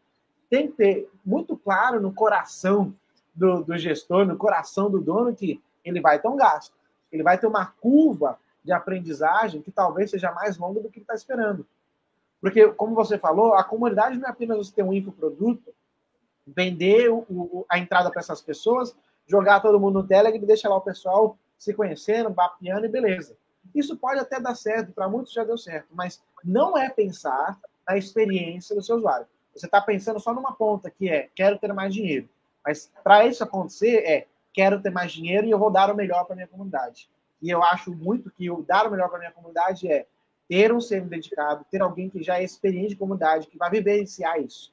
tem 0.48 0.68
que 0.68 0.74
ter 0.74 1.10
muito 1.24 1.56
claro 1.56 2.00
no 2.00 2.12
coração 2.12 2.94
do, 3.34 3.62
do 3.62 3.76
gestor, 3.76 4.24
no 4.24 4.36
coração 4.36 4.90
do 4.90 5.00
dono, 5.00 5.34
que 5.34 5.60
ele 5.84 6.00
vai 6.00 6.20
ter 6.20 6.28
um 6.28 6.36
gasto. 6.36 6.74
Ele 7.10 7.22
vai 7.22 7.38
ter 7.38 7.46
uma 7.46 7.66
curva 7.66 8.38
de 8.64 8.72
aprendizagem 8.72 9.62
que 9.62 9.70
talvez 9.70 10.10
seja 10.10 10.32
mais 10.32 10.58
longa 10.58 10.80
do 10.80 10.90
que 10.90 10.98
ele 10.98 11.04
está 11.04 11.14
esperando. 11.14 11.66
Porque, 12.40 12.68
como 12.68 12.94
você 12.94 13.18
falou, 13.18 13.54
a 13.54 13.64
comunidade 13.64 14.18
não 14.18 14.28
é 14.28 14.30
apenas 14.30 14.58
você 14.58 14.72
ter 14.72 14.82
um 14.82 14.92
infoproduto, 14.92 15.74
vender 16.46 17.10
o, 17.10 17.24
o, 17.28 17.66
a 17.68 17.78
entrada 17.78 18.10
para 18.10 18.20
essas 18.20 18.40
pessoas, 18.40 18.96
jogar 19.26 19.60
todo 19.60 19.80
mundo 19.80 20.02
no 20.02 20.06
Telegram 20.06 20.40
e 20.40 20.46
deixar 20.46 20.68
lá 20.68 20.76
o 20.76 20.80
pessoal 20.80 21.36
se 21.58 21.74
conhecendo, 21.74 22.30
vapeando 22.30 22.86
e 22.86 22.88
beleza. 22.88 23.36
Isso 23.74 23.96
pode 23.96 24.20
até 24.20 24.40
dar 24.40 24.54
certo, 24.54 24.92
para 24.92 25.08
muitos 25.08 25.32
já 25.32 25.44
deu 25.44 25.58
certo, 25.58 25.88
mas 25.90 26.22
não 26.44 26.78
é 26.78 26.88
pensar 26.88 27.58
na 27.86 27.96
experiência 27.96 28.74
do 28.74 28.82
seu 28.82 28.96
usuário. 28.96 29.26
Você 29.54 29.66
está 29.66 29.80
pensando 29.80 30.20
só 30.20 30.34
numa 30.34 30.52
ponta, 30.54 30.90
que 30.90 31.08
é 31.08 31.30
quero 31.34 31.58
ter 31.58 31.72
mais 31.72 31.92
dinheiro. 31.92 32.28
Mas 32.64 32.90
para 33.02 33.26
isso 33.26 33.42
acontecer, 33.42 34.04
é 34.04 34.26
quero 34.52 34.80
ter 34.80 34.90
mais 34.90 35.12
dinheiro 35.12 35.46
e 35.46 35.50
eu 35.50 35.58
vou 35.58 35.70
dar 35.70 35.90
o 35.90 35.96
melhor 35.96 36.24
para 36.24 36.36
minha 36.36 36.48
comunidade. 36.48 37.08
E 37.40 37.50
eu 37.50 37.62
acho 37.62 37.94
muito 37.94 38.30
que 38.30 38.50
o 38.50 38.62
dar 38.62 38.86
o 38.86 38.90
melhor 38.90 39.08
para 39.08 39.18
minha 39.18 39.30
comunidade 39.30 39.90
é 39.90 40.06
ter 40.48 40.72
um 40.72 40.78
CM 40.78 41.08
dedicado, 41.08 41.66
ter 41.70 41.82
alguém 41.82 42.08
que 42.08 42.22
já 42.22 42.38
é 42.38 42.44
experiente 42.44 42.90
de 42.90 42.96
comunidade, 42.96 43.48
que 43.48 43.58
vai 43.58 43.70
vivenciar 43.70 44.40
isso. 44.40 44.72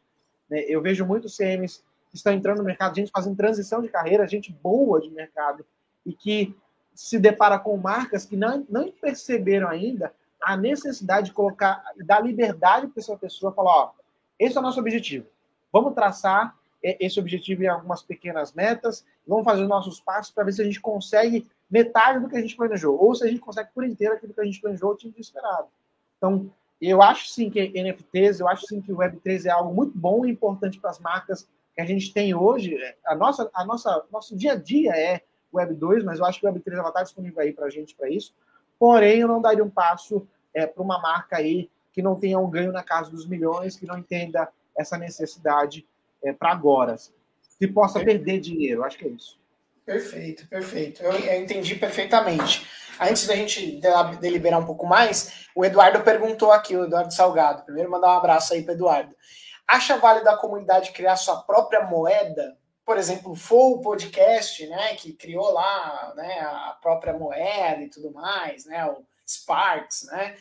Né? 0.50 0.66
Eu 0.68 0.82
vejo 0.82 1.06
muitos 1.06 1.36
CMs 1.36 1.84
que 2.10 2.18
estão 2.18 2.34
entrando 2.34 2.60
no 2.60 2.64
mercado, 2.64 2.96
gente 2.96 3.12
fazendo 3.12 3.36
transição 3.36 3.82
de 3.82 3.90
carreira, 3.90 4.28
gente 4.28 4.52
boa 4.52 5.02
de 5.02 5.10
mercado, 5.10 5.66
e 6.06 6.14
que 6.14 6.56
se 6.94 7.18
depara 7.18 7.58
com 7.58 7.76
marcas 7.76 8.26
que 8.26 8.38
não, 8.38 8.66
não 8.70 8.92
perceberam 8.92 9.68
ainda 9.68 10.14
a 10.42 10.56
necessidade 10.56 11.28
de 11.28 11.34
colocar, 11.34 11.84
dar 12.06 12.20
liberdade 12.20 12.88
para 12.88 13.02
essa 13.02 13.18
pessoa 13.18 13.54
falar, 13.54 13.76
ó, 13.76 13.92
esse 14.38 14.56
é 14.56 14.60
o 14.60 14.64
nosso 14.64 14.80
objetivo. 14.80 15.26
Vamos 15.72 15.96
traçar 15.96 16.56
esse 16.84 17.20
objetivo 17.20 17.64
em 17.64 17.68
algumas 17.68 18.04
pequenas 18.04 18.54
metas, 18.54 19.06
vamos 19.26 19.46
fazer 19.46 19.64
os 19.64 19.70
nossos 19.70 20.02
passos 20.02 20.34
para 20.34 20.44
ver 20.44 20.52
se 20.52 20.62
a 20.62 20.66
gente 20.66 20.82
consegue 20.82 21.48
metade 21.74 22.20
do 22.20 22.30
que 22.30 22.38
a 22.38 22.42
gente 22.42 22.56
planejou, 22.56 22.96
ou 23.04 23.16
se 23.16 23.24
a 23.24 23.28
gente 23.28 23.40
consegue 23.40 23.72
por 23.74 23.84
inteiro 23.84 24.14
aquilo 24.14 24.32
que 24.32 24.40
a 24.40 24.46
gente 24.46 24.62
planejou 24.62 24.92
ou 24.92 24.96
tinha 24.96 25.12
esperado. 25.18 25.68
Então, 26.16 26.52
eu 26.80 27.02
acho 27.02 27.30
sim 27.30 27.50
que 27.50 27.60
NFTs, 27.70 28.40
eu 28.40 28.48
acho 28.48 28.68
sim 28.68 28.80
que 28.80 28.94
o 28.94 28.98
Web3 28.98 29.48
é 29.48 29.50
algo 29.50 29.74
muito 29.74 29.98
bom 29.98 30.24
e 30.24 30.30
importante 30.30 30.80
para 30.80 30.92
as 30.92 31.00
marcas 31.00 31.50
que 31.74 31.82
a 31.82 31.86
gente 31.86 32.14
tem 32.14 32.36
hoje. 32.36 32.78
A 33.08 33.16
nossa, 33.16 33.50
a 33.56 33.66
nossa, 33.66 34.06
nosso 34.12 34.38
dia 34.38 34.52
a 34.52 34.56
dia 34.56 34.92
é 34.96 35.24
Web2, 35.52 36.04
mas 36.04 36.20
eu 36.20 36.26
acho 36.26 36.40
que 36.40 36.46
o 36.46 36.54
Web3 36.54 36.88
está 36.88 37.02
disponível 37.02 37.42
aí 37.42 37.52
para 37.52 37.66
a 37.66 37.70
gente 37.72 37.96
para 37.96 38.08
isso. 38.08 38.36
Porém, 38.78 39.22
eu 39.22 39.28
não 39.28 39.42
daria 39.42 39.64
um 39.64 39.70
passo 39.70 40.28
é, 40.54 40.68
para 40.68 40.84
uma 40.84 41.02
marca 41.02 41.38
aí 41.38 41.72
que 41.92 42.04
não 42.04 42.20
tenha 42.20 42.38
um 42.38 42.52
ganho 42.52 42.72
na 42.72 42.84
casa 42.84 43.10
dos 43.10 43.26
milhões, 43.26 43.76
que 43.76 43.88
não 43.88 43.98
entenda 43.98 44.48
essa 44.78 44.96
necessidade 44.96 45.88
é, 46.24 46.32
para 46.32 46.52
agora, 46.52 46.94
assim. 46.94 47.14
que 47.58 47.68
possa 47.68 48.00
perder 48.00 48.40
dinheiro. 48.40 48.84
Acho 48.84 49.00
que 49.00 49.06
é 49.06 49.10
isso. 49.10 49.42
Perfeito, 49.86 50.48
perfeito. 50.48 51.04
Eu, 51.04 51.12
eu, 51.12 51.42
entendi 51.42 51.76
perfeitamente. 51.76 52.68
Antes 53.00 53.28
da 53.28 53.36
gente 53.36 53.82
deliberar 54.20 54.60
um 54.60 54.66
pouco 54.66 54.86
mais, 54.86 55.48
o 55.56 55.66
Eduardo 55.66 56.02
perguntou 56.02 56.52
aqui, 56.52 56.76
o 56.76 56.86
Eduardo 56.86 57.14
Salgado. 57.14 57.64
Primeiro, 57.64 57.92
mandar 57.92 58.08
um 58.10 58.18
abraço 58.18 58.54
aí 58.54 58.64
para 58.64 58.74
Eduardo. 58.74 59.16
Acha 59.68 59.98
válido 59.98 60.30
a 60.30 60.38
comunidade 60.38 60.92
criar 60.92 61.16
sua 61.16 61.42
própria 61.42 61.84
moeda? 61.84 62.58
Por 62.86 62.98
exemplo, 62.98 63.32
o 63.32 63.36
Flow 63.36 63.82
Podcast, 63.82 64.66
né, 64.68 64.96
que 64.96 65.14
criou 65.14 65.52
lá 65.52 66.14
né, 66.16 66.40
a 66.42 66.78
própria 66.82 67.14
moeda 67.14 67.82
e 67.82 67.90
tudo 67.90 68.12
mais, 68.12 68.66
né, 68.66 68.86
o 68.86 69.06
Sparks, 69.26 70.04
né? 70.12 70.36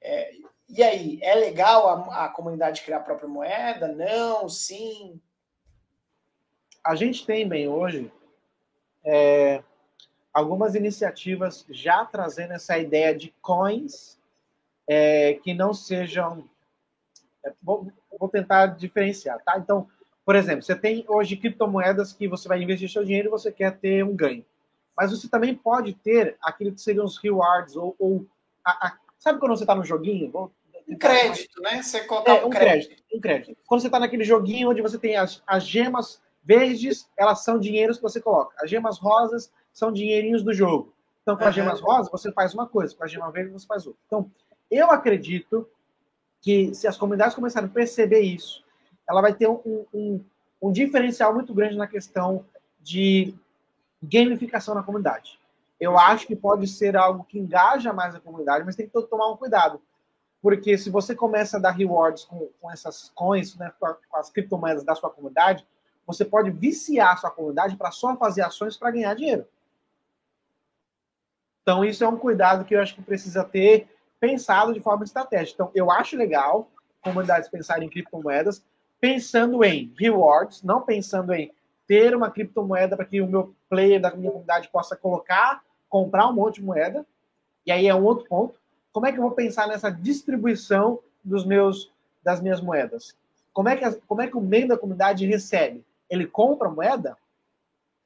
É, 0.00 0.30
e 0.68 0.82
aí, 0.82 1.18
é 1.20 1.34
legal 1.34 1.88
a, 1.88 2.24
a 2.24 2.28
comunidade 2.28 2.82
criar 2.82 2.98
a 2.98 3.02
própria 3.02 3.28
moeda? 3.28 3.88
Não? 3.88 4.48
Sim? 4.48 5.20
A 6.82 6.94
gente 6.94 7.26
tem 7.26 7.46
bem 7.46 7.68
hoje 7.68 8.10
é, 9.04 9.62
algumas 10.32 10.74
iniciativas 10.74 11.64
já 11.68 12.04
trazendo 12.04 12.52
essa 12.52 12.78
ideia 12.78 13.14
de 13.14 13.34
coins 13.40 14.18
é, 14.86 15.34
que 15.34 15.54
não 15.54 15.72
sejam. 15.72 16.48
É, 17.44 17.52
vou, 17.62 17.90
vou, 18.18 18.28
tentar 18.28 18.66
diferenciar, 18.66 19.40
tá? 19.42 19.58
Então, 19.58 19.88
por 20.24 20.36
exemplo, 20.36 20.62
você 20.62 20.76
tem 20.76 21.04
hoje 21.08 21.36
criptomoedas 21.36 22.12
que 22.12 22.28
você 22.28 22.48
vai 22.48 22.62
investir 22.62 22.90
seu 22.90 23.04
dinheiro 23.04 23.28
e 23.28 23.30
você 23.30 23.50
quer 23.50 23.78
ter 23.78 24.04
um 24.04 24.14
ganho. 24.14 24.44
Mas 24.96 25.10
você 25.10 25.28
também 25.28 25.54
pode 25.54 25.94
ter 25.94 26.36
aquilo 26.42 26.72
que 26.72 26.80
seriam 26.80 27.04
os 27.04 27.18
rewards, 27.18 27.76
ou. 27.76 27.96
ou 27.98 28.26
a, 28.64 28.88
a, 28.88 28.98
sabe 29.18 29.38
quando 29.38 29.56
você 29.56 29.62
está 29.62 29.74
no 29.74 29.84
joguinho? 29.84 30.30
Vou, 30.30 30.52
um 30.90 30.98
crédito, 30.98 31.62
né? 31.62 31.82
Você 31.82 32.00
colocar 32.04 32.32
é, 32.32 32.44
um 32.44 32.50
crédito. 32.50 32.88
crédito. 32.88 33.16
Um 33.16 33.20
crédito. 33.20 33.56
Quando 33.66 33.80
você 33.80 33.86
está 33.86 34.00
naquele 34.00 34.24
joguinho 34.24 34.70
onde 34.70 34.82
você 34.82 34.98
tem 34.98 35.16
as, 35.16 35.40
as 35.46 35.64
gemas 35.64 36.20
verdes, 36.42 37.08
elas 37.16 37.44
são 37.44 37.58
dinheiros 37.58 37.96
que 37.96 38.02
você 38.02 38.20
coloca. 38.20 38.54
As 38.62 38.70
gemas 38.70 38.98
rosas 38.98 39.52
são 39.72 39.92
dinheirinhos 39.92 40.42
do 40.42 40.52
jogo. 40.52 40.92
Então, 41.22 41.36
com 41.36 41.44
as 41.44 41.54
gemas 41.54 41.80
rosas, 41.80 42.10
você 42.10 42.32
faz 42.32 42.54
uma 42.54 42.66
coisa, 42.66 42.94
com 42.94 43.04
a 43.04 43.06
gema 43.06 43.30
verde, 43.30 43.52
você 43.52 43.66
faz 43.66 43.86
outra. 43.86 44.00
Então, 44.06 44.30
eu 44.70 44.90
acredito 44.90 45.68
que 46.40 46.74
se 46.74 46.88
as 46.88 46.96
comunidades 46.96 47.34
começarem 47.34 47.68
a 47.68 47.72
perceber 47.72 48.20
isso, 48.20 48.64
ela 49.08 49.20
vai 49.20 49.34
ter 49.34 49.48
um, 49.48 49.84
um, 49.92 50.24
um 50.62 50.72
diferencial 50.72 51.34
muito 51.34 51.52
grande 51.52 51.76
na 51.76 51.86
questão 51.86 52.44
de 52.80 53.34
gamificação 54.02 54.74
na 54.74 54.82
comunidade. 54.82 55.38
Eu 55.78 55.98
acho 55.98 56.26
que 56.26 56.36
pode 56.36 56.66
ser 56.66 56.96
algo 56.96 57.24
que 57.24 57.38
engaja 57.38 57.92
mais 57.92 58.14
a 58.14 58.20
comunidade, 58.20 58.64
mas 58.64 58.76
tem 58.76 58.88
que 58.88 59.02
tomar 59.02 59.30
um 59.30 59.36
cuidado. 59.36 59.80
Porque 60.42 60.78
se 60.78 60.88
você 60.88 61.14
começa 61.14 61.58
a 61.58 61.60
dar 61.60 61.70
rewards 61.70 62.24
com, 62.24 62.48
com 62.60 62.70
essas 62.70 63.10
coins, 63.14 63.56
né, 63.56 63.72
com, 63.78 63.86
com 64.08 64.16
as 64.16 64.30
criptomoedas 64.30 64.84
da 64.84 64.94
sua 64.94 65.10
comunidade, 65.10 65.66
você 66.12 66.24
pode 66.24 66.50
viciar 66.50 67.12
a 67.12 67.16
sua 67.16 67.30
comunidade 67.30 67.76
para 67.76 67.90
só 67.90 68.16
fazer 68.16 68.42
ações 68.42 68.76
para 68.76 68.90
ganhar 68.90 69.14
dinheiro. 69.14 69.46
Então, 71.62 71.84
isso 71.84 72.02
é 72.02 72.08
um 72.08 72.16
cuidado 72.16 72.64
que 72.64 72.74
eu 72.74 72.80
acho 72.80 72.94
que 72.94 73.02
precisa 73.02 73.44
ter 73.44 73.88
pensado 74.18 74.72
de 74.72 74.80
forma 74.80 75.04
estratégica. 75.04 75.54
Então, 75.54 75.70
eu 75.74 75.90
acho 75.90 76.16
legal 76.16 76.70
comunidades 77.00 77.48
pensarem 77.48 77.86
em 77.86 77.90
criptomoedas, 77.90 78.62
pensando 79.00 79.64
em 79.64 79.92
rewards, 79.98 80.62
não 80.62 80.82
pensando 80.82 81.32
em 81.32 81.50
ter 81.86 82.14
uma 82.14 82.30
criptomoeda 82.30 82.96
para 82.96 83.04
que 83.04 83.20
o 83.20 83.26
meu 83.26 83.54
player 83.68 84.00
da 84.00 84.14
minha 84.14 84.30
comunidade 84.30 84.68
possa 84.68 84.94
colocar, 84.94 85.62
comprar 85.88 86.28
um 86.28 86.32
monte 86.32 86.56
de 86.56 86.62
moeda. 86.62 87.04
E 87.64 87.72
aí 87.72 87.86
é 87.86 87.94
um 87.94 88.04
outro 88.04 88.26
ponto. 88.26 88.54
Como 88.92 89.06
é 89.06 89.12
que 89.12 89.18
eu 89.18 89.22
vou 89.22 89.32
pensar 89.32 89.66
nessa 89.66 89.90
distribuição 89.90 91.00
dos 91.24 91.44
meus 91.44 91.90
das 92.22 92.40
minhas 92.40 92.60
moedas? 92.60 93.16
Como 93.52 93.68
é 93.68 93.76
que 93.76 93.90
como 94.06 94.22
é 94.22 94.26
que 94.26 94.36
o 94.36 94.40
membro 94.40 94.68
da 94.68 94.78
comunidade 94.78 95.26
recebe? 95.26 95.84
Ele 96.10 96.26
compra 96.26 96.68
moeda? 96.68 97.16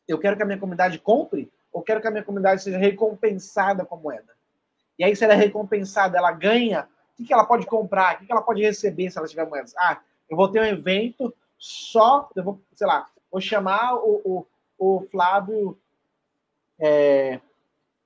Eu 0.07 0.19
quero 0.19 0.37
que 0.37 0.43
a 0.43 0.47
minha 0.47 0.59
comunidade 0.59 0.99
compre 0.99 1.51
ou 1.73 1.83
quero 1.83 2.01
que 2.01 2.07
a 2.07 2.11
minha 2.11 2.23
comunidade 2.23 2.63
seja 2.63 2.79
recompensada 2.79 3.85
com 3.85 3.97
a 3.97 3.99
moeda? 3.99 4.35
E 4.99 5.05
aí, 5.05 5.17
se 5.17 5.25
ela 5.25 5.33
é 5.33 5.37
recompensada, 5.37 6.17
ela 6.17 6.31
ganha, 6.31 6.89
o 7.19 7.25
que, 7.25 7.33
ela 7.33 7.45
pode 7.45 7.67
comprar? 7.67 8.15
O 8.15 8.19
que, 8.19 8.31
ela 8.31 8.43
pode 8.43 8.63
receber 8.63 9.11
se 9.11 9.19
ela 9.19 9.27
tiver 9.27 9.49
moedas? 9.49 9.75
Ah, 9.77 10.01
eu 10.31 10.37
vou 10.37 10.49
ter 10.49 10.61
um 10.61 10.65
evento 10.65 11.35
só, 11.59 12.29
eu 12.37 12.45
vou, 12.45 12.61
sei 12.75 12.87
lá, 12.87 13.09
vou 13.31 13.41
chamar 13.41 13.97
o, 13.97 14.21
o, 14.25 14.47
o 14.79 15.07
Flávio. 15.11 15.77
É, 16.79 17.41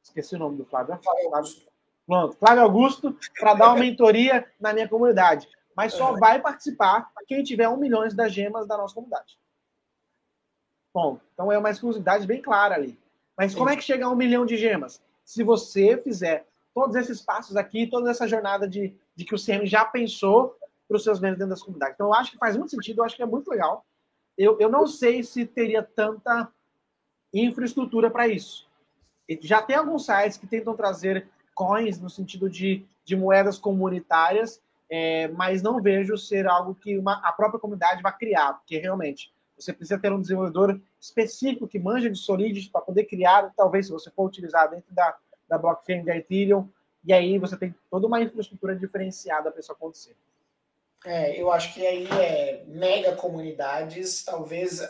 esqueci 0.02 0.34
o 0.34 0.38
nome 0.38 0.56
do 0.56 0.64
Flávio. 0.64 0.98
Flávio 1.02 1.68
Pronto, 2.06 2.36
Flávio 2.38 2.62
Augusto, 2.62 3.14
para 3.38 3.52
dar 3.52 3.68
uma 3.68 3.80
mentoria 3.80 4.46
na 4.58 4.72
minha 4.72 4.88
comunidade. 4.88 5.46
Mas 5.76 5.92
só 5.92 6.12
vai 6.18 6.40
participar 6.40 7.10
quem 7.26 7.42
tiver 7.42 7.68
um 7.68 7.76
milhão 7.76 8.08
das 8.08 8.32
gemas 8.32 8.66
da 8.66 8.78
nossa 8.78 8.94
comunidade. 8.94 9.38
Bom, 10.92 11.20
então 11.32 11.52
é 11.52 11.58
uma 11.58 11.70
exclusividade 11.70 12.26
bem 12.26 12.40
clara 12.40 12.74
ali. 12.74 12.98
Mas 13.36 13.54
como 13.54 13.70
é 13.70 13.76
que 13.76 13.82
chega 13.82 14.06
a 14.06 14.10
um 14.10 14.16
milhão 14.16 14.44
de 14.44 14.56
gemas? 14.56 15.00
Se 15.24 15.42
você 15.42 15.96
fizer 15.96 16.46
todos 16.74 16.96
esses 16.96 17.20
passos 17.20 17.56
aqui, 17.56 17.86
toda 17.86 18.10
essa 18.10 18.26
jornada 18.26 18.68
de, 18.68 18.94
de 19.14 19.24
que 19.24 19.34
o 19.34 19.38
CM 19.38 19.66
já 19.66 19.84
pensou 19.84 20.56
para 20.86 20.96
os 20.96 21.04
seus 21.04 21.20
membros 21.20 21.38
dentro 21.38 21.50
das 21.50 21.62
comunidades. 21.62 21.94
Então, 21.94 22.06
eu 22.06 22.14
acho 22.14 22.32
que 22.32 22.38
faz 22.38 22.56
muito 22.56 22.70
sentido, 22.70 23.00
eu 23.00 23.04
acho 23.04 23.14
que 23.16 23.22
é 23.22 23.26
muito 23.26 23.50
legal. 23.50 23.84
Eu, 24.36 24.58
eu 24.58 24.70
não 24.70 24.86
sei 24.86 25.22
se 25.22 25.44
teria 25.44 25.82
tanta 25.82 26.50
infraestrutura 27.32 28.10
para 28.10 28.26
isso. 28.26 28.66
Já 29.42 29.60
tem 29.60 29.76
alguns 29.76 30.06
sites 30.06 30.38
que 30.38 30.46
tentam 30.46 30.74
trazer 30.74 31.28
coins 31.54 32.00
no 32.00 32.08
sentido 32.08 32.48
de, 32.48 32.86
de 33.04 33.16
moedas 33.16 33.58
comunitárias, 33.58 34.62
é, 34.90 35.28
mas 35.28 35.62
não 35.62 35.82
vejo 35.82 36.16
ser 36.16 36.46
algo 36.46 36.74
que 36.74 36.96
uma, 36.96 37.20
a 37.26 37.32
própria 37.32 37.60
comunidade 37.60 38.02
vai 38.02 38.16
criar, 38.16 38.54
porque 38.54 38.78
realmente 38.78 39.30
você 39.58 39.72
precisa 39.72 39.98
ter 39.98 40.12
um 40.12 40.20
desenvolvedor 40.20 40.80
específico 41.00 41.66
que 41.66 41.78
manja 41.78 42.08
de 42.08 42.18
Solidity 42.18 42.70
para 42.70 42.80
poder 42.80 43.04
criar, 43.04 43.52
talvez 43.56 43.86
se 43.86 43.92
você 43.92 44.10
for 44.10 44.26
utilizar 44.26 44.70
dentro 44.70 44.94
da, 44.94 45.16
da 45.48 45.58
blockchain 45.58 46.04
da 46.04 46.16
Ethereum, 46.16 46.68
e 47.04 47.12
aí 47.12 47.38
você 47.38 47.56
tem 47.56 47.74
toda 47.90 48.06
uma 48.06 48.20
infraestrutura 48.20 48.76
diferenciada 48.76 49.50
para 49.50 49.60
isso 49.60 49.72
acontecer. 49.72 50.16
É, 51.04 51.40
eu 51.40 51.50
acho 51.52 51.72
que 51.74 51.86
aí 51.86 52.08
é 52.10 52.64
mega 52.66 53.14
comunidades 53.14 54.24
talvez 54.24 54.80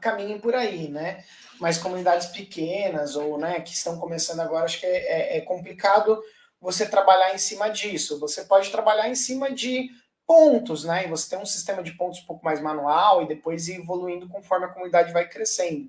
caminhem 0.00 0.38
por 0.38 0.54
aí, 0.54 0.88
né? 0.88 1.24
Mas 1.58 1.78
comunidades 1.78 2.26
pequenas 2.26 3.16
ou 3.16 3.38
né, 3.38 3.60
que 3.60 3.72
estão 3.72 3.98
começando 3.98 4.40
agora, 4.40 4.66
acho 4.66 4.80
que 4.80 4.86
é, 4.86 5.36
é, 5.36 5.38
é 5.38 5.40
complicado 5.40 6.22
você 6.60 6.86
trabalhar 6.86 7.34
em 7.34 7.38
cima 7.38 7.68
disso. 7.70 8.18
Você 8.20 8.44
pode 8.44 8.70
trabalhar 8.70 9.08
em 9.08 9.14
cima 9.14 9.50
de 9.50 9.90
pontos, 10.26 10.84
né? 10.84 11.04
E 11.04 11.08
você 11.08 11.30
tem 11.30 11.38
um 11.38 11.46
sistema 11.46 11.82
de 11.82 11.92
pontos 11.92 12.20
um 12.20 12.26
pouco 12.26 12.44
mais 12.44 12.60
manual 12.60 13.22
e 13.22 13.28
depois 13.28 13.68
ir 13.68 13.80
evoluindo 13.80 14.28
conforme 14.28 14.66
a 14.66 14.70
comunidade 14.70 15.12
vai 15.12 15.28
crescendo. 15.28 15.88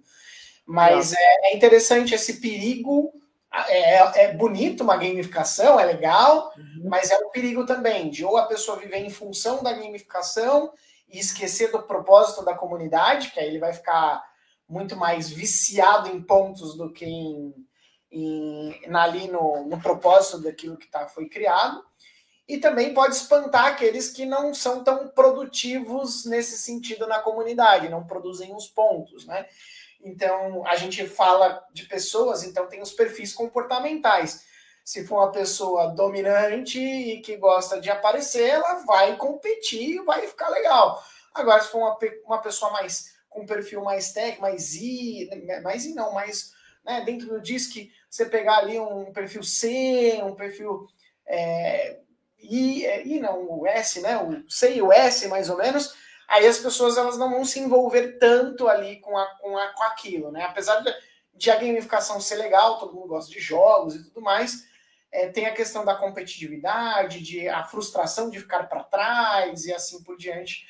Mas 0.65 1.13
é, 1.13 1.17
é, 1.43 1.55
interessante 1.55 2.13
esse 2.13 2.39
perigo. 2.39 3.11
É, 3.69 3.95
é, 3.95 4.23
é, 4.25 4.33
bonito 4.33 4.83
uma 4.83 4.97
gamificação, 4.97 5.79
é 5.79 5.85
legal, 5.85 6.53
uhum. 6.57 6.89
mas 6.89 7.09
é 7.09 7.17
um 7.17 7.29
perigo 7.29 7.65
também 7.65 8.09
de 8.09 8.23
ou 8.23 8.37
a 8.37 8.45
pessoa 8.45 8.77
viver 8.77 8.97
em 8.97 9.09
função 9.09 9.63
da 9.63 9.71
gamificação 9.71 10.71
e 11.09 11.17
esquecer 11.17 11.71
do 11.71 11.81
propósito 11.81 12.43
da 12.43 12.53
comunidade, 12.53 13.31
que 13.31 13.39
aí 13.39 13.47
ele 13.47 13.57
vai 13.57 13.71
ficar 13.71 14.21
muito 14.67 14.97
mais 14.97 15.29
viciado 15.29 16.09
em 16.09 16.21
pontos 16.21 16.75
do 16.75 16.91
que 16.91 17.05
em, 17.05 17.55
em 18.11 18.93
ali 18.93 19.29
no, 19.29 19.65
no 19.65 19.81
propósito 19.81 20.39
daquilo 20.39 20.77
que 20.77 20.87
tá, 20.87 21.07
foi 21.07 21.29
criado 21.29 21.86
e 22.47 22.57
também 22.57 22.93
pode 22.93 23.15
espantar 23.15 23.65
aqueles 23.65 24.09
que 24.09 24.25
não 24.25 24.53
são 24.53 24.83
tão 24.83 25.09
produtivos 25.09 26.25
nesse 26.25 26.57
sentido 26.57 27.05
na 27.05 27.19
comunidade, 27.19 27.89
não 27.89 28.05
produzem 28.05 28.55
os 28.55 28.67
pontos, 28.67 29.25
né? 29.25 29.45
Então, 30.01 30.65
a 30.65 30.75
gente 30.75 31.05
fala 31.07 31.61
de 31.73 31.85
pessoas, 31.85 32.43
então 32.43 32.67
tem 32.67 32.81
os 32.81 32.93
perfis 32.93 33.33
comportamentais. 33.33 34.45
Se 34.83 35.05
for 35.05 35.17
uma 35.17 35.31
pessoa 35.31 35.87
dominante 35.87 36.79
e 36.79 37.19
que 37.19 37.35
gosta 37.35 37.81
de 37.81 37.89
aparecer, 37.89 38.47
ela 38.47 38.85
vai 38.85 39.17
competir, 39.17 40.01
vai 40.05 40.25
ficar 40.25 40.47
legal. 40.47 41.03
Agora, 41.33 41.61
se 41.61 41.69
for 41.69 41.79
uma, 41.79 41.97
uma 42.25 42.41
pessoa 42.41 42.71
mais 42.71 43.17
com 43.27 43.45
perfil 43.45 43.83
mais 43.83 44.13
técnico, 44.13 44.41
mais 44.41 44.73
I, 44.75 45.29
mais 45.61 45.85
I 45.85 45.93
não, 45.93 46.13
mais 46.13 46.53
né, 46.85 47.01
dentro 47.01 47.27
do 47.27 47.41
DISC, 47.41 47.91
você 48.09 48.25
pegar 48.25 48.59
ali 48.59 48.79
um 48.79 49.11
perfil 49.11 49.43
C, 49.43 50.21
um 50.23 50.33
perfil 50.33 50.87
é, 51.27 51.99
I, 52.39 52.85
é, 52.85 53.05
I 53.05 53.19
não, 53.19 53.59
o 53.59 53.67
S, 53.67 54.01
né? 54.01 54.17
O 54.17 54.49
C 54.49 54.75
e 54.75 54.81
o 54.81 54.91
S, 54.91 55.27
mais 55.27 55.49
ou 55.49 55.57
menos, 55.57 55.93
aí 56.27 56.45
as 56.45 56.57
pessoas 56.57 56.97
elas 56.97 57.17
não 57.17 57.29
vão 57.29 57.45
se 57.45 57.59
envolver 57.59 58.17
tanto 58.19 58.67
ali 58.67 58.97
com, 58.97 59.17
a, 59.17 59.25
com, 59.39 59.57
a, 59.57 59.67
com 59.69 59.83
aquilo, 59.83 60.31
né? 60.31 60.45
Apesar 60.45 60.81
de, 60.81 60.93
de 61.33 61.51
a 61.51 61.55
gamificação 61.55 62.19
ser 62.19 62.35
legal, 62.35 62.79
todo 62.79 62.93
mundo 62.93 63.07
gosta 63.07 63.31
de 63.31 63.39
jogos 63.39 63.95
e 63.95 64.03
tudo 64.03 64.21
mais, 64.21 64.65
é, 65.11 65.27
tem 65.27 65.45
a 65.45 65.53
questão 65.53 65.85
da 65.85 65.95
competitividade, 65.95 67.21
de 67.21 67.47
a 67.47 67.63
frustração 67.63 68.29
de 68.29 68.39
ficar 68.39 68.63
para 68.67 68.83
trás 68.83 69.65
e 69.65 69.73
assim 69.73 70.03
por 70.03 70.17
diante. 70.17 70.65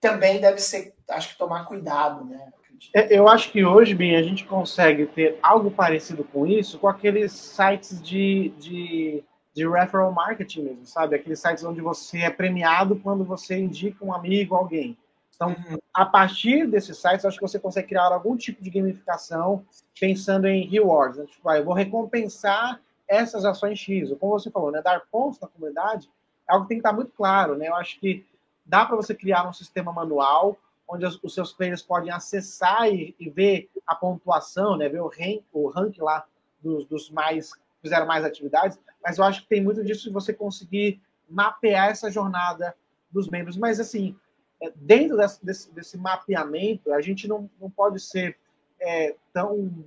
Também 0.00 0.40
deve 0.40 0.60
ser, 0.60 0.94
acho 1.10 1.30
que 1.30 1.38
tomar 1.38 1.66
cuidado, 1.66 2.24
né? 2.24 2.50
É, 2.94 3.14
eu 3.14 3.28
acho 3.28 3.52
que 3.52 3.62
hoje, 3.62 3.94
bem, 3.94 4.16
a 4.16 4.22
gente 4.22 4.44
consegue 4.44 5.06
ter 5.06 5.38
algo 5.42 5.70
parecido 5.70 6.24
com 6.24 6.46
isso 6.46 6.78
com 6.78 6.88
aqueles 6.88 7.32
sites 7.32 8.02
de, 8.02 8.54
de 8.58 9.22
de 9.54 9.68
referral 9.68 10.12
marketing 10.12 10.62
mesmo, 10.62 10.86
sabe? 10.86 11.16
Aqueles 11.16 11.40
sites 11.40 11.64
onde 11.64 11.80
você 11.80 12.18
é 12.18 12.30
premiado 12.30 12.96
quando 12.96 13.24
você 13.24 13.58
indica 13.58 14.04
um 14.04 14.12
amigo, 14.12 14.54
alguém. 14.54 14.96
Então, 15.34 15.48
uhum. 15.48 15.78
a 15.94 16.04
partir 16.04 16.66
desses 16.66 16.98
sites, 16.98 17.24
acho 17.24 17.38
que 17.38 17.42
você 17.42 17.58
consegue 17.58 17.88
criar 17.88 18.12
algum 18.12 18.36
tipo 18.36 18.62
de 18.62 18.68
gamificação 18.68 19.64
pensando 19.98 20.46
em 20.46 20.68
rewards. 20.68 21.18
Né? 21.18 21.26
Tipo, 21.26 21.48
ah, 21.48 21.58
eu 21.58 21.64
vou 21.64 21.74
recompensar 21.74 22.80
essas 23.08 23.44
ações 23.44 23.78
X. 23.78 24.10
Ou 24.10 24.16
como 24.16 24.32
você 24.32 24.50
falou, 24.50 24.70
né? 24.70 24.82
Dar 24.82 25.00
pontos 25.10 25.40
na 25.40 25.48
comunidade 25.48 26.10
é 26.48 26.52
algo 26.52 26.64
que 26.64 26.68
tem 26.68 26.78
que 26.78 26.86
estar 26.86 26.92
muito 26.92 27.12
claro, 27.12 27.56
né? 27.56 27.68
Eu 27.68 27.74
acho 27.74 27.98
que 27.98 28.24
dá 28.66 28.84
para 28.84 28.96
você 28.96 29.14
criar 29.14 29.48
um 29.48 29.52
sistema 29.52 29.92
manual 29.92 30.56
onde 30.86 31.06
os, 31.06 31.18
os 31.22 31.34
seus 31.34 31.52
players 31.52 31.82
podem 31.82 32.10
acessar 32.10 32.88
e, 32.88 33.14
e, 33.18 33.30
ver 33.30 33.70
a 33.86 33.94
pontuação, 33.94 34.76
né? 34.76 34.88
Ver 34.88 35.00
o 35.00 35.08
rank, 35.08 35.42
o 35.52 35.68
rank 35.68 35.98
lá 35.98 36.24
dos, 36.62 36.84
dos 36.86 37.10
mais 37.10 37.52
fizeram 37.80 38.06
mais 38.06 38.24
atividades, 38.24 38.78
mas 39.02 39.18
eu 39.18 39.24
acho 39.24 39.42
que 39.42 39.48
tem 39.48 39.62
muito 39.62 39.84
disso 39.84 40.04
de 40.04 40.12
você 40.12 40.32
conseguir 40.32 41.00
mapear 41.28 41.88
essa 41.88 42.10
jornada 42.10 42.74
dos 43.10 43.28
membros. 43.28 43.56
Mas, 43.56 43.80
assim, 43.80 44.16
é, 44.60 44.70
dentro 44.76 45.16
desse, 45.16 45.44
desse, 45.44 45.72
desse 45.72 45.98
mapeamento, 45.98 46.92
a 46.92 47.00
gente 47.00 47.26
não, 47.26 47.50
não 47.60 47.70
pode 47.70 48.00
ser 48.00 48.36
é, 48.78 49.14
tão, 49.32 49.84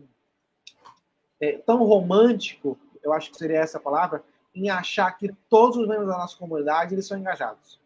é, 1.40 1.58
tão 1.60 1.84
romântico, 1.84 2.78
eu 3.04 3.14
acho 3.14 3.32
que 3.32 3.38
seria 3.38 3.60
essa 3.60 3.78
a 3.78 3.82
palavra, 3.82 4.24
em 4.56 4.70
achar 4.70 5.12
que 5.12 5.34
todos 5.50 5.78
os 5.78 5.88
membros 5.88 6.08
da 6.08 6.18
nossa 6.18 6.38
comunidade 6.38 6.94
eles 6.94 7.08
são 7.08 7.18
engajados. 7.18 7.80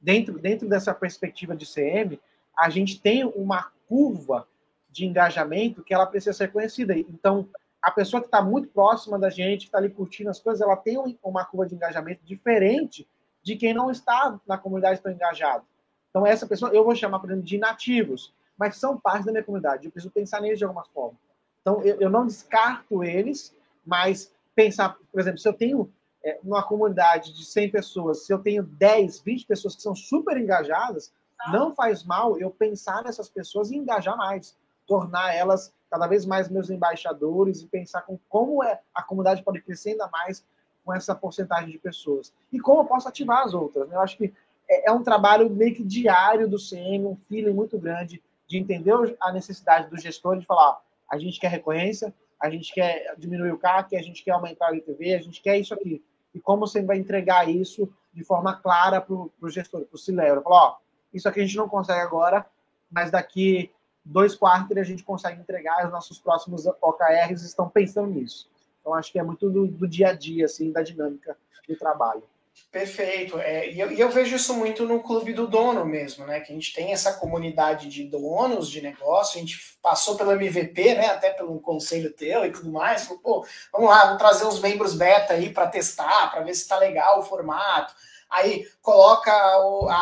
Dentro, 0.00 0.38
dentro 0.38 0.68
dessa 0.68 0.94
perspectiva 0.94 1.56
de 1.56 1.66
CM, 1.66 2.20
a 2.56 2.70
gente 2.70 3.00
tem 3.00 3.24
uma 3.24 3.72
curva 3.88 4.46
de 4.90 5.06
engajamento 5.06 5.82
que 5.82 5.94
ela 5.94 6.06
precisa 6.06 6.32
ser 6.32 6.52
conhecida. 6.52 6.96
Então, 6.96 7.48
a 7.82 7.90
pessoa 7.90 8.20
que 8.20 8.26
está 8.26 8.42
muito 8.42 8.68
próxima 8.68 9.18
da 9.18 9.30
gente, 9.30 9.60
que 9.60 9.66
está 9.66 9.78
ali 9.78 9.90
curtindo 9.90 10.30
as 10.30 10.40
coisas, 10.40 10.60
ela 10.60 10.76
tem 10.76 10.98
uma 11.22 11.44
curva 11.44 11.66
de 11.66 11.74
engajamento 11.74 12.24
diferente 12.24 13.08
de 13.42 13.56
quem 13.56 13.72
não 13.72 13.90
está 13.90 14.38
na 14.46 14.58
comunidade 14.58 15.00
tão 15.00 15.12
engajado. 15.12 15.64
Então, 16.10 16.26
essa 16.26 16.46
pessoa, 16.46 16.72
eu 16.72 16.84
vou 16.84 16.94
chamar, 16.94 17.20
por 17.20 17.30
exemplo, 17.30 17.44
de 17.44 17.58
nativos, 17.58 18.34
mas 18.56 18.76
são 18.76 18.98
parte 18.98 19.26
da 19.26 19.32
minha 19.32 19.44
comunidade. 19.44 19.86
Eu 19.86 19.92
preciso 19.92 20.12
pensar 20.12 20.40
neles 20.40 20.58
de 20.58 20.64
alguma 20.64 20.84
forma. 20.86 21.16
Então, 21.60 21.82
eu, 21.82 22.00
eu 22.00 22.10
não 22.10 22.26
descarto 22.26 23.04
eles, 23.04 23.54
mas 23.86 24.34
pensar, 24.54 24.96
por 25.12 25.20
exemplo, 25.20 25.38
se 25.38 25.48
eu 25.48 25.52
tenho 25.52 25.92
é, 26.24 26.40
uma 26.42 26.62
comunidade 26.62 27.32
de 27.32 27.44
100 27.44 27.70
pessoas, 27.70 28.26
se 28.26 28.32
eu 28.32 28.38
tenho 28.38 28.62
10, 28.64 29.20
20 29.20 29.46
pessoas 29.46 29.76
que 29.76 29.82
são 29.82 29.94
super 29.94 30.36
engajadas, 30.36 31.12
não 31.52 31.74
faz 31.74 32.02
mal 32.04 32.36
eu 32.38 32.50
pensar 32.50 33.04
nessas 33.04 33.28
pessoas 33.28 33.70
e 33.70 33.76
engajar 33.76 34.16
mais, 34.16 34.56
tornar 34.86 35.34
elas 35.34 35.72
cada 35.90 36.06
vez 36.06 36.24
mais 36.26 36.48
meus 36.48 36.70
embaixadores 36.70 37.62
e 37.62 37.66
pensar 37.66 38.02
com 38.02 38.18
como 38.28 38.62
é 38.62 38.80
a 38.94 39.02
comunidade 39.02 39.42
pode 39.42 39.60
crescer 39.60 39.90
ainda 39.90 40.08
mais 40.08 40.44
com 40.84 40.94
essa 40.94 41.14
porcentagem 41.14 41.70
de 41.70 41.78
pessoas 41.78 42.32
e 42.52 42.58
como 42.58 42.80
eu 42.80 42.84
posso 42.84 43.08
ativar 43.08 43.44
as 43.44 43.54
outras. 43.54 43.88
Né? 43.88 43.96
Eu 43.96 44.00
acho 44.00 44.16
que 44.16 44.32
é, 44.68 44.88
é 44.88 44.92
um 44.92 45.02
trabalho 45.02 45.48
meio 45.50 45.74
que 45.74 45.82
diário 45.82 46.48
do 46.48 46.58
CM, 46.58 47.06
um 47.06 47.16
feeling 47.16 47.52
muito 47.52 47.78
grande 47.78 48.22
de 48.46 48.58
entender 48.58 48.92
a 49.20 49.32
necessidade 49.32 49.90
do 49.90 49.98
gestor 49.98 50.38
de 50.38 50.46
falar, 50.46 50.80
a 51.10 51.18
gente 51.18 51.38
quer 51.38 51.48
recorrência, 51.48 52.14
a 52.40 52.48
gente 52.48 52.72
quer 52.72 53.14
diminuir 53.18 53.52
o 53.52 53.58
CAC, 53.58 53.96
a 53.96 54.02
gente 54.02 54.22
quer 54.22 54.30
aumentar 54.30 54.72
o 54.72 54.74
ITV, 54.74 55.14
a 55.14 55.20
gente 55.20 55.42
quer 55.42 55.58
isso 55.58 55.74
aqui. 55.74 56.02
E 56.34 56.40
como 56.40 56.66
você 56.66 56.82
vai 56.82 56.98
entregar 56.98 57.48
isso 57.48 57.92
de 58.12 58.24
forma 58.24 58.54
clara 58.54 59.00
para 59.00 59.14
o 59.14 59.48
gestor, 59.48 59.82
para 59.82 59.94
o 59.94 59.98
Cilero. 59.98 60.42
Falar, 60.42 60.64
ó, 60.64 60.76
isso 61.12 61.28
aqui 61.28 61.40
a 61.40 61.44
gente 61.44 61.56
não 61.56 61.68
consegue 61.68 62.00
agora, 62.00 62.46
mas 62.90 63.10
daqui 63.10 63.70
dois 64.08 64.34
quartos 64.34 64.76
a 64.76 64.82
gente 64.82 65.04
consegue 65.04 65.40
entregar, 65.40 65.86
os 65.86 65.92
nossos 65.92 66.18
próximos 66.18 66.66
OKRs 66.66 67.42
estão 67.42 67.68
pensando 67.68 68.08
nisso. 68.08 68.50
Então, 68.80 68.94
acho 68.94 69.12
que 69.12 69.18
é 69.18 69.22
muito 69.22 69.50
do, 69.50 69.66
do 69.66 69.86
dia 69.86 70.08
a 70.08 70.12
dia, 70.12 70.46
assim, 70.46 70.72
da 70.72 70.82
dinâmica 70.82 71.36
do 71.68 71.76
trabalho. 71.76 72.22
Perfeito. 72.70 73.38
É, 73.38 73.70
e, 73.70 73.80
eu, 73.80 73.92
e 73.92 74.00
eu 74.00 74.10
vejo 74.10 74.36
isso 74.36 74.52
muito 74.54 74.84
no 74.84 75.02
clube 75.02 75.32
do 75.32 75.46
dono 75.46 75.84
mesmo, 75.84 76.26
né? 76.26 76.40
Que 76.40 76.52
a 76.52 76.54
gente 76.54 76.74
tem 76.74 76.92
essa 76.92 77.12
comunidade 77.14 77.88
de 77.88 78.04
donos 78.04 78.68
de 78.68 78.82
negócio, 78.82 79.38
a 79.38 79.40
gente 79.40 79.58
passou 79.82 80.16
pelo 80.16 80.32
MVP, 80.32 80.94
né? 80.94 81.06
Até 81.06 81.30
pelo 81.30 81.60
conselho 81.60 82.12
teu 82.12 82.44
e 82.44 82.52
tudo 82.52 82.70
mais. 82.70 83.04
Falou, 83.04 83.22
pô, 83.22 83.46
vamos 83.72 83.88
lá, 83.88 84.04
vamos 84.06 84.18
trazer 84.18 84.44
os 84.44 84.60
membros 84.60 84.94
beta 84.94 85.34
aí 85.34 85.50
para 85.50 85.68
testar, 85.68 86.30
para 86.30 86.42
ver 86.42 86.54
se 86.54 86.62
está 86.62 86.76
legal 86.76 87.20
o 87.20 87.22
formato. 87.22 87.94
Aí 88.30 88.66
coloca 88.82 89.32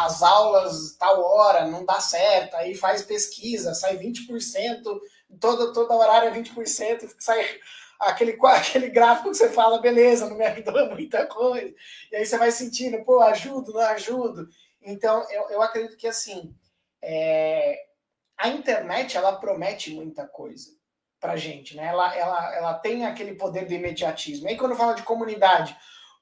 as 0.05 0.23
aulas 0.23 0.97
tal 0.99 1.23
hora, 1.23 1.67
não 1.67 1.85
dá 1.85 2.01
certo, 2.01 2.55
aí 2.57 2.75
faz 2.75 3.03
pesquisa, 3.03 3.73
sai 3.75 3.97
20%, 3.97 4.83
toda, 5.41 5.73
toda 5.73 5.95
horário 5.95 6.29
é 6.29 6.33
20%, 6.33 7.15
sai 7.19 7.45
aquele, 8.01 8.37
aquele 8.43 8.89
gráfico 8.89 9.31
que 9.31 9.37
você 9.37 9.51
fala, 9.51 9.81
beleza, 9.81 10.29
não 10.29 10.37
me 10.37 10.45
ajudou 10.45 10.91
muita 10.91 11.27
coisa. 11.27 11.73
E 12.11 12.17
aí 12.17 12.27
você 12.27 12.37
vai 12.37 12.51
sentindo, 12.51 13.05
pô, 13.05 13.21
ajudo, 13.21 13.73
não 13.73 13.81
ajudo. 13.81 14.49
Então, 14.83 15.25
eu, 15.31 15.51
eu 15.51 15.63
acredito 15.63 15.97
que 15.97 16.07
assim, 16.07 16.55
é, 17.03 17.79
a 18.37 18.49
internet 18.49 19.17
ela 19.17 19.37
promete 19.37 19.93
muita 19.95 20.27
coisa 20.27 20.71
pra 21.21 21.37
gente, 21.37 21.77
né? 21.77 21.87
Ela, 21.87 22.15
ela, 22.15 22.57
ela 22.57 22.75
tem 22.75 23.07
aquele 23.07 23.35
poder 23.35 23.67
do 23.67 23.75
imediatismo. 23.75 24.49
Aí 24.49 24.57
quando 24.57 24.77
fala 24.77 24.95
de 24.95 25.03
comunidade, 25.03 25.77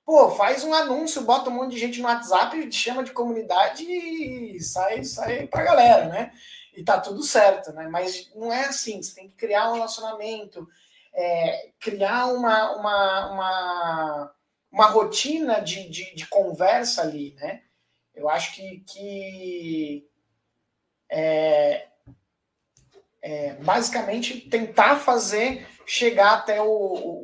pô, 0.05 0.31
faz 0.31 0.63
um 0.65 0.75
anúncio, 0.75 1.23
bota 1.23 1.51
um 1.51 1.55
monte 1.55 1.73
de 1.73 1.79
gente 1.79 2.01
no 2.01 2.07
WhatsApp, 2.07 2.71
chama 2.71 3.03
de 3.03 3.13
comunidade 3.13 3.85
e 3.85 4.61
sai, 4.61 5.03
sai 5.05 5.47
pra 5.47 5.63
galera, 5.63 6.07
né? 6.07 6.33
E 6.77 6.83
tá 6.83 7.01
tudo 7.01 7.23
certo, 7.23 7.73
né? 7.73 7.89
Mas 7.89 8.31
não 8.35 8.53
é 8.53 8.67
assim, 8.67 9.03
você 9.03 9.15
tem 9.15 9.29
que 9.29 9.37
criar 9.37 9.71
um 9.71 9.75
relacionamento, 9.75 10.69
é, 11.15 11.71
criar 11.81 12.27
uma, 12.27 12.77
uma, 12.77 13.31
uma, 13.33 14.35
uma 14.71 14.87
rotina 14.87 15.61
de, 15.61 15.89
de, 15.89 16.15
de, 16.15 16.27
conversa 16.27 17.03
ali, 17.03 17.35
né? 17.35 17.63
Eu 18.15 18.29
acho 18.29 18.55
que, 18.55 18.81
que 18.81 20.09
é, 21.09 21.87
é, 23.23 23.55
basicamente 23.55 24.41
tentar 24.51 24.97
fazer 24.97 25.67
chegar 25.87 26.35
até 26.35 26.61
o, 26.61 26.67
o, 26.67 27.24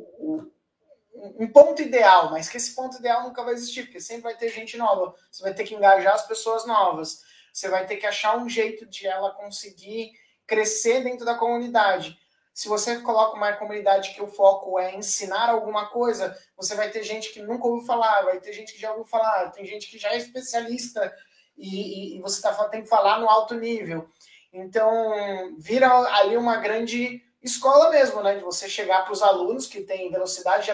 um 1.41 1.47
ponto 1.47 1.81
ideal, 1.81 2.29
mas 2.29 2.47
que 2.47 2.57
esse 2.57 2.75
ponto 2.75 2.99
ideal 2.99 3.23
nunca 3.23 3.43
vai 3.43 3.55
existir, 3.55 3.83
porque 3.83 3.99
sempre 3.99 4.21
vai 4.21 4.37
ter 4.37 4.49
gente 4.49 4.77
nova. 4.77 5.15
Você 5.31 5.41
vai 5.41 5.53
ter 5.55 5.63
que 5.63 5.73
engajar 5.73 6.13
as 6.13 6.27
pessoas 6.27 6.67
novas. 6.67 7.23
Você 7.51 7.67
vai 7.67 7.87
ter 7.87 7.97
que 7.97 8.05
achar 8.05 8.37
um 8.37 8.47
jeito 8.47 8.85
de 8.85 9.07
ela 9.07 9.31
conseguir 9.31 10.11
crescer 10.45 11.03
dentro 11.03 11.25
da 11.25 11.33
comunidade. 11.33 12.15
Se 12.53 12.67
você 12.67 12.99
coloca 12.99 13.35
uma 13.35 13.53
comunidade 13.53 14.13
que 14.13 14.21
o 14.21 14.27
foco 14.27 14.77
é 14.77 14.95
ensinar 14.95 15.49
alguma 15.49 15.87
coisa, 15.87 16.37
você 16.55 16.75
vai 16.75 16.91
ter 16.91 17.01
gente 17.01 17.33
que 17.33 17.41
nunca 17.41 17.65
ouviu 17.65 17.87
falar, 17.87 18.21
vai 18.21 18.39
ter 18.39 18.53
gente 18.53 18.73
que 18.73 18.79
já 18.79 18.91
ouviu 18.91 19.05
falar, 19.05 19.49
tem 19.49 19.65
gente 19.65 19.89
que 19.89 19.97
já 19.97 20.09
é 20.09 20.17
especialista 20.17 21.11
e, 21.57 22.13
e, 22.13 22.17
e 22.17 22.21
você 22.21 22.39
tá, 22.39 22.53
tem 22.69 22.83
que 22.83 22.89
falar 22.89 23.19
no 23.19 23.27
alto 23.27 23.55
nível. 23.55 24.07
Então, 24.53 25.55
vira 25.57 25.89
ali 25.89 26.37
uma 26.37 26.57
grande 26.57 27.23
escola 27.41 27.89
mesmo, 27.89 28.21
né? 28.21 28.35
De 28.35 28.43
você 28.43 28.69
chegar 28.69 29.03
para 29.03 29.13
os 29.13 29.21
alunos 29.21 29.67
que 29.67 29.81
têm 29.81 30.11
velocidade 30.11 30.65
de 30.65 30.71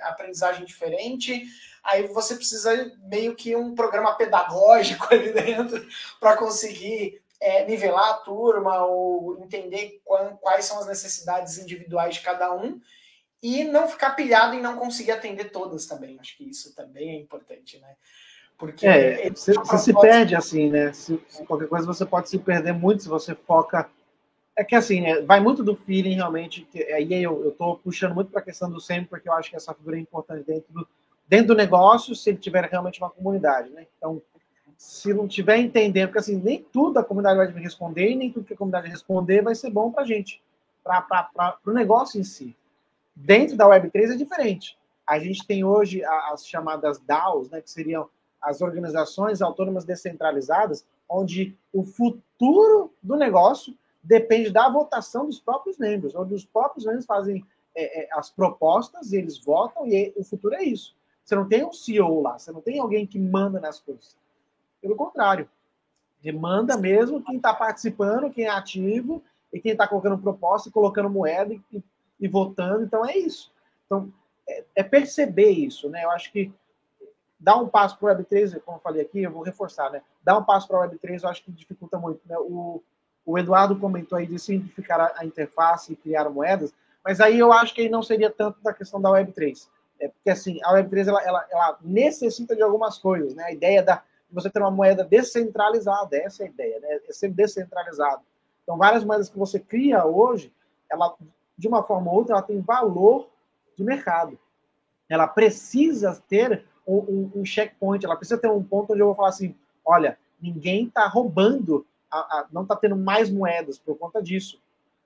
aprendizagem 0.00 0.64
diferente, 0.64 1.44
aí 1.82 2.06
você 2.08 2.34
precisa 2.34 2.92
meio 3.04 3.34
que 3.34 3.54
um 3.56 3.74
programa 3.74 4.14
pedagógico 4.14 5.06
ali 5.12 5.32
dentro 5.32 5.86
para 6.20 6.36
conseguir 6.36 7.22
é, 7.40 7.64
nivelar 7.66 8.10
a 8.10 8.14
turma 8.14 8.84
ou 8.86 9.38
entender 9.42 10.00
quais 10.40 10.64
são 10.64 10.78
as 10.78 10.86
necessidades 10.86 11.58
individuais 11.58 12.14
de 12.14 12.20
cada 12.22 12.54
um 12.54 12.80
e 13.42 13.62
não 13.64 13.86
ficar 13.86 14.12
pilhado 14.12 14.54
em 14.54 14.62
não 14.62 14.78
conseguir 14.78 15.10
atender 15.10 15.50
todas 15.50 15.84
também. 15.86 16.16
Acho 16.18 16.36
que 16.38 16.48
isso 16.48 16.74
também 16.74 17.10
é 17.10 17.20
importante, 17.20 17.78
né? 17.78 17.94
Porque 18.56 18.86
é, 18.86 19.28
você, 19.28 19.52
você 19.52 19.78
se 19.78 20.00
perde 20.00 20.34
assim, 20.34 20.70
né? 20.70 20.92
Se, 20.94 21.20
se, 21.28 21.44
qualquer 21.44 21.68
coisa 21.68 21.86
você 21.86 22.06
pode 22.06 22.30
se 22.30 22.38
perder 22.38 22.72
muito 22.72 23.02
se 23.02 23.08
você 23.08 23.34
foca. 23.34 23.90
É 24.56 24.62
que 24.62 24.74
assim, 24.74 25.04
é, 25.04 25.20
vai 25.20 25.40
muito 25.40 25.62
do 25.64 25.74
feeling 25.74 26.14
realmente. 26.14 26.62
Que, 26.70 26.82
aí 26.92 27.22
eu, 27.22 27.54
tô 27.58 27.76
puxando 27.76 28.14
muito 28.14 28.30
para 28.30 28.40
a 28.40 28.44
questão 28.44 28.70
do 28.70 28.80
sempre, 28.80 29.06
porque 29.06 29.28
eu 29.28 29.32
acho 29.32 29.50
que 29.50 29.56
essa 29.56 29.74
figura 29.74 29.96
é 29.96 30.00
importante 30.00 30.44
dentro 30.46 30.72
do, 30.72 30.88
dentro 31.28 31.48
do 31.48 31.54
negócio, 31.54 32.14
se 32.14 32.30
ele 32.30 32.38
tiver 32.38 32.64
realmente 32.64 33.00
uma 33.00 33.10
comunidade, 33.10 33.70
né? 33.70 33.86
Então, 33.96 34.22
se 34.76 35.14
não 35.14 35.26
tiver 35.26 35.56
entendendo, 35.58 36.08
porque 36.08 36.18
assim, 36.18 36.36
nem 36.36 36.62
tudo 36.62 36.98
a 36.98 37.04
comunidade 37.04 37.36
vai 37.36 37.52
me 37.52 37.60
responder 37.60 38.10
e 38.10 38.16
nem 38.16 38.30
tudo 38.30 38.46
que 38.46 38.54
a 38.54 38.56
comunidade 38.56 38.88
responder 38.88 39.42
vai 39.42 39.54
ser 39.54 39.70
bom 39.70 39.90
para 39.90 40.02
a 40.02 40.06
gente, 40.06 40.42
para 40.82 41.58
o 41.66 41.72
negócio 41.72 42.20
em 42.20 42.24
si. 42.24 42.56
Dentro 43.14 43.56
da 43.56 43.66
Web3 43.66 44.12
é 44.12 44.16
diferente. 44.16 44.76
A 45.08 45.18
gente 45.18 45.46
tem 45.46 45.64
hoje 45.64 46.04
as 46.04 46.46
chamadas 46.46 46.98
DAOs, 46.98 47.50
né, 47.50 47.60
que 47.60 47.70
seriam 47.70 48.08
as 48.40 48.60
organizações 48.60 49.40
autônomas 49.40 49.84
descentralizadas, 49.84 50.84
onde 51.08 51.56
o 51.72 51.84
futuro 51.84 52.92
do 53.02 53.16
negócio 53.16 53.74
depende 54.04 54.50
da 54.50 54.68
votação 54.68 55.26
dos 55.26 55.40
próprios 55.40 55.78
membros, 55.78 56.14
onde 56.14 56.34
os 56.34 56.44
próprios 56.44 56.84
membros 56.84 57.06
fazem 57.06 57.44
é, 57.74 58.02
é, 58.02 58.08
as 58.12 58.30
propostas, 58.30 59.12
e 59.12 59.16
eles 59.16 59.38
votam, 59.38 59.86
e 59.86 60.12
o 60.16 60.22
futuro 60.22 60.54
é 60.54 60.62
isso. 60.62 60.94
Você 61.24 61.34
não 61.34 61.48
tem 61.48 61.64
um 61.64 61.72
CEO 61.72 62.20
lá, 62.20 62.38
você 62.38 62.52
não 62.52 62.60
tem 62.60 62.78
alguém 62.78 63.06
que 63.06 63.18
manda 63.18 63.58
nas 63.58 63.80
coisas. 63.80 64.16
Pelo 64.80 64.94
contrário, 64.94 65.48
demanda 66.22 66.76
mesmo 66.76 67.22
quem 67.22 67.36
está 67.36 67.54
participando, 67.54 68.30
quem 68.30 68.44
é 68.44 68.50
ativo 68.50 69.22
e 69.50 69.58
quem 69.58 69.72
está 69.72 69.88
colocando 69.88 70.18
proposta, 70.18 70.70
colocando 70.70 71.08
moeda 71.08 71.54
e, 71.54 71.82
e, 72.20 72.28
votando. 72.28 72.84
Então 72.84 73.04
é 73.04 73.16
isso. 73.16 73.50
Então 73.86 74.12
é, 74.46 74.64
é, 74.76 74.82
perceber 74.82 75.50
isso, 75.50 75.88
né? 75.88 76.04
Eu 76.04 76.10
acho 76.10 76.30
que 76.30 76.52
dar 77.40 77.56
um 77.56 77.68
passo 77.68 77.98
para 77.98 78.12
o 78.12 78.16
Web3, 78.16 78.60
como 78.60 78.76
eu 78.76 78.82
falei 78.82 79.02
aqui, 79.02 79.22
eu 79.22 79.30
vou 79.30 79.42
reforçar, 79.42 79.90
né? 79.90 80.02
Dar 80.22 80.36
um 80.36 80.44
passo 80.44 80.68
para 80.68 80.80
o 80.80 80.90
Web3 80.90 81.22
eu 81.22 81.28
acho 81.30 81.42
que 81.42 81.50
dificulta 81.50 81.98
muito. 81.98 82.20
Né? 82.26 82.36
O, 82.38 82.82
o 83.24 83.38
Eduardo 83.38 83.78
comentou 83.78 84.18
aí 84.18 84.26
de 84.26 84.38
simplificar 84.38 85.12
a, 85.16 85.24
interface 85.24 85.92
e 85.92 85.96
criar 85.96 86.28
moedas, 86.28 86.72
mas 87.04 87.20
aí 87.20 87.38
eu 87.38 87.52
acho 87.52 87.74
que 87.74 87.82
aí 87.82 87.88
não 87.88 88.02
seria 88.02 88.30
tanto 88.30 88.60
da 88.62 88.72
questão 88.72 89.00
da 89.00 89.10
Web3. 89.10 89.68
É 90.00 90.08
porque 90.08 90.30
assim, 90.30 90.58
a 90.64 90.74
Web3 90.74 91.08
ela, 91.08 91.22
ela, 91.22 91.46
ela 91.50 91.78
necessita 91.82 92.54
de 92.54 92.62
algumas 92.62 92.98
coisas, 92.98 93.34
né? 93.34 93.44
A 93.44 93.52
ideia 93.52 93.82
da 93.82 94.02
você 94.34 94.50
ter 94.50 94.60
uma 94.60 94.70
moeda 94.70 95.04
descentralizada, 95.04 96.16
essa 96.16 96.42
é 96.42 96.46
a 96.46 96.48
ideia, 96.48 96.80
né? 96.80 97.00
É 97.08 97.12
ser 97.12 97.30
descentralizado. 97.30 98.22
Então, 98.62 98.76
várias 98.76 99.04
moedas 99.04 99.28
que 99.28 99.38
você 99.38 99.60
cria 99.60 100.04
hoje, 100.04 100.52
ela, 100.90 101.14
de 101.56 101.68
uma 101.68 101.82
forma 101.82 102.10
ou 102.10 102.18
outra, 102.18 102.34
ela 102.34 102.42
tem 102.42 102.60
valor 102.60 103.28
de 103.76 103.84
mercado. 103.84 104.38
Ela 105.08 105.28
precisa 105.28 106.20
ter 106.28 106.64
um, 106.86 106.96
um, 106.96 107.32
um 107.36 107.44
checkpoint, 107.44 108.04
ela 108.04 108.16
precisa 108.16 108.40
ter 108.40 108.50
um 108.50 108.62
ponto 108.62 108.92
onde 108.92 109.02
eu 109.02 109.06
vou 109.06 109.14
falar 109.14 109.28
assim, 109.28 109.54
olha, 109.84 110.18
ninguém 110.40 110.86
está 110.86 111.06
roubando, 111.06 111.86
a, 112.14 112.18
a, 112.18 112.46
não 112.52 112.62
está 112.62 112.76
tendo 112.76 112.96
mais 112.96 113.30
moedas 113.30 113.78
por 113.78 113.96
conta 113.96 114.22
disso. 114.22 114.60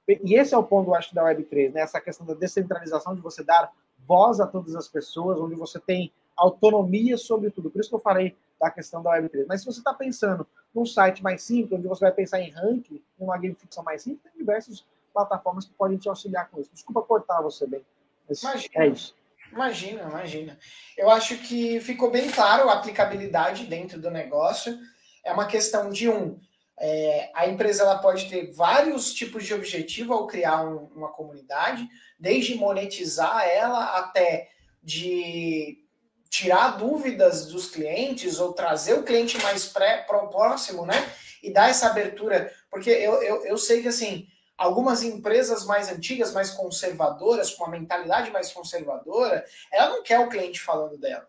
E 0.06 0.34
esse 0.34 0.54
é 0.54 0.59
o 0.59 0.64
ponto, 0.64 0.90
eu 0.90 0.94
acho, 0.94 1.14
da 1.14 1.22
Web3, 1.24 1.72
né? 1.72 1.80
essa 1.82 2.00
questão 2.00 2.26
da 2.26 2.34
descentralização, 2.34 3.14
de 3.14 3.20
você 3.20 3.42
dar 3.42 3.70
voz 4.06 4.40
a 4.40 4.46
todas 4.46 4.74
as 4.74 4.88
pessoas, 4.88 5.38
onde 5.38 5.54
você 5.54 5.78
tem 5.78 6.11
autonomia 6.36 7.16
sobre 7.18 7.50
tudo. 7.50 7.70
Por 7.70 7.80
isso 7.80 7.90
que 7.90 7.94
eu 7.94 8.00
falei 8.00 8.34
da 8.59 8.70
questão 8.70 9.02
da 9.02 9.11
Web3. 9.11 9.44
Mas 9.46 9.61
se 9.61 9.66
você 9.66 9.80
está 9.80 9.92
pensando 9.92 10.46
num 10.74 10.86
site 10.86 11.22
mais 11.22 11.42
simples, 11.42 11.78
onde 11.78 11.88
você 11.88 12.04
vai 12.04 12.12
pensar 12.12 12.40
em 12.40 12.50
ranking, 12.50 13.02
em 13.20 13.24
uma 13.24 13.36
gamificação 13.36 13.84
mais 13.84 14.02
simples, 14.02 14.22
tem 14.22 14.32
diversas 14.38 14.84
plataformas 15.12 15.64
que 15.64 15.72
podem 15.74 15.98
te 15.98 16.09
auxiliar 16.09 16.48
com 16.48 16.61
isso. 16.61 16.70
Desculpa 16.72 17.02
cortar 17.02 17.42
você 17.42 17.66
bem. 17.66 17.84
imagina, 18.30 18.84
é 18.84 18.86
isso. 18.88 19.14
Imagina, 19.52 20.02
imagina. 20.02 20.59
Eu 20.96 21.11
acho 21.11 21.38
que 21.38 21.80
ficou 21.80 22.11
bem 22.11 22.30
claro 22.30 22.68
a 22.68 22.74
aplicabilidade 22.74 23.66
dentro 23.66 24.00
do 24.00 24.11
negócio. 24.11 24.78
É 25.24 25.32
uma 25.32 25.46
questão 25.46 25.90
de 25.90 26.09
um. 26.09 26.38
É, 26.81 27.31
a 27.35 27.49
empresa 27.49 27.83
ela 27.83 27.99
pode 27.99 28.29
ter 28.29 28.53
vários 28.53 29.12
tipos 29.12 29.45
de 29.45 29.53
objetivo 29.53 30.12
ao 30.12 30.26
criar 30.26 30.62
um, 30.62 30.85
uma 30.95 31.09
comunidade, 31.09 31.87
desde 32.18 32.55
monetizar 32.55 33.47
ela 33.49 33.97
até 33.97 34.49
de 34.83 35.85
tirar 36.31 36.76
dúvidas 36.76 37.47
dos 37.47 37.70
clientes 37.70 38.39
ou 38.39 38.53
trazer 38.53 38.95
o 38.95 39.03
cliente 39.03 39.39
mais 39.43 39.66
pré, 39.66 40.05
próximo, 40.07 40.87
né? 40.87 40.95
E 41.43 41.53
dar 41.53 41.70
essa 41.70 41.89
abertura, 41.89 42.53
porque 42.70 42.91
eu, 42.91 43.22
eu, 43.22 43.45
eu 43.47 43.59
sei 43.59 43.83
que 43.83 43.89
assim, 43.89 44.26
algumas 44.57 45.03
empresas 45.03 45.64
mais 45.64 45.91
antigas, 45.91 46.33
mais 46.33 46.51
conservadoras, 46.51 47.55
com 47.55 47.64
uma 47.64 47.79
mentalidade 47.79 48.31
mais 48.31 48.53
conservadora, 48.53 49.45
ela 49.72 49.91
não 49.91 50.03
quer 50.03 50.18
o 50.18 50.29
cliente 50.29 50.61
falando 50.61 50.99
dela. 50.99 51.29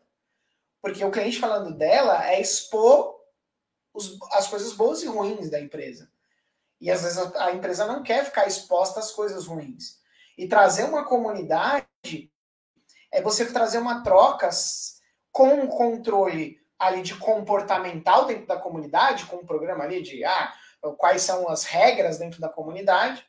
Porque 0.82 1.04
o 1.04 1.12
cliente 1.12 1.40
falando 1.40 1.74
dela 1.76 2.28
é 2.30 2.42
expor 2.42 3.19
os, 3.94 4.18
as 4.32 4.48
coisas 4.48 4.74
boas 4.74 5.02
e 5.04 5.08
ruins 5.08 5.50
da 5.50 5.60
empresa. 5.60 6.10
E 6.80 6.90
às 6.90 7.02
vezes 7.02 7.18
a, 7.18 7.46
a 7.46 7.52
empresa 7.52 7.86
não 7.86 8.04
quer 8.04 8.26
ficar 8.26 8.48
exposta 8.48 9.00
às 9.00 9.12
coisas 9.12 9.46
ruins. 9.46 10.00
E 10.38 10.48
trazer 10.48 10.84
uma 10.84 11.04
comunidade 11.04 12.32
é 13.12 13.22
você 13.22 13.46
trazer 13.52 13.80
uma 13.80 14.02
troca 14.04 14.50
com 15.32 15.50
um 15.54 15.68
controle 15.68 16.60
ali 16.78 17.02
de 17.02 17.16
comportamental 17.16 18.26
dentro 18.26 18.48
da 18.48 18.58
comunidade, 18.58 19.26
com 19.26 19.38
um 19.38 19.46
programa 19.46 19.84
ali 19.84 20.02
de 20.02 20.24
ah, 20.24 20.54
quais 20.98 21.22
são 21.22 21.50
as 21.50 21.66
regras 21.66 22.18
dentro 22.18 22.40
da 22.40 22.48
comunidade, 22.48 23.26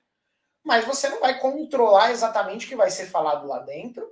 mas 0.62 0.84
você 0.84 1.08
não 1.08 1.20
vai 1.20 1.38
controlar 1.38 2.12
exatamente 2.12 2.66
o 2.66 2.68
que 2.68 2.76
vai 2.76 2.90
ser 2.90 3.06
falado 3.06 3.46
lá 3.46 3.58
dentro 3.60 4.08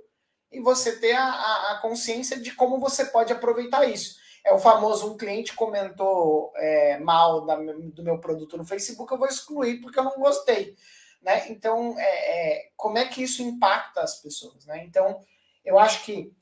e 0.51 0.59
você 0.59 0.99
ter 0.99 1.13
a, 1.13 1.23
a, 1.23 1.71
a 1.71 1.81
consciência 1.81 2.39
de 2.39 2.51
como 2.53 2.79
você 2.79 3.05
pode 3.05 3.31
aproveitar 3.31 3.85
isso. 3.85 4.17
É 4.45 4.53
o 4.53 4.59
famoso 4.59 5.11
um 5.11 5.17
cliente 5.17 5.55
comentou 5.55 6.51
é, 6.55 6.97
mal 6.99 7.45
da, 7.45 7.55
do 7.55 8.03
meu 8.03 8.19
produto 8.19 8.57
no 8.57 8.65
Facebook, 8.65 9.11
eu 9.11 9.17
vou 9.17 9.27
excluir 9.27 9.81
porque 9.81 9.99
eu 9.99 10.03
não 10.03 10.17
gostei. 10.17 10.75
Né? 11.21 11.49
Então, 11.49 11.97
é, 11.99 12.03
é, 12.03 12.69
como 12.75 12.97
é 12.97 13.05
que 13.05 13.21
isso 13.21 13.41
impacta 13.41 14.01
as 14.01 14.21
pessoas? 14.21 14.65
Né? 14.65 14.83
Então, 14.85 15.19
eu 15.65 15.77
acho 15.77 16.03
que 16.05 16.33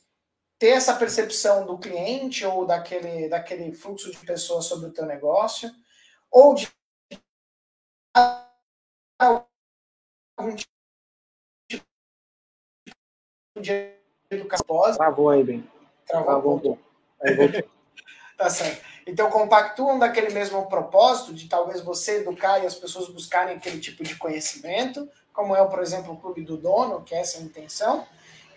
ter 0.60 0.70
essa 0.70 0.96
percepção 0.96 1.66
do 1.66 1.78
cliente 1.78 2.46
ou 2.46 2.66
daquele, 2.66 3.30
daquele 3.30 3.72
fluxo 3.72 4.12
de 4.12 4.18
pessoas 4.26 4.66
sobre 4.66 4.90
o 4.90 4.94
teu 4.94 5.06
negócio, 5.06 5.72
ou 6.32 6.56
de 6.56 6.72
algum 10.38 10.56
tipo 10.56 10.72
de 13.60 13.94
educação. 14.30 14.94
Travou 14.96 15.30
aí, 15.30 15.44
bem. 15.44 15.70
Travou, 16.06 16.26
Travou 16.26 16.60
pouco. 16.60 17.77
Tá 18.38 18.50
certo. 18.50 18.86
Então, 19.06 19.30
compactuam 19.30 19.98
daquele 19.98 20.30
mesmo 20.30 20.68
propósito 20.68 21.34
de 21.34 21.48
talvez 21.48 21.82
você 21.82 22.18
educar 22.18 22.60
e 22.60 22.68
as 22.68 22.76
pessoas 22.76 23.10
buscarem 23.10 23.56
aquele 23.56 23.80
tipo 23.80 24.04
de 24.04 24.16
conhecimento, 24.16 25.10
como 25.34 25.56
é, 25.56 25.66
por 25.66 25.80
exemplo, 25.82 26.14
o 26.14 26.18
Clube 26.18 26.44
do 26.44 26.58
Dono, 26.58 27.04
que 27.04 27.16
é 27.16 27.20
essa 27.20 27.40
a 27.40 27.42
intenção, 27.42 28.06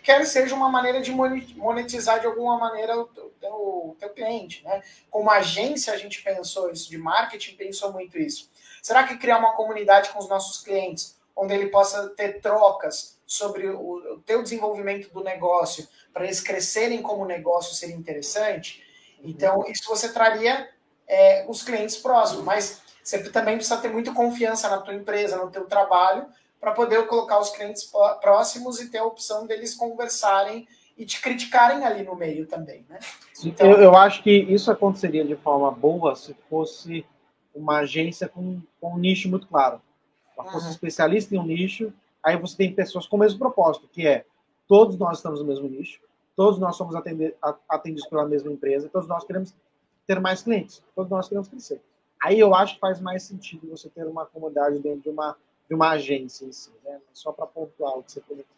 quer 0.02 0.24
seja 0.24 0.54
uma 0.54 0.68
maneira 0.68 1.00
de 1.00 1.12
monetizar 1.12 2.20
de 2.20 2.26
alguma 2.26 2.58
maneira 2.58 2.98
o 2.98 3.04
teu, 3.04 3.52
o 3.52 3.96
teu 3.98 4.10
cliente. 4.10 4.64
Né? 4.64 4.82
Como 5.10 5.30
agência, 5.30 5.92
a 5.92 5.96
gente 5.96 6.22
pensou 6.22 6.70
isso, 6.70 6.90
de 6.90 6.98
marketing, 6.98 7.56
pensou 7.56 7.92
muito 7.92 8.18
isso. 8.18 8.50
Será 8.82 9.04
que 9.04 9.18
criar 9.18 9.38
uma 9.38 9.52
comunidade 9.52 10.10
com 10.10 10.18
os 10.18 10.28
nossos 10.28 10.62
clientes, 10.62 11.16
onde 11.36 11.54
ele 11.54 11.66
possa 11.66 12.08
ter 12.10 12.40
trocas 12.40 13.18
sobre 13.26 13.68
o, 13.68 14.14
o 14.14 14.20
teu 14.22 14.42
desenvolvimento 14.42 15.12
do 15.12 15.22
negócio, 15.22 15.86
para 16.12 16.24
eles 16.24 16.40
crescerem 16.40 17.02
como 17.02 17.24
negócio 17.24 17.74
seria 17.74 17.94
interessante? 17.94 18.82
Então, 19.22 19.64
isso 19.68 19.88
você 19.88 20.12
traria 20.12 20.68
é, 21.06 21.44
os 21.48 21.62
clientes 21.62 21.96
próximos, 21.96 22.44
mas 22.44 22.82
você 23.02 23.22
também 23.30 23.56
precisa 23.56 23.78
ter 23.78 23.90
muita 23.90 24.12
confiança 24.12 24.68
na 24.68 24.78
tua 24.78 24.94
empresa, 24.94 25.36
no 25.36 25.50
teu 25.50 25.64
trabalho, 25.64 26.26
para 26.60 26.72
poder 26.72 27.06
colocar 27.06 27.38
os 27.38 27.50
clientes 27.50 27.90
próximos 28.20 28.80
e 28.80 28.90
ter 28.90 28.98
a 28.98 29.04
opção 29.04 29.46
deles 29.46 29.74
conversarem 29.74 30.68
e 30.96 31.06
te 31.06 31.20
criticarem 31.20 31.84
ali 31.84 32.02
no 32.02 32.14
meio 32.14 32.46
também, 32.46 32.84
né? 32.88 32.98
Então, 33.42 33.66
eu, 33.66 33.78
eu 33.80 33.96
acho 33.96 34.22
que 34.22 34.30
isso 34.30 34.70
aconteceria 34.70 35.24
de 35.24 35.34
forma 35.34 35.70
boa 35.70 36.14
se 36.14 36.34
fosse 36.48 37.06
uma 37.54 37.78
agência 37.78 38.28
com, 38.28 38.60
com 38.78 38.94
um 38.94 38.98
nicho 38.98 39.28
muito 39.28 39.46
claro. 39.46 39.80
Uma 40.36 40.52
fosse 40.52 40.66
uhum. 40.66 40.72
especialista 40.72 41.34
em 41.34 41.38
um 41.38 41.44
nicho, 41.44 41.92
aí 42.22 42.36
você 42.36 42.56
tem 42.56 42.74
pessoas 42.74 43.06
com 43.06 43.16
o 43.16 43.20
mesmo 43.20 43.38
propósito, 43.38 43.88
que 43.90 44.06
é 44.06 44.24
todos 44.68 44.98
nós 44.98 45.16
estamos 45.16 45.40
no 45.40 45.46
mesmo 45.46 45.68
nicho, 45.68 46.00
todos 46.40 46.58
nós 46.58 46.74
somos 46.74 46.94
atendidos 46.94 48.06
pela 48.08 48.24
mesma 48.24 48.50
empresa, 48.50 48.88
todos 48.88 49.06
nós 49.06 49.24
queremos 49.24 49.54
ter 50.06 50.18
mais 50.18 50.42
clientes, 50.42 50.82
todos 50.96 51.10
nós 51.10 51.28
queremos 51.28 51.48
crescer. 51.48 51.82
Aí 52.18 52.40
eu 52.40 52.54
acho 52.54 52.76
que 52.76 52.80
faz 52.80 52.98
mais 52.98 53.24
sentido 53.24 53.68
você 53.68 53.90
ter 53.90 54.06
uma 54.06 54.24
comunidade 54.24 54.78
dentro 54.78 55.02
de 55.02 55.10
uma, 55.10 55.36
de 55.68 55.74
uma 55.74 55.90
agência 55.90 56.46
em 56.46 56.50
si, 56.50 56.72
né? 56.82 56.98
Só 57.12 57.30
para 57.30 57.44
pontuar 57.44 57.98
o 57.98 58.02
que 58.02 58.12
você 58.12 58.22
comentou. 58.22 58.56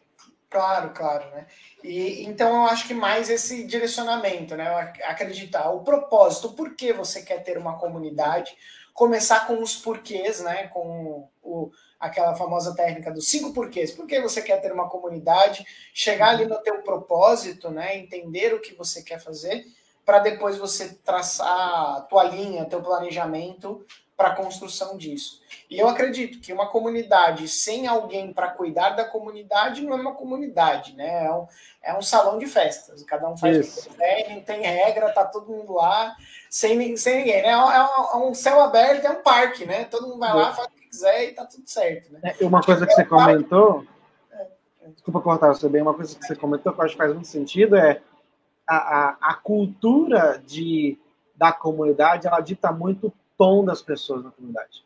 Claro, 0.48 0.90
claro, 0.90 1.28
né? 1.32 1.48
E 1.82 2.22
então 2.22 2.54
eu 2.54 2.70
acho 2.70 2.86
que 2.86 2.94
mais 2.94 3.28
esse 3.28 3.64
direcionamento, 3.64 4.54
né? 4.54 4.92
Acreditar 5.02 5.68
o 5.70 5.82
propósito, 5.82 6.52
por 6.52 6.76
que 6.76 6.92
você 6.92 7.22
quer 7.22 7.42
ter 7.42 7.58
uma 7.58 7.80
comunidade, 7.80 8.56
começar 8.94 9.48
com 9.48 9.60
os 9.60 9.74
porquês, 9.74 10.40
né? 10.40 10.68
Com 10.68 11.28
o, 11.42 11.72
aquela 12.02 12.34
famosa 12.34 12.74
técnica 12.74 13.12
dos 13.12 13.28
cinco 13.28 13.52
porquês. 13.52 13.92
Por 13.92 14.08
que 14.08 14.20
você 14.20 14.42
quer 14.42 14.60
ter 14.60 14.72
uma 14.72 14.88
comunidade? 14.88 15.64
Chegar 15.94 16.30
ali 16.30 16.44
no 16.44 16.58
teu 16.58 16.82
propósito, 16.82 17.70
né? 17.70 17.96
Entender 17.96 18.52
o 18.52 18.60
que 18.60 18.74
você 18.74 19.04
quer 19.04 19.20
fazer, 19.20 19.64
para 20.04 20.18
depois 20.18 20.58
você 20.58 20.98
traçar 21.04 21.46
a 21.46 22.00
tua 22.00 22.24
linha, 22.24 22.64
teu 22.64 22.82
planejamento 22.82 23.86
para 24.16 24.28
a 24.28 24.34
construção 24.34 24.98
disso. 24.98 25.40
E 25.70 25.78
eu 25.78 25.88
acredito 25.88 26.40
que 26.40 26.52
uma 26.52 26.68
comunidade 26.68 27.46
sem 27.46 27.86
alguém 27.86 28.32
para 28.32 28.50
cuidar 28.50 28.90
da 28.90 29.04
comunidade 29.04 29.82
não 29.82 29.96
é 29.96 30.00
uma 30.00 30.14
comunidade, 30.14 30.96
né? 30.96 31.26
É 31.26 31.32
um, 31.32 31.46
é 31.84 31.96
um 31.96 32.02
salão 32.02 32.36
de 32.36 32.46
festas. 32.46 33.04
Cada 33.04 33.28
um 33.28 33.36
faz 33.36 33.56
Isso. 33.56 33.78
o 33.78 33.82
que 33.84 33.88
quiser, 33.90 34.34
não 34.34 34.42
tem 34.42 34.60
regra, 34.62 35.12
tá 35.12 35.24
todo 35.24 35.52
mundo 35.52 35.74
lá, 35.74 36.16
sem, 36.50 36.96
sem 36.96 37.18
ninguém, 37.18 37.42
né? 37.42 37.50
É 37.50 37.56
um, 37.56 37.70
é 37.70 38.16
um 38.16 38.34
céu 38.34 38.60
aberto, 38.60 39.06
é 39.06 39.10
um 39.10 39.22
parque, 39.22 39.64
né? 39.64 39.84
Todo 39.84 40.08
mundo 40.08 40.18
vai 40.18 40.34
lá, 40.34 40.52
faz 40.52 40.68
quiser 40.92 41.30
e 41.30 41.32
tá 41.32 41.46
tudo 41.46 41.66
certo. 41.66 42.12
Né? 42.12 42.20
É, 42.38 42.44
uma 42.44 42.62
coisa 42.62 42.86
que 42.86 42.92
você 42.92 43.04
comentou, 43.04 43.84
é, 44.30 44.46
é. 44.82 44.88
desculpa 44.90 45.20
cortar 45.20 45.48
você 45.48 45.68
bem, 45.68 45.80
uma 45.80 45.94
coisa 45.94 46.16
que 46.16 46.24
você 46.24 46.36
comentou 46.36 46.72
que 46.72 46.78
eu 46.78 46.84
acho 46.84 46.92
que 46.92 46.98
faz 46.98 47.12
muito 47.14 47.28
sentido 47.28 47.74
é 47.76 48.02
a, 48.68 48.76
a, 48.76 49.16
a 49.30 49.34
cultura 49.34 50.40
de, 50.46 50.98
da 51.34 51.50
comunidade, 51.50 52.26
ela 52.26 52.40
dita 52.40 52.70
muito 52.70 53.08
o 53.08 53.12
tom 53.38 53.64
das 53.64 53.80
pessoas 53.80 54.22
na 54.22 54.30
comunidade. 54.30 54.84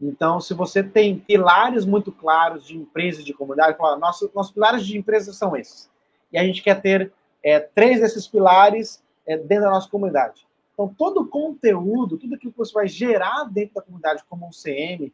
Então, 0.00 0.40
se 0.40 0.54
você 0.54 0.82
tem 0.82 1.18
pilares 1.18 1.84
muito 1.84 2.10
claros 2.10 2.64
de 2.64 2.76
empresa 2.76 3.20
e 3.20 3.24
de 3.24 3.34
comunidade, 3.34 3.76
fala, 3.76 3.98
nossos, 3.98 4.32
nossos 4.32 4.52
pilares 4.52 4.86
de 4.86 4.96
empresa 4.96 5.32
são 5.32 5.54
esses. 5.54 5.90
E 6.32 6.38
a 6.38 6.44
gente 6.44 6.62
quer 6.62 6.80
ter 6.80 7.12
é, 7.42 7.60
três 7.60 8.00
desses 8.00 8.26
pilares 8.26 9.02
é, 9.26 9.36
dentro 9.36 9.64
da 9.64 9.72
nossa 9.72 9.90
comunidade. 9.90 10.46
Então, 10.72 10.88
todo 10.96 11.20
o 11.20 11.26
conteúdo, 11.26 12.16
tudo 12.16 12.34
aquilo 12.34 12.52
que 12.52 12.58
você 12.58 12.72
vai 12.72 12.88
gerar 12.88 13.44
dentro 13.44 13.74
da 13.74 13.82
comunidade, 13.82 14.24
como 14.26 14.46
um 14.46 14.50
CM, 14.50 15.12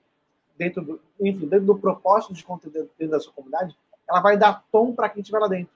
dentro 0.59 0.83
do, 0.83 1.01
enfim, 1.21 1.47
dentro 1.47 1.67
do 1.67 1.79
propósito 1.79 2.35
de 2.35 2.45
conteúdo 2.45 2.91
dentro 2.99 3.11
da 3.11 3.21
sua 3.21 3.33
comunidade, 3.33 3.77
ela 4.09 4.21
vai 4.21 4.37
dar 4.37 4.65
tom 4.71 4.93
para 4.95 5.09
quem 5.09 5.21
estiver 5.21 5.39
lá 5.39 5.49
dentro. 5.49 5.73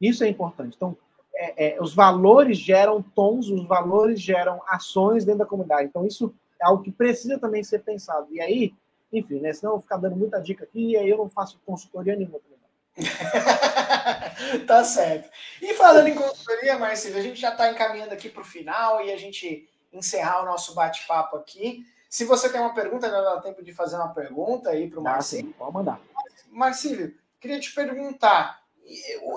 Isso 0.00 0.24
é 0.24 0.28
importante. 0.28 0.74
Então, 0.76 0.96
é, 1.34 1.76
é, 1.76 1.82
os 1.82 1.94
valores 1.94 2.58
geram 2.58 3.02
tons, 3.02 3.48
os 3.48 3.66
valores 3.66 4.20
geram 4.20 4.62
ações 4.68 5.24
dentro 5.24 5.40
da 5.40 5.46
comunidade. 5.46 5.88
Então, 5.88 6.06
isso 6.06 6.34
é 6.60 6.66
algo 6.66 6.82
que 6.82 6.92
precisa 6.92 7.38
também 7.38 7.64
ser 7.64 7.80
pensado. 7.80 8.28
E 8.30 8.40
aí, 8.40 8.74
enfim, 9.12 9.40
né, 9.40 9.52
senão 9.52 9.72
eu 9.72 9.76
vou 9.76 9.82
ficar 9.82 9.96
dando 9.96 10.16
muita 10.16 10.40
dica 10.40 10.64
aqui 10.64 10.90
e 10.90 10.96
aí 10.96 11.08
eu 11.08 11.18
não 11.18 11.28
faço 11.28 11.60
consultoria 11.64 12.16
nenhuma 12.16 12.38
também. 12.38 12.54
tá 14.66 14.84
certo. 14.84 15.28
E 15.60 15.74
falando 15.74 16.08
em 16.08 16.14
consultoria, 16.14 16.78
Marcelo, 16.78 17.16
a 17.16 17.22
gente 17.22 17.40
já 17.40 17.50
está 17.50 17.70
encaminhando 17.70 18.12
aqui 18.12 18.28
para 18.28 18.42
o 18.42 18.46
final 18.46 19.04
e 19.04 19.12
a 19.12 19.16
gente 19.16 19.68
encerrar 19.92 20.42
o 20.42 20.46
nosso 20.46 20.74
bate-papo 20.74 21.36
aqui. 21.36 21.84
Se 22.14 22.24
você 22.24 22.48
tem 22.48 22.60
uma 22.60 22.72
pergunta, 22.72 23.06
ainda 23.06 23.22
dá 23.22 23.40
tempo 23.40 23.60
de 23.60 23.72
fazer 23.72 23.96
uma 23.96 24.14
pergunta 24.14 24.70
aí 24.70 24.88
para 24.88 25.00
o 25.00 25.02
Marcílio. 25.02 25.52
Pode 25.54 25.74
mandar. 25.74 26.00
Marcílio, 26.48 27.12
queria 27.40 27.58
te 27.58 27.74
perguntar. 27.74 28.62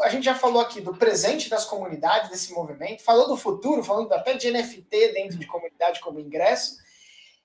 A 0.03 0.09
gente 0.09 0.25
já 0.25 0.35
falou 0.35 0.61
aqui 0.61 0.79
do 0.79 0.95
presente 0.95 1.49
das 1.49 1.65
comunidades, 1.65 2.29
desse 2.29 2.53
movimento, 2.53 3.01
falou 3.01 3.27
do 3.27 3.35
futuro, 3.35 3.83
falando 3.83 4.13
até 4.13 4.35
de 4.35 4.51
NFT 4.51 5.11
dentro 5.11 5.39
de 5.39 5.47
comunidade 5.47 5.99
como 6.01 6.19
ingresso. 6.19 6.77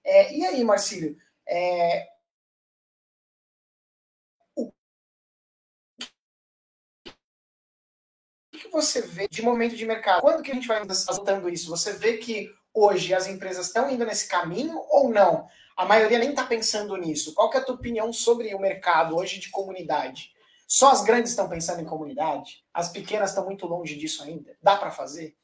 É, 0.04 0.34
e 0.34 0.44
aí, 0.44 0.62
Marcílio, 0.62 1.16
é, 1.46 2.06
o 4.54 4.70
que 8.50 8.68
você 8.70 9.00
vê 9.00 9.26
de 9.26 9.40
momento 9.40 9.76
de 9.76 9.86
mercado? 9.86 10.20
Quando 10.20 10.42
que 10.42 10.50
a 10.50 10.54
gente 10.54 10.68
vai 10.68 10.76
adotando 10.76 11.48
isso? 11.48 11.70
Você 11.70 11.94
vê 11.94 12.18
que 12.18 12.54
hoje 12.74 13.14
as 13.14 13.26
empresas 13.26 13.66
estão 13.66 13.90
indo 13.90 14.04
nesse 14.04 14.28
caminho 14.28 14.78
ou 14.90 15.08
não? 15.08 15.46
A 15.76 15.84
maioria 15.84 16.18
nem 16.18 16.30
está 16.30 16.44
pensando 16.44 16.96
nisso. 16.96 17.34
Qual 17.34 17.52
é 17.52 17.56
a 17.56 17.64
tua 17.64 17.74
opinião 17.74 18.12
sobre 18.12 18.54
o 18.54 18.58
mercado 18.58 19.16
hoje 19.16 19.40
de 19.40 19.50
comunidade? 19.50 20.32
Só 20.66 20.90
as 20.90 21.02
grandes 21.02 21.30
estão 21.30 21.48
pensando 21.48 21.80
em 21.80 21.84
comunidade? 21.84 22.64
As 22.72 22.88
pequenas 22.88 23.30
estão 23.30 23.44
muito 23.44 23.66
longe 23.66 23.96
disso 23.96 24.22
ainda? 24.22 24.56
Dá 24.62 24.76
para 24.76 24.90
fazer? 24.90 25.34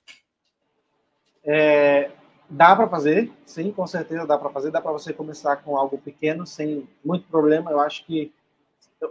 É, 1.44 2.10
dá 2.48 2.74
para 2.74 2.88
fazer, 2.88 3.32
sim, 3.44 3.72
com 3.72 3.86
certeza 3.86 4.26
dá 4.26 4.38
para 4.38 4.50
fazer. 4.50 4.70
Dá 4.70 4.80
para 4.80 4.92
você 4.92 5.12
começar 5.12 5.56
com 5.56 5.76
algo 5.76 5.98
pequeno, 5.98 6.46
sem 6.46 6.88
muito 7.04 7.26
problema. 7.28 7.70
Eu 7.70 7.80
acho 7.80 8.04
que 8.04 8.32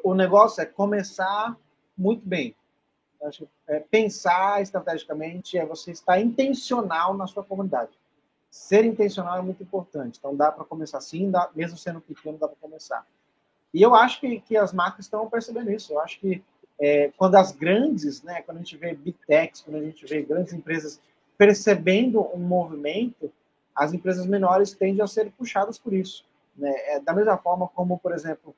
o 0.03 0.13
negócio 0.13 0.61
é 0.61 0.65
começar 0.65 1.55
muito 1.97 2.27
bem. 2.27 2.55
Acho, 3.23 3.47
é, 3.67 3.79
pensar 3.79 4.61
estrategicamente 4.61 5.57
é 5.57 5.65
você 5.65 5.91
estar 5.91 6.19
intencional 6.19 7.15
na 7.15 7.25
sua 7.27 7.43
comunidade. 7.43 7.91
Ser 8.49 8.85
intencional 8.85 9.37
é 9.37 9.41
muito 9.41 9.61
importante. 9.63 10.17
Então 10.17 10.35
dá 10.35 10.51
para 10.51 10.65
começar 10.65 10.97
assim, 10.97 11.29
dá, 11.29 11.49
mesmo 11.55 11.77
sendo 11.77 12.01
pequeno, 12.01 12.37
dá 12.37 12.47
para 12.47 12.57
começar. 12.57 13.05
E 13.73 13.81
eu 13.81 13.93
acho 13.93 14.19
que, 14.19 14.39
que 14.41 14.57
as 14.57 14.73
marcas 14.73 15.05
estão 15.05 15.29
percebendo 15.29 15.71
isso. 15.71 15.93
Eu 15.93 15.99
acho 15.99 16.19
que 16.19 16.43
é, 16.79 17.11
quando 17.17 17.35
as 17.35 17.51
grandes, 17.51 18.21
né, 18.23 18.41
quando 18.41 18.57
a 18.57 18.59
gente 18.61 18.77
vê 18.77 18.93
big 18.93 19.17
techs, 19.27 19.61
quando 19.61 19.77
a 19.77 19.83
gente 19.83 20.05
vê 20.05 20.21
grandes 20.21 20.53
empresas 20.53 20.99
percebendo 21.37 22.21
um 22.33 22.39
movimento, 22.39 23.31
as 23.75 23.93
empresas 23.93 24.25
menores 24.25 24.73
tendem 24.73 25.03
a 25.03 25.07
ser 25.07 25.31
puxadas 25.31 25.77
por 25.77 25.93
isso. 25.93 26.25
Né? 26.55 26.73
É, 26.87 26.99
da 26.99 27.13
mesma 27.13 27.37
forma 27.37 27.67
como, 27.67 27.99
por 27.99 28.11
exemplo, 28.11 28.55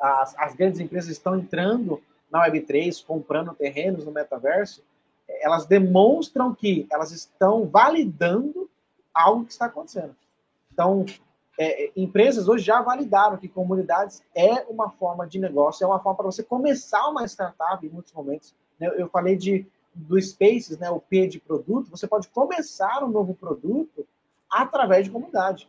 as, 0.00 0.36
as 0.36 0.54
grandes 0.54 0.80
empresas 0.80 1.10
estão 1.10 1.38
entrando 1.38 2.02
na 2.30 2.44
Web3, 2.46 3.04
comprando 3.04 3.54
terrenos 3.54 4.04
no 4.04 4.10
metaverso, 4.10 4.82
elas 5.40 5.66
demonstram 5.66 6.54
que 6.54 6.86
elas 6.90 7.12
estão 7.12 7.66
validando 7.66 8.65
algo 9.16 9.44
que 9.44 9.52
está 9.52 9.66
acontecendo. 9.66 10.14
Então, 10.72 11.04
é, 11.58 11.90
empresas 11.96 12.48
hoje 12.48 12.64
já 12.64 12.82
validaram 12.82 13.38
que 13.38 13.48
comunidades 13.48 14.22
é 14.34 14.66
uma 14.68 14.90
forma 14.90 15.26
de 15.26 15.38
negócio, 15.38 15.84
é 15.84 15.86
uma 15.86 15.98
forma 15.98 16.16
para 16.16 16.26
você 16.26 16.42
começar 16.42 17.08
uma 17.08 17.24
startup 17.24 17.84
em 17.84 17.90
muitos 17.90 18.12
momentos. 18.12 18.54
Né? 18.78 18.90
Eu 18.96 19.08
falei 19.08 19.36
de 19.36 19.66
do 19.94 20.20
Spaces, 20.20 20.76
né, 20.78 20.90
o 20.90 21.00
P 21.00 21.26
de 21.26 21.40
produto, 21.40 21.90
você 21.90 22.06
pode 22.06 22.28
começar 22.28 23.02
um 23.02 23.08
novo 23.08 23.34
produto 23.34 24.06
através 24.50 25.06
de 25.06 25.10
comunidade. 25.10 25.66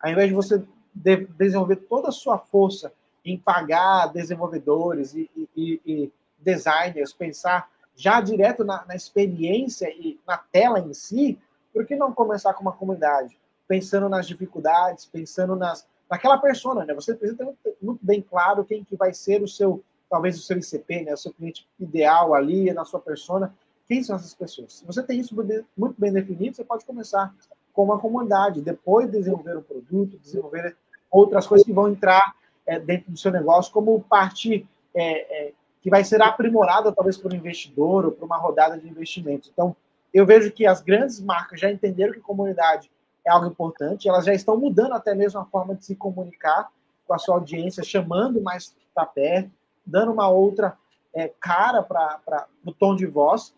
Ao 0.00 0.10
invés 0.10 0.28
de 0.28 0.34
você 0.34 0.64
de 0.94 1.26
desenvolver 1.26 1.76
toda 1.76 2.08
a 2.08 2.12
sua 2.12 2.38
força 2.38 2.90
em 3.22 3.36
pagar 3.36 4.06
desenvolvedores 4.06 5.14
e, 5.14 5.28
e, 5.54 5.80
e 5.84 6.12
designers, 6.38 7.12
pensar 7.12 7.70
já 7.94 8.20
direto 8.20 8.64
na, 8.64 8.84
na, 8.86 8.94
experiência 8.94 9.90
e 9.90 10.18
na 10.26 10.38
tela 10.38 10.80
em 10.80 10.94
si, 10.94 11.38
por 11.76 11.84
que 11.84 11.94
não 11.94 12.10
começar 12.10 12.54
com 12.54 12.62
uma 12.62 12.72
comunidade? 12.72 13.38
Pensando 13.68 14.08
nas 14.08 14.26
dificuldades, 14.26 15.04
pensando 15.04 15.54
nas, 15.54 15.86
naquela 16.08 16.38
persona, 16.38 16.86
né? 16.86 16.94
Você 16.94 17.14
precisa 17.14 17.36
ter 17.62 17.76
muito 17.82 18.00
bem 18.02 18.22
claro 18.22 18.64
quem 18.64 18.82
que 18.82 18.96
vai 18.96 19.12
ser 19.12 19.42
o 19.42 19.48
seu, 19.48 19.84
talvez 20.08 20.38
o 20.38 20.42
seu 20.42 20.56
ICP, 20.56 21.04
né? 21.04 21.12
O 21.12 21.18
seu 21.18 21.34
cliente 21.34 21.68
ideal 21.78 22.32
ali 22.32 22.72
na 22.72 22.86
sua 22.86 22.98
persona. 22.98 23.54
Quem 23.86 24.02
são 24.02 24.16
essas 24.16 24.32
pessoas? 24.32 24.78
Se 24.78 24.86
você 24.86 25.02
tem 25.02 25.20
isso 25.20 25.36
muito 25.76 26.00
bem 26.00 26.10
definido, 26.10 26.56
você 26.56 26.64
pode 26.64 26.86
começar 26.86 27.34
com 27.74 27.84
uma 27.84 27.98
comunidade, 27.98 28.62
depois 28.62 29.10
desenvolver 29.10 29.58
um 29.58 29.62
produto, 29.62 30.16
desenvolver 30.16 30.74
outras 31.10 31.46
coisas 31.46 31.66
que 31.66 31.74
vão 31.74 31.90
entrar 31.90 32.34
é, 32.64 32.80
dentro 32.80 33.10
do 33.10 33.18
seu 33.18 33.30
negócio, 33.30 33.70
como 33.70 34.00
parte 34.00 34.66
é, 34.94 35.48
é, 35.48 35.52
que 35.82 35.90
vai 35.90 36.02
ser 36.04 36.22
aprimorada 36.22 36.90
talvez 36.90 37.18
por 37.18 37.34
um 37.34 37.36
investidor 37.36 38.06
ou 38.06 38.12
por 38.12 38.24
uma 38.24 38.38
rodada 38.38 38.78
de 38.78 38.88
investimentos. 38.88 39.50
Então, 39.52 39.76
eu 40.12 40.24
vejo 40.24 40.50
que 40.50 40.66
as 40.66 40.80
grandes 40.80 41.20
marcas 41.20 41.60
já 41.60 41.70
entenderam 41.70 42.12
que 42.12 42.20
comunidade 42.20 42.90
é 43.24 43.30
algo 43.30 43.46
importante, 43.46 44.08
elas 44.08 44.24
já 44.24 44.32
estão 44.32 44.56
mudando 44.56 44.92
até 44.92 45.14
mesmo 45.14 45.40
a 45.40 45.44
forma 45.44 45.74
de 45.74 45.84
se 45.84 45.96
comunicar 45.96 46.70
com 47.06 47.14
a 47.14 47.18
sua 47.18 47.36
audiência, 47.36 47.82
chamando 47.82 48.40
mais 48.40 48.74
para 48.94 49.06
perto, 49.06 49.50
dando 49.84 50.12
uma 50.12 50.28
outra 50.28 50.76
é, 51.14 51.32
cara 51.40 51.82
para 51.82 52.46
o 52.64 52.72
tom 52.72 52.94
de 52.94 53.06
voz. 53.06 53.54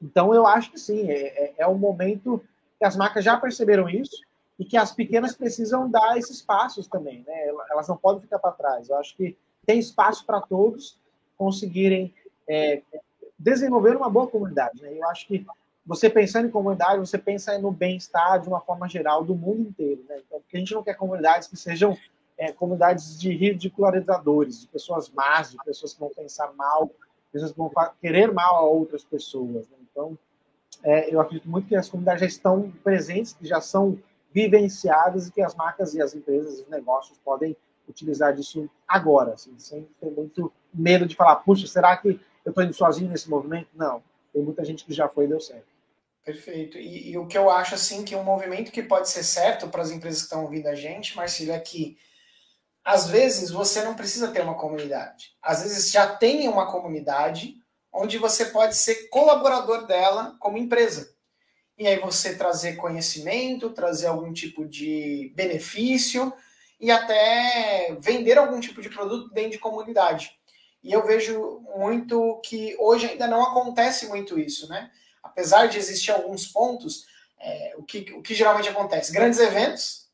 Então, 0.00 0.34
eu 0.34 0.46
acho 0.46 0.70
que 0.70 0.78
sim, 0.78 1.10
é, 1.10 1.44
é, 1.44 1.54
é 1.58 1.68
um 1.68 1.76
momento 1.76 2.42
que 2.78 2.84
as 2.84 2.96
marcas 2.96 3.24
já 3.24 3.36
perceberam 3.36 3.88
isso 3.88 4.22
e 4.58 4.64
que 4.64 4.76
as 4.76 4.92
pequenas 4.92 5.34
precisam 5.34 5.90
dar 5.90 6.18
esses 6.18 6.42
passos 6.42 6.86
também, 6.86 7.24
né? 7.26 7.48
Elas 7.70 7.88
não 7.88 7.96
podem 7.96 8.22
ficar 8.22 8.38
para 8.38 8.52
trás. 8.52 8.88
Eu 8.88 8.96
acho 8.96 9.16
que 9.16 9.36
tem 9.66 9.78
espaço 9.78 10.24
para 10.24 10.40
todos 10.40 10.98
conseguirem 11.36 12.14
é, 12.48 12.82
desenvolver 13.40 13.96
uma 13.96 14.10
boa 14.10 14.28
comunidade. 14.28 14.82
Né? 14.82 14.98
Eu 14.98 15.08
acho 15.08 15.26
que 15.26 15.44
você 15.84 16.10
pensando 16.10 16.46
em 16.46 16.50
comunidade, 16.50 17.00
você 17.00 17.16
pensa 17.16 17.58
no 17.58 17.72
bem-estar 17.72 18.38
de 18.40 18.48
uma 18.48 18.60
forma 18.60 18.86
geral 18.86 19.24
do 19.24 19.34
mundo 19.34 19.62
inteiro. 19.62 20.04
Né? 20.08 20.20
Então, 20.26 20.40
porque 20.40 20.56
a 20.56 20.60
gente 20.60 20.74
não 20.74 20.82
quer 20.82 20.94
comunidades 20.94 21.48
que 21.48 21.56
sejam 21.56 21.96
é, 22.36 22.52
comunidades 22.52 23.18
de 23.18 23.32
ridicularizadores, 23.32 24.60
de 24.60 24.68
pessoas 24.68 25.08
más, 25.10 25.52
de 25.52 25.56
pessoas 25.64 25.94
que 25.94 26.00
vão 26.00 26.10
pensar 26.10 26.52
mal, 26.52 26.90
pessoas 27.32 27.52
que 27.52 27.58
vão 27.58 27.72
querer 28.00 28.30
mal 28.30 28.56
a 28.56 28.62
outras 28.62 29.02
pessoas. 29.02 29.68
Né? 29.68 29.76
Então, 29.90 30.18
é, 30.82 31.12
eu 31.12 31.18
acredito 31.18 31.48
muito 31.48 31.66
que 31.66 31.74
as 31.74 31.88
comunidades 31.88 32.20
já 32.20 32.26
estão 32.26 32.70
presentes, 32.84 33.32
que 33.32 33.46
já 33.46 33.60
são 33.60 33.98
vivenciadas 34.32 35.26
e 35.26 35.32
que 35.32 35.40
as 35.40 35.54
marcas 35.54 35.94
e 35.94 36.02
as 36.02 36.14
empresas, 36.14 36.60
os 36.60 36.68
negócios 36.68 37.18
podem 37.24 37.56
utilizar 37.88 38.34
disso 38.34 38.70
agora, 38.86 39.32
assim, 39.32 39.52
sem 39.58 39.88
ter 40.00 40.10
muito 40.10 40.52
medo 40.72 41.06
de 41.06 41.16
falar, 41.16 41.36
puxa, 41.36 41.66
será 41.66 41.96
que 41.96 42.20
eu 42.44 42.50
estou 42.50 42.64
indo 42.64 42.72
sozinho 42.72 43.10
nesse 43.10 43.28
movimento? 43.28 43.68
Não, 43.74 44.02
tem 44.32 44.42
muita 44.42 44.64
gente 44.64 44.84
que 44.84 44.92
já 44.92 45.08
foi 45.08 45.24
e 45.24 45.28
deu 45.28 45.40
certo. 45.40 45.66
Perfeito. 46.24 46.78
E, 46.78 47.10
e, 47.10 47.18
o 47.18 47.26
que 47.26 47.36
eu 47.36 47.50
acho, 47.50 47.74
assim, 47.74 48.04
que 48.04 48.14
um 48.14 48.22
movimento 48.22 48.70
que 48.70 48.82
pode 48.82 49.08
ser 49.08 49.22
certo 49.22 49.68
para 49.68 49.82
as 49.82 49.90
empresas 49.90 50.20
que 50.20 50.26
estão 50.26 50.42
ouvindo 50.42 50.66
a 50.66 50.74
gente, 50.74 51.16
Marcílio, 51.16 51.54
é 51.54 51.58
que 51.58 51.98
às 52.84 53.08
vezes 53.08 53.50
você 53.50 53.82
não 53.82 53.94
precisa 53.94 54.28
ter 54.28 54.42
uma 54.42 54.54
comunidade. 54.54 55.34
Às 55.42 55.62
vezes 55.62 55.90
já 55.90 56.14
tem 56.14 56.48
uma 56.48 56.70
comunidade 56.70 57.56
onde 57.92 58.18
você 58.18 58.46
pode 58.46 58.76
ser 58.76 59.08
colaborador 59.08 59.86
dela 59.86 60.36
como 60.38 60.58
empresa 60.58 61.14
e 61.80 61.86
aí 61.86 61.98
você 61.98 62.36
trazer 62.36 62.76
conhecimento, 62.76 63.70
trazer 63.70 64.08
algum 64.08 64.34
tipo 64.34 64.66
de 64.66 65.32
benefício 65.34 66.30
e 66.78 66.90
até 66.90 67.96
vender 67.98 68.36
algum 68.36 68.60
tipo 68.60 68.82
de 68.82 68.90
produto 68.90 69.32
dentro 69.32 69.52
de 69.52 69.58
comunidade. 69.58 70.38
E 70.82 70.92
eu 70.92 71.04
vejo 71.04 71.60
muito 71.76 72.40
que 72.44 72.76
hoje 72.78 73.06
ainda 73.06 73.26
não 73.26 73.42
acontece 73.42 74.06
muito 74.06 74.38
isso, 74.38 74.68
né? 74.68 74.90
Apesar 75.22 75.66
de 75.66 75.78
existir 75.78 76.10
alguns 76.10 76.46
pontos, 76.46 77.06
é, 77.38 77.74
o, 77.76 77.82
que, 77.82 78.12
o 78.12 78.22
que 78.22 78.34
geralmente 78.34 78.68
acontece? 78.68 79.12
Grandes 79.12 79.38
eventos, 79.38 80.08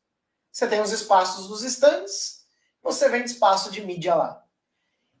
você 0.51 0.67
tem 0.67 0.81
os 0.81 0.91
espaços 0.91 1.47
dos 1.47 1.63
stands, 1.63 2.45
você 2.81 3.07
vende 3.09 3.29
espaço 3.29 3.71
de 3.71 3.85
mídia 3.85 4.15
lá. 4.15 4.43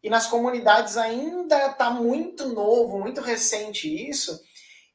E 0.03 0.09
nas 0.09 0.27
comunidades 0.27 0.97
ainda 0.97 1.67
está 1.67 1.89
muito 1.89 2.47
novo, 2.47 2.99
muito 2.99 3.21
recente 3.21 4.09
isso, 4.09 4.41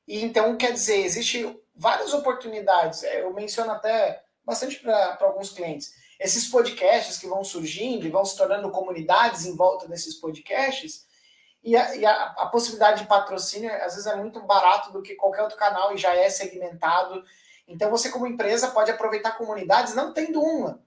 e 0.06 0.22
então, 0.22 0.56
quer 0.56 0.72
dizer, 0.72 1.04
existe 1.04 1.58
várias 1.74 2.12
oportunidades. 2.12 3.02
É, 3.02 3.22
eu 3.22 3.32
menciono 3.32 3.70
até 3.70 4.22
bastante 4.44 4.78
para 4.80 5.18
alguns 5.20 5.50
clientes. 5.50 5.94
Esses 6.22 6.48
podcasts 6.48 7.18
que 7.18 7.26
vão 7.26 7.42
surgindo 7.42 8.06
e 8.06 8.10
vão 8.10 8.24
se 8.24 8.36
tornando 8.36 8.70
comunidades 8.70 9.44
em 9.44 9.56
volta 9.56 9.88
desses 9.88 10.14
podcasts, 10.14 11.04
e, 11.64 11.76
a, 11.76 11.96
e 11.96 12.06
a, 12.06 12.24
a, 12.38 12.46
possibilidade 12.46 13.02
de 13.02 13.08
patrocínio 13.08 13.72
às 13.72 13.94
vezes 13.94 14.06
é 14.06 14.16
muito 14.16 14.40
barato 14.42 14.92
do 14.92 15.02
que 15.02 15.14
qualquer 15.14 15.42
outro 15.42 15.56
canal 15.56 15.92
e 15.92 15.96
já 15.96 16.14
é 16.14 16.28
segmentado. 16.30 17.24
Então 17.66 17.90
você, 17.90 18.08
como 18.08 18.26
empresa, 18.26 18.70
pode 18.70 18.90
aproveitar 18.90 19.36
comunidades, 19.36 19.94
não 19.94 20.12
tendo 20.12 20.40
uma, 20.40 20.80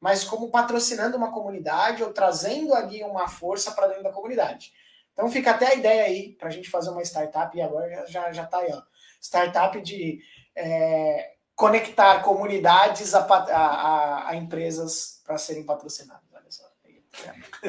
mas 0.00 0.24
como 0.24 0.50
patrocinando 0.50 1.16
uma 1.16 1.32
comunidade 1.32 2.02
ou 2.02 2.12
trazendo 2.12 2.74
ali 2.74 3.02
uma 3.02 3.28
força 3.28 3.72
para 3.72 3.88
dentro 3.88 4.04
da 4.04 4.12
comunidade. 4.12 4.72
Então 5.12 5.30
fica 5.30 5.50
até 5.50 5.68
a 5.68 5.74
ideia 5.74 6.04
aí 6.04 6.34
para 6.34 6.48
a 6.48 6.52
gente 6.52 6.70
fazer 6.70 6.90
uma 6.90 7.02
startup, 7.02 7.56
e 7.56 7.60
agora 7.60 8.06
já, 8.06 8.32
já 8.32 8.46
tá 8.46 8.58
aí, 8.58 8.72
ó. 8.72 8.82
Startup 9.20 9.80
de 9.80 10.20
é, 10.54 11.37
conectar 11.58 12.22
comunidades 12.22 13.16
a, 13.16 13.26
a, 13.26 14.30
a 14.30 14.36
empresas 14.36 15.20
para 15.26 15.36
serem 15.36 15.64
patrocinadas. 15.64 16.22
Olha 16.32 16.44
só. 16.48 16.62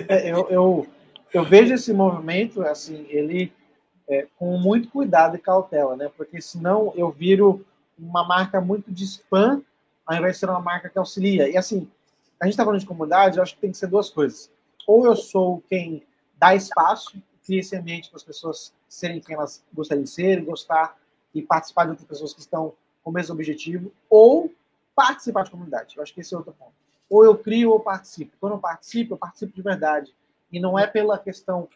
É, 0.08 0.32
eu, 0.32 0.48
eu, 0.52 0.88
eu, 1.34 1.44
vejo 1.44 1.74
esse 1.74 1.92
movimento, 1.92 2.62
assim, 2.62 3.08
ele 3.10 3.52
é, 4.08 4.28
com 4.38 4.60
muito 4.60 4.90
cuidado 4.90 5.36
e 5.36 5.40
cautela, 5.40 5.96
né? 5.96 6.08
Porque 6.16 6.40
senão 6.40 6.94
eu 6.96 7.10
viro 7.10 7.66
uma 7.98 8.24
marca 8.24 8.62
muito 8.62 8.92
de 8.92 9.06
spam, 9.06 9.64
ao 10.06 10.16
invés 10.16 10.36
de 10.36 10.40
ser 10.42 10.50
uma 10.52 10.62
marca 10.62 10.88
que 10.88 11.00
auxilia. 11.00 11.50
E 11.50 11.58
assim, 11.58 11.90
a 12.40 12.46
gente 12.46 12.54
está 12.54 12.64
falando 12.64 12.80
de 12.80 12.86
comunidade, 12.86 13.38
eu 13.38 13.44
acho 13.44 13.56
que 13.56 13.62
tem 13.62 13.72
que 13.72 13.78
ser 13.78 13.88
duas 13.88 14.12
coisas. 14.12 14.52
Ou 14.86 15.08
eu 15.08 15.16
sou 15.16 15.64
quem 15.68 16.04
dá 16.38 16.54
espaço 16.54 17.20
cria 17.44 17.62
esse 17.62 17.76
ambiente 17.76 18.10
para 18.10 18.18
as 18.18 18.24
pessoas 18.24 18.72
serem 18.88 19.20
quem 19.20 19.36
elas 19.36 19.64
gostariam 19.74 20.04
de 20.04 20.12
ser, 20.12 20.46
gostar 20.46 20.96
e 21.34 21.42
participar 21.42 21.86
de 21.86 21.90
outras 21.90 22.08
pessoas 22.08 22.36
que 22.36 22.42
estão 22.42 22.76
o 23.10 23.14
mesmo 23.14 23.34
objetivo, 23.34 23.92
ou 24.10 24.52
participar 24.96 25.44
de 25.44 25.52
comunidade. 25.52 25.96
Eu 25.96 26.04
acho 26.04 26.14
que 26.14 26.22
esse 26.22 26.34
é 26.34 26.38
outro 26.38 26.54
ponto. 26.54 26.74
Ou 27.10 27.24
eu 27.24 27.38
crio 27.38 27.72
ou 27.72 27.80
participo. 27.80 28.36
Quando 28.40 28.54
eu 28.54 28.60
participo, 28.60 29.14
eu 29.14 29.18
participo 29.18 29.54
de 29.54 29.62
verdade. 29.62 30.14
E 30.52 30.60
não 30.60 30.78
é 30.78 30.86
pela 30.86 31.18
questão 31.18 31.68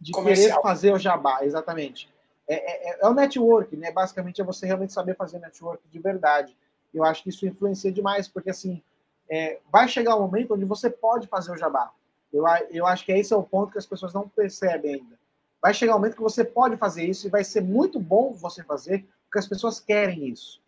de 0.00 0.12
Comercial. 0.12 0.48
querer 0.48 0.62
fazer 0.62 0.92
o 0.92 0.98
jabá, 0.98 1.44
exatamente. 1.44 2.12
É, 2.48 2.54
é, 2.54 2.90
é, 2.90 2.98
é, 3.00 3.06
o 3.06 3.14
network, 3.14 3.76
né? 3.76 3.92
Basicamente 3.92 4.40
é 4.40 4.44
você 4.44 4.66
realmente 4.66 4.92
saber 4.92 5.14
fazer 5.14 5.38
network 5.38 5.86
de 5.88 5.98
verdade. 5.98 6.56
Eu 6.92 7.04
acho 7.04 7.22
que 7.22 7.28
isso 7.28 7.46
influencia 7.46 7.92
demais, 7.92 8.26
porque 8.26 8.50
assim, 8.50 8.82
é, 9.28 9.60
vai 9.70 9.86
chegar 9.86 10.16
um 10.16 10.22
momento 10.22 10.54
onde 10.54 10.64
você 10.64 10.90
pode 10.90 11.28
fazer 11.28 11.52
o 11.52 11.56
jabá. 11.56 11.92
Eu, 12.32 12.44
eu 12.70 12.86
acho 12.86 13.04
que 13.04 13.12
esse 13.12 13.32
é 13.32 13.36
o 13.36 13.42
ponto 13.42 13.70
que 13.70 13.78
as 13.78 13.86
pessoas 13.86 14.12
não 14.12 14.28
percebem 14.28 14.94
ainda. 14.94 15.18
Vai 15.62 15.74
chegar 15.74 15.94
um 15.94 15.98
momento 15.98 16.16
que 16.16 16.22
você 16.22 16.42
pode 16.42 16.76
fazer 16.76 17.04
isso 17.04 17.26
e 17.26 17.30
vai 17.30 17.44
ser 17.44 17.60
muito 17.60 18.00
bom 18.00 18.32
você 18.32 18.64
fazer, 18.64 19.06
porque 19.30 19.38
as 19.38 19.46
pessoas 19.46 19.78
querem 19.78 20.28
isso. 20.28 20.60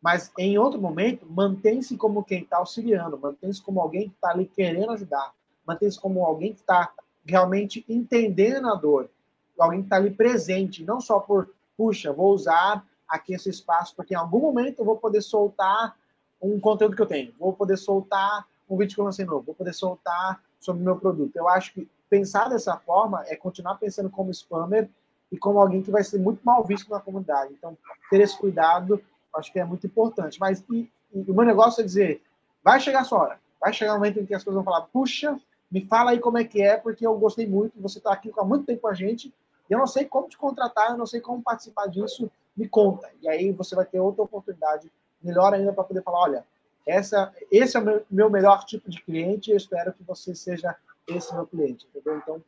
Mas 0.00 0.30
em 0.38 0.56
outro 0.56 0.80
momento, 0.80 1.26
mantém-se 1.28 1.96
como 1.96 2.22
quem 2.22 2.44
está 2.44 2.58
auxiliando, 2.58 3.18
mantém-se 3.18 3.60
como 3.60 3.80
alguém 3.80 4.08
que 4.08 4.14
está 4.14 4.30
ali 4.30 4.46
querendo 4.46 4.92
ajudar, 4.92 5.34
mantém-se 5.66 6.00
como 6.00 6.24
alguém 6.24 6.52
que 6.52 6.60
está 6.60 6.92
realmente 7.26 7.84
entendendo 7.88 8.68
a 8.68 8.76
dor. 8.76 9.10
alguém 9.58 9.80
que 9.80 9.86
está 9.86 9.96
ali 9.96 10.10
presente, 10.10 10.84
não 10.84 11.00
só 11.00 11.18
por, 11.18 11.50
puxa, 11.76 12.12
vou 12.12 12.32
usar 12.32 12.86
aqui 13.08 13.34
esse 13.34 13.48
espaço, 13.48 13.96
porque 13.96 14.14
em 14.14 14.16
algum 14.16 14.38
momento 14.40 14.78
eu 14.78 14.84
vou 14.84 14.96
poder 14.96 15.22
soltar 15.22 15.96
um 16.40 16.60
conteúdo 16.60 16.94
que 16.94 17.02
eu 17.02 17.06
tenho, 17.06 17.34
vou 17.38 17.54
poder 17.54 17.76
soltar 17.76 18.46
um 18.68 18.76
vídeo 18.76 18.94
que 18.94 19.00
eu 19.00 19.04
lancei 19.04 19.24
novo, 19.24 19.46
vou 19.46 19.54
poder 19.54 19.72
soltar 19.72 20.40
sobre 20.60 20.82
o 20.82 20.84
meu 20.84 20.96
produto. 20.96 21.34
Eu 21.34 21.48
acho 21.48 21.72
que 21.72 21.88
pensar 22.08 22.48
dessa 22.48 22.76
forma 22.76 23.24
é 23.26 23.34
continuar 23.34 23.76
pensando 23.76 24.10
como 24.10 24.30
spammer 24.30 24.88
e 25.30 25.36
como 25.36 25.60
alguém 25.60 25.82
que 25.82 25.90
vai 25.90 26.04
ser 26.04 26.18
muito 26.18 26.40
mal 26.44 26.64
visto 26.64 26.90
na 26.90 27.00
comunidade. 27.00 27.52
Então, 27.52 27.76
ter 28.10 28.20
esse 28.20 28.36
cuidado, 28.38 29.02
acho 29.34 29.52
que 29.52 29.58
é 29.58 29.64
muito 29.64 29.86
importante. 29.86 30.38
Mas 30.38 30.64
e, 30.70 30.90
e 31.12 31.30
o 31.30 31.34
meu 31.34 31.44
negócio 31.44 31.80
é 31.80 31.84
dizer, 31.84 32.22
vai 32.62 32.80
chegar 32.80 33.00
a 33.00 33.04
sua 33.04 33.20
hora. 33.20 33.40
Vai 33.60 33.72
chegar 33.72 33.94
um 33.94 33.96
momento 33.96 34.20
em 34.20 34.26
que 34.26 34.34
as 34.34 34.42
pessoas 34.42 34.56
vão 34.56 34.64
falar, 34.64 34.82
puxa, 34.82 35.38
me 35.70 35.84
fala 35.86 36.12
aí 36.12 36.20
como 36.20 36.38
é 36.38 36.44
que 36.44 36.62
é, 36.62 36.76
porque 36.76 37.06
eu 37.06 37.16
gostei 37.18 37.46
muito, 37.46 37.80
você 37.80 37.98
está 37.98 38.12
aqui 38.12 38.32
há 38.38 38.44
muito 38.44 38.66
tempo 38.66 38.82
com 38.82 38.88
a 38.88 38.94
gente, 38.94 39.32
e 39.68 39.72
eu 39.72 39.78
não 39.78 39.86
sei 39.86 40.04
como 40.04 40.28
te 40.28 40.38
contratar, 40.38 40.90
eu 40.90 40.96
não 40.96 41.06
sei 41.06 41.20
como 41.20 41.42
participar 41.42 41.86
disso, 41.88 42.30
me 42.56 42.68
conta. 42.68 43.10
E 43.20 43.28
aí 43.28 43.50
você 43.52 43.74
vai 43.74 43.84
ter 43.84 43.98
outra 43.98 44.22
oportunidade, 44.22 44.90
melhor 45.22 45.52
ainda, 45.52 45.72
para 45.72 45.84
poder 45.84 46.02
falar, 46.02 46.20
olha, 46.20 46.44
essa, 46.86 47.34
esse 47.50 47.76
é 47.76 47.80
o 47.80 47.84
meu, 47.84 48.06
meu 48.08 48.30
melhor 48.30 48.64
tipo 48.64 48.88
de 48.88 49.02
cliente, 49.02 49.50
eu 49.50 49.56
espero 49.56 49.92
que 49.92 50.04
você 50.04 50.34
seja 50.34 50.76
esse 51.08 51.34
meu 51.34 51.46
cliente, 51.46 51.86
entendeu? 51.88 52.16
Então, 52.18 52.42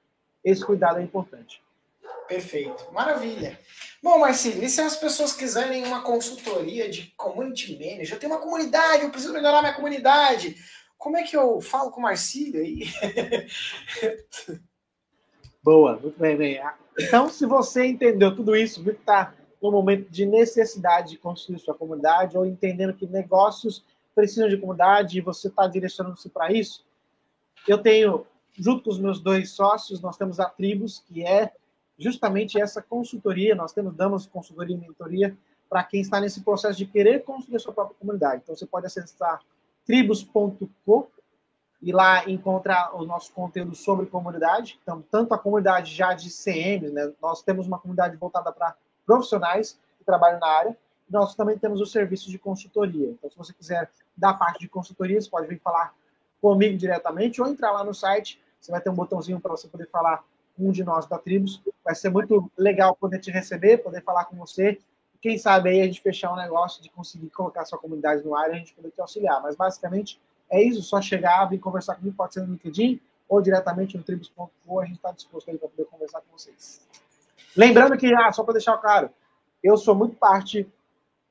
esse 0.45 0.65
cuidado 0.65 1.01
é 1.01 1.03
importante. 1.03 1.61
Perfeito, 2.29 2.93
maravilha. 2.93 3.59
Bom, 4.03 4.19
Marcelo, 4.19 4.63
e 4.63 4.69
se 4.69 4.81
as 4.81 4.97
pessoas 4.97 5.33
quiserem 5.33 5.85
uma 5.85 6.03
consultoria 6.03 6.89
de 6.89 7.13
community 7.17 7.73
manager? 7.73 8.15
Eu 8.15 8.21
tenho 8.21 8.33
uma 8.33 8.41
comunidade, 8.41 9.03
eu 9.03 9.11
preciso 9.11 9.33
melhorar 9.33 9.61
minha 9.61 9.75
comunidade. 9.75 10.57
Como 10.99 11.17
é 11.17 11.23
que 11.23 11.37
eu 11.37 11.61
falo 11.61 11.91
com 11.91 12.01
o 12.01 12.03
Marcílio 12.03 12.61
aí? 12.61 12.85
Boa, 15.63 15.99
muito 15.99 16.19
bem, 16.19 16.37
bem. 16.37 16.61
Então, 16.99 17.29
se 17.29 17.47
você 17.47 17.87
entendeu 17.87 18.35
tudo 18.35 18.55
isso, 18.55 18.83
viu 18.83 18.95
que 18.95 19.01
está 19.01 19.35
no 19.61 19.71
momento 19.71 20.09
de 20.11 20.25
necessidade 20.25 21.11
de 21.11 21.19
construir 21.19 21.59
sua 21.59 21.75
comunidade, 21.75 22.37
ou 22.37 22.47
entendendo 22.47 22.95
que 22.95 23.07
negócios 23.07 23.85
precisam 24.15 24.49
de 24.49 24.57
comunidade 24.57 25.19
e 25.19 25.21
você 25.21 25.49
está 25.49 25.67
direcionando-se 25.67 26.29
para 26.29 26.53
isso, 26.53 26.85
eu 27.67 27.79
tenho, 27.79 28.27
junto 28.57 28.85
com 28.85 28.91
os 28.91 28.99
meus 28.99 29.21
dois 29.21 29.51
sócios, 29.51 30.01
nós 30.01 30.17
temos 30.17 30.39
a 30.41 30.47
Tribos, 30.47 31.03
que 31.07 31.25
é 31.25 31.53
justamente 31.99 32.61
essa 32.61 32.81
consultoria, 32.81 33.55
nós 33.55 33.73
temos, 33.73 33.95
damos 33.95 34.27
consultoria 34.27 34.77
e 34.77 34.79
mentoria 34.79 35.37
para 35.69 35.83
quem 35.85 36.01
está 36.01 36.21
nesse 36.21 36.41
processo 36.43 36.79
de 36.79 36.87
querer 36.87 37.25
construir 37.25 37.59
sua 37.59 37.73
própria 37.73 37.97
comunidade. 37.99 38.43
Então, 38.43 38.57
você 38.57 38.65
pode 38.65 38.87
acessar 38.87 39.41
tribos.co 39.85 41.11
e 41.81 41.93
lá 41.93 42.29
encontrar 42.29 42.95
o 42.95 43.05
nosso 43.05 43.33
conteúdo 43.33 43.75
sobre 43.75 44.07
comunidade. 44.07 44.79
Então, 44.83 45.03
tanto 45.11 45.35
a 45.35 45.39
comunidade 45.39 45.95
já 45.95 46.13
de 46.13 46.31
CM, 46.31 46.91
né? 46.91 47.13
nós 47.21 47.43
temos 47.43 47.67
uma 47.67 47.79
comunidade 47.79 48.17
voltada 48.17 48.53
para 48.53 48.75
profissionais 49.07 49.79
que 49.99 50.05
trabalham 50.05 50.41
na 50.41 50.49
área. 50.49 50.77
Nós 51.09 51.35
também 51.35 51.57
temos 51.59 51.81
o 51.81 51.87
serviço 51.87 52.31
de 52.31 52.39
consultoria. 52.39 53.11
Então, 53.11 53.31
se 53.31 53.37
você 53.37 53.53
quiser 53.53 53.91
dar 54.17 54.35
parte 54.35 54.61
de 54.61 54.69
consultoria, 54.69 55.21
você 55.21 55.31
pode 55.31 55.47
vir 55.47 55.61
falar 55.61 55.95
comigo 56.41 56.77
diretamente 56.77 57.41
ou 57.41 57.49
entrar 57.49 57.73
lá 57.73 57.85
no 57.85 57.95
site. 57.95 58.41
Você 58.61 58.73
vai 58.73 58.81
ter 58.81 58.91
um 58.91 58.95
botãozinho 58.95 59.41
para 59.41 59.53
você 59.53 59.69
poder 59.69 59.89
falar 59.89 60.25
um 60.59 60.71
de 60.71 60.85
nós 60.85 61.07
da 61.07 61.19
Tribos. 61.19 61.63
Vai 61.85 61.95
ser 61.95 62.11
muito 62.11 62.51
legal 62.57 62.97
poder 62.97 63.19
te 63.19 63.31
receber, 63.31 63.79
poder 63.79 64.03
falar 64.03 64.25
com 64.25 64.37
você 64.37 64.79
quem 65.21 65.37
sabe 65.37 65.71
aí 65.71 65.81
a 65.81 65.85
gente 65.85 66.01
fechar 66.01 66.33
um 66.33 66.37
negócio 66.37 66.83
de 66.83 66.89
conseguir 66.91 67.29
colocar 67.31 67.65
sua 67.65 67.79
comunidade 67.79 68.25
no 68.25 68.35
ar 68.37 68.51
e 68.51 68.53
a 68.53 68.59
gente 68.59 68.75
poder 68.75 68.91
te 68.91 69.01
auxiliar. 69.01 69.43
Mas 69.43 69.57
basicamente 69.57 70.21
é 70.51 70.63
isso, 70.63 70.83
só 70.83 71.01
chegar, 71.01 71.45
vir 71.47 71.59
conversar 71.59 71.97
comigo, 71.97 72.17
pode 72.17 72.35
ser 72.35 72.41
no 72.41 72.53
LinkedIn 72.53 73.01
ou 73.29 73.43
diretamente 73.43 73.97
no 73.97 74.03
tribus.com, 74.03 74.81
a 74.81 74.87
gente 74.87 74.97
está 74.97 75.13
disposto 75.13 75.51
aí 75.51 75.59
para 75.59 75.69
poder 75.69 75.85
conversar 75.85 76.21
com 76.21 76.39
vocês. 76.39 76.81
Lembrando 77.55 77.97
que, 77.99 78.15
ah, 78.15 78.33
só 78.33 78.43
para 78.43 78.55
deixar 78.55 78.79
claro, 78.79 79.11
eu 79.63 79.77
sou 79.77 79.95
muito 79.95 80.17
parte 80.17 80.67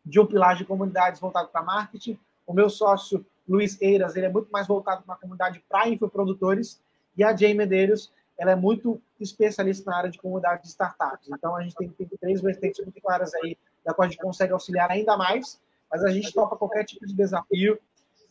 de 0.06 0.20
um 0.20 0.26
pilar 0.26 0.56
de 0.56 0.66
comunidades 0.66 1.20
voltado 1.20 1.48
para 1.48 1.64
marketing. 1.64 2.20
O 2.46 2.54
meu 2.54 2.70
sócio, 2.70 3.26
Luiz 3.48 3.82
Eiras, 3.82 4.16
ele 4.16 4.28
é 4.28 4.30
muito 4.30 4.52
mais 4.52 4.68
voltado 4.68 5.04
para 5.04 5.16
a 5.16 5.18
comunidade 5.18 5.64
para 5.68 5.90
infoprodutores. 5.90 6.80
E 7.18 7.24
a 7.24 7.36
Jay 7.36 7.54
Medeiros, 7.54 8.12
ela 8.38 8.52
é 8.52 8.56
muito 8.56 9.02
especialista 9.24 9.90
na 9.90 9.98
área 9.98 10.10
de 10.10 10.18
comunidade 10.18 10.64
de 10.64 10.70
startups. 10.70 11.30
Então, 11.30 11.56
a 11.56 11.64
gente 11.64 11.76
tem, 11.76 11.90
tem 11.90 12.08
três 12.20 12.42
vertentes 12.42 12.84
muito 12.84 13.02
claras 13.02 13.34
aí 13.36 13.58
da 13.86 13.94
qual 13.94 14.06
a 14.06 14.10
gente 14.10 14.22
consegue 14.22 14.54
auxiliar 14.54 14.92
ainda 14.92 15.16
mais, 15.18 15.60
mas 15.90 16.04
a 16.04 16.10
gente 16.10 16.34
topa 16.34 16.56
qualquer 16.56 16.84
tipo 16.84 17.06
de 17.06 17.14
desafio 17.14 17.80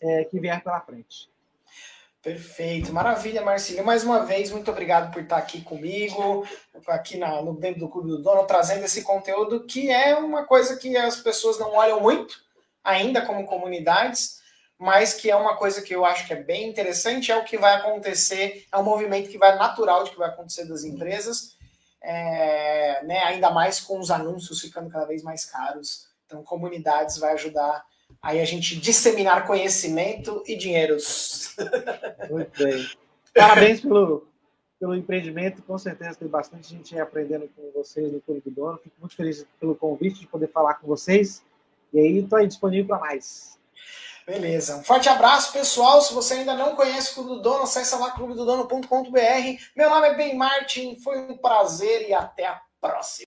é, 0.01 0.25
que 0.25 0.39
vier 0.39 0.63
pela 0.63 0.81
frente. 0.81 1.31
Perfeito, 2.27 2.93
maravilha, 2.93 3.41
Marcílio. 3.41 3.85
Mais 3.85 4.03
uma 4.03 4.25
vez, 4.25 4.51
muito 4.51 4.69
obrigado 4.69 5.13
por 5.13 5.23
estar 5.23 5.37
aqui 5.37 5.61
comigo, 5.61 6.45
aqui 6.89 7.17
na, 7.17 7.41
no 7.41 7.55
dentro 7.55 7.81
do 7.81 7.89
Clube 7.89 8.09
do 8.09 8.21
Dono, 8.21 8.45
trazendo 8.45 8.85
esse 8.85 9.03
conteúdo 9.03 9.65
que 9.65 9.91
é 9.93 10.17
uma 10.17 10.45
coisa 10.45 10.77
que 10.77 10.97
as 10.97 11.21
pessoas 11.21 11.57
não 11.57 11.75
olham 11.75 12.01
muito 12.01 12.45
ainda 12.83 13.25
como 13.25 13.47
comunidades, 13.47 14.41
mas 14.79 15.15
que 15.15 15.31
é 15.31 15.37
uma 15.37 15.57
coisa 15.57 15.81
que 15.83 15.95
eu 15.95 16.05
acho 16.05 16.27
que 16.27 16.33
é 16.33 16.43
bem 16.43 16.69
interessante, 16.69 17.33
é 17.33 17.37
o 17.37 17.45
que 17.45 17.57
vai 17.57 17.75
acontecer, 17.77 18.67
é 18.71 18.77
um 18.77 18.83
movimento 18.83 19.29
que 19.29 19.39
vai 19.39 19.57
natural 19.57 20.05
de 20.05 20.11
que 20.11 20.19
vai 20.19 20.29
acontecer 20.29 20.67
das 20.67 20.85
empresas 20.85 21.57
é, 22.07 23.05
né, 23.05 23.19
ainda 23.25 23.51
mais 23.51 23.81
com 23.81 23.99
os 23.99 24.11
anúncios 24.13 24.61
ficando 24.61 24.89
cada 24.89 25.07
vez 25.07 25.23
mais 25.25 25.45
caros. 25.45 26.07
Então, 26.25 26.43
comunidades 26.43 27.19
vai 27.19 27.33
ajudar 27.33 27.85
aí 28.23 28.41
a 28.41 28.45
gente 28.45 28.79
disseminar 28.79 29.47
conhecimento 29.47 30.43
e 30.47 30.57
dinheiros. 30.57 31.57
Muito 32.31 32.63
bem. 32.63 32.89
Parabéns 33.35 33.81
pelo, 33.81 34.27
pelo 34.79 34.95
empreendimento. 34.95 35.63
Com 35.63 35.77
certeza 35.79 36.15
tem 36.15 36.29
bastante 36.29 36.69
gente 36.69 36.99
aprendendo 36.99 37.49
com 37.55 37.71
vocês 37.73 38.13
no 38.13 38.21
Clube 38.21 38.41
do 38.45 38.51
Dono. 38.51 38.79
Fico 38.79 38.95
muito 39.01 39.17
feliz 39.17 39.45
pelo 39.59 39.75
convite 39.75 40.21
de 40.21 40.27
poder 40.29 40.49
falar 40.49 40.75
com 40.75 40.87
vocês. 40.87 41.45
E 41.93 41.99
aí, 41.99 42.19
estou 42.19 42.39
aí 42.39 42.47
disponível 42.47 42.87
para 42.87 42.99
mais. 42.99 43.59
Beleza. 44.27 44.77
Um 44.77 44.83
forte 44.83 45.09
abraço, 45.09 45.53
pessoal. 45.53 46.03
Se 46.03 46.13
você 46.13 46.35
ainda 46.35 46.55
não 46.55 46.75
conhece 46.75 47.13
o 47.13 47.15
Clube 47.15 47.31
do 47.31 47.43
Dono, 47.43 47.63
acesse 47.63 47.95
lá 47.95 48.11
clubedodono.com.br. 48.11 49.63
Meu 49.77 49.89
nome 49.89 50.09
é 50.09 50.15
Ben 50.15 50.37
Martin. 50.37 50.97
Foi 50.97 51.17
um 51.19 51.39
prazer 51.39 52.09
e 52.09 52.13
até 52.13 52.45
a 52.45 52.61
próxima. 52.81 53.25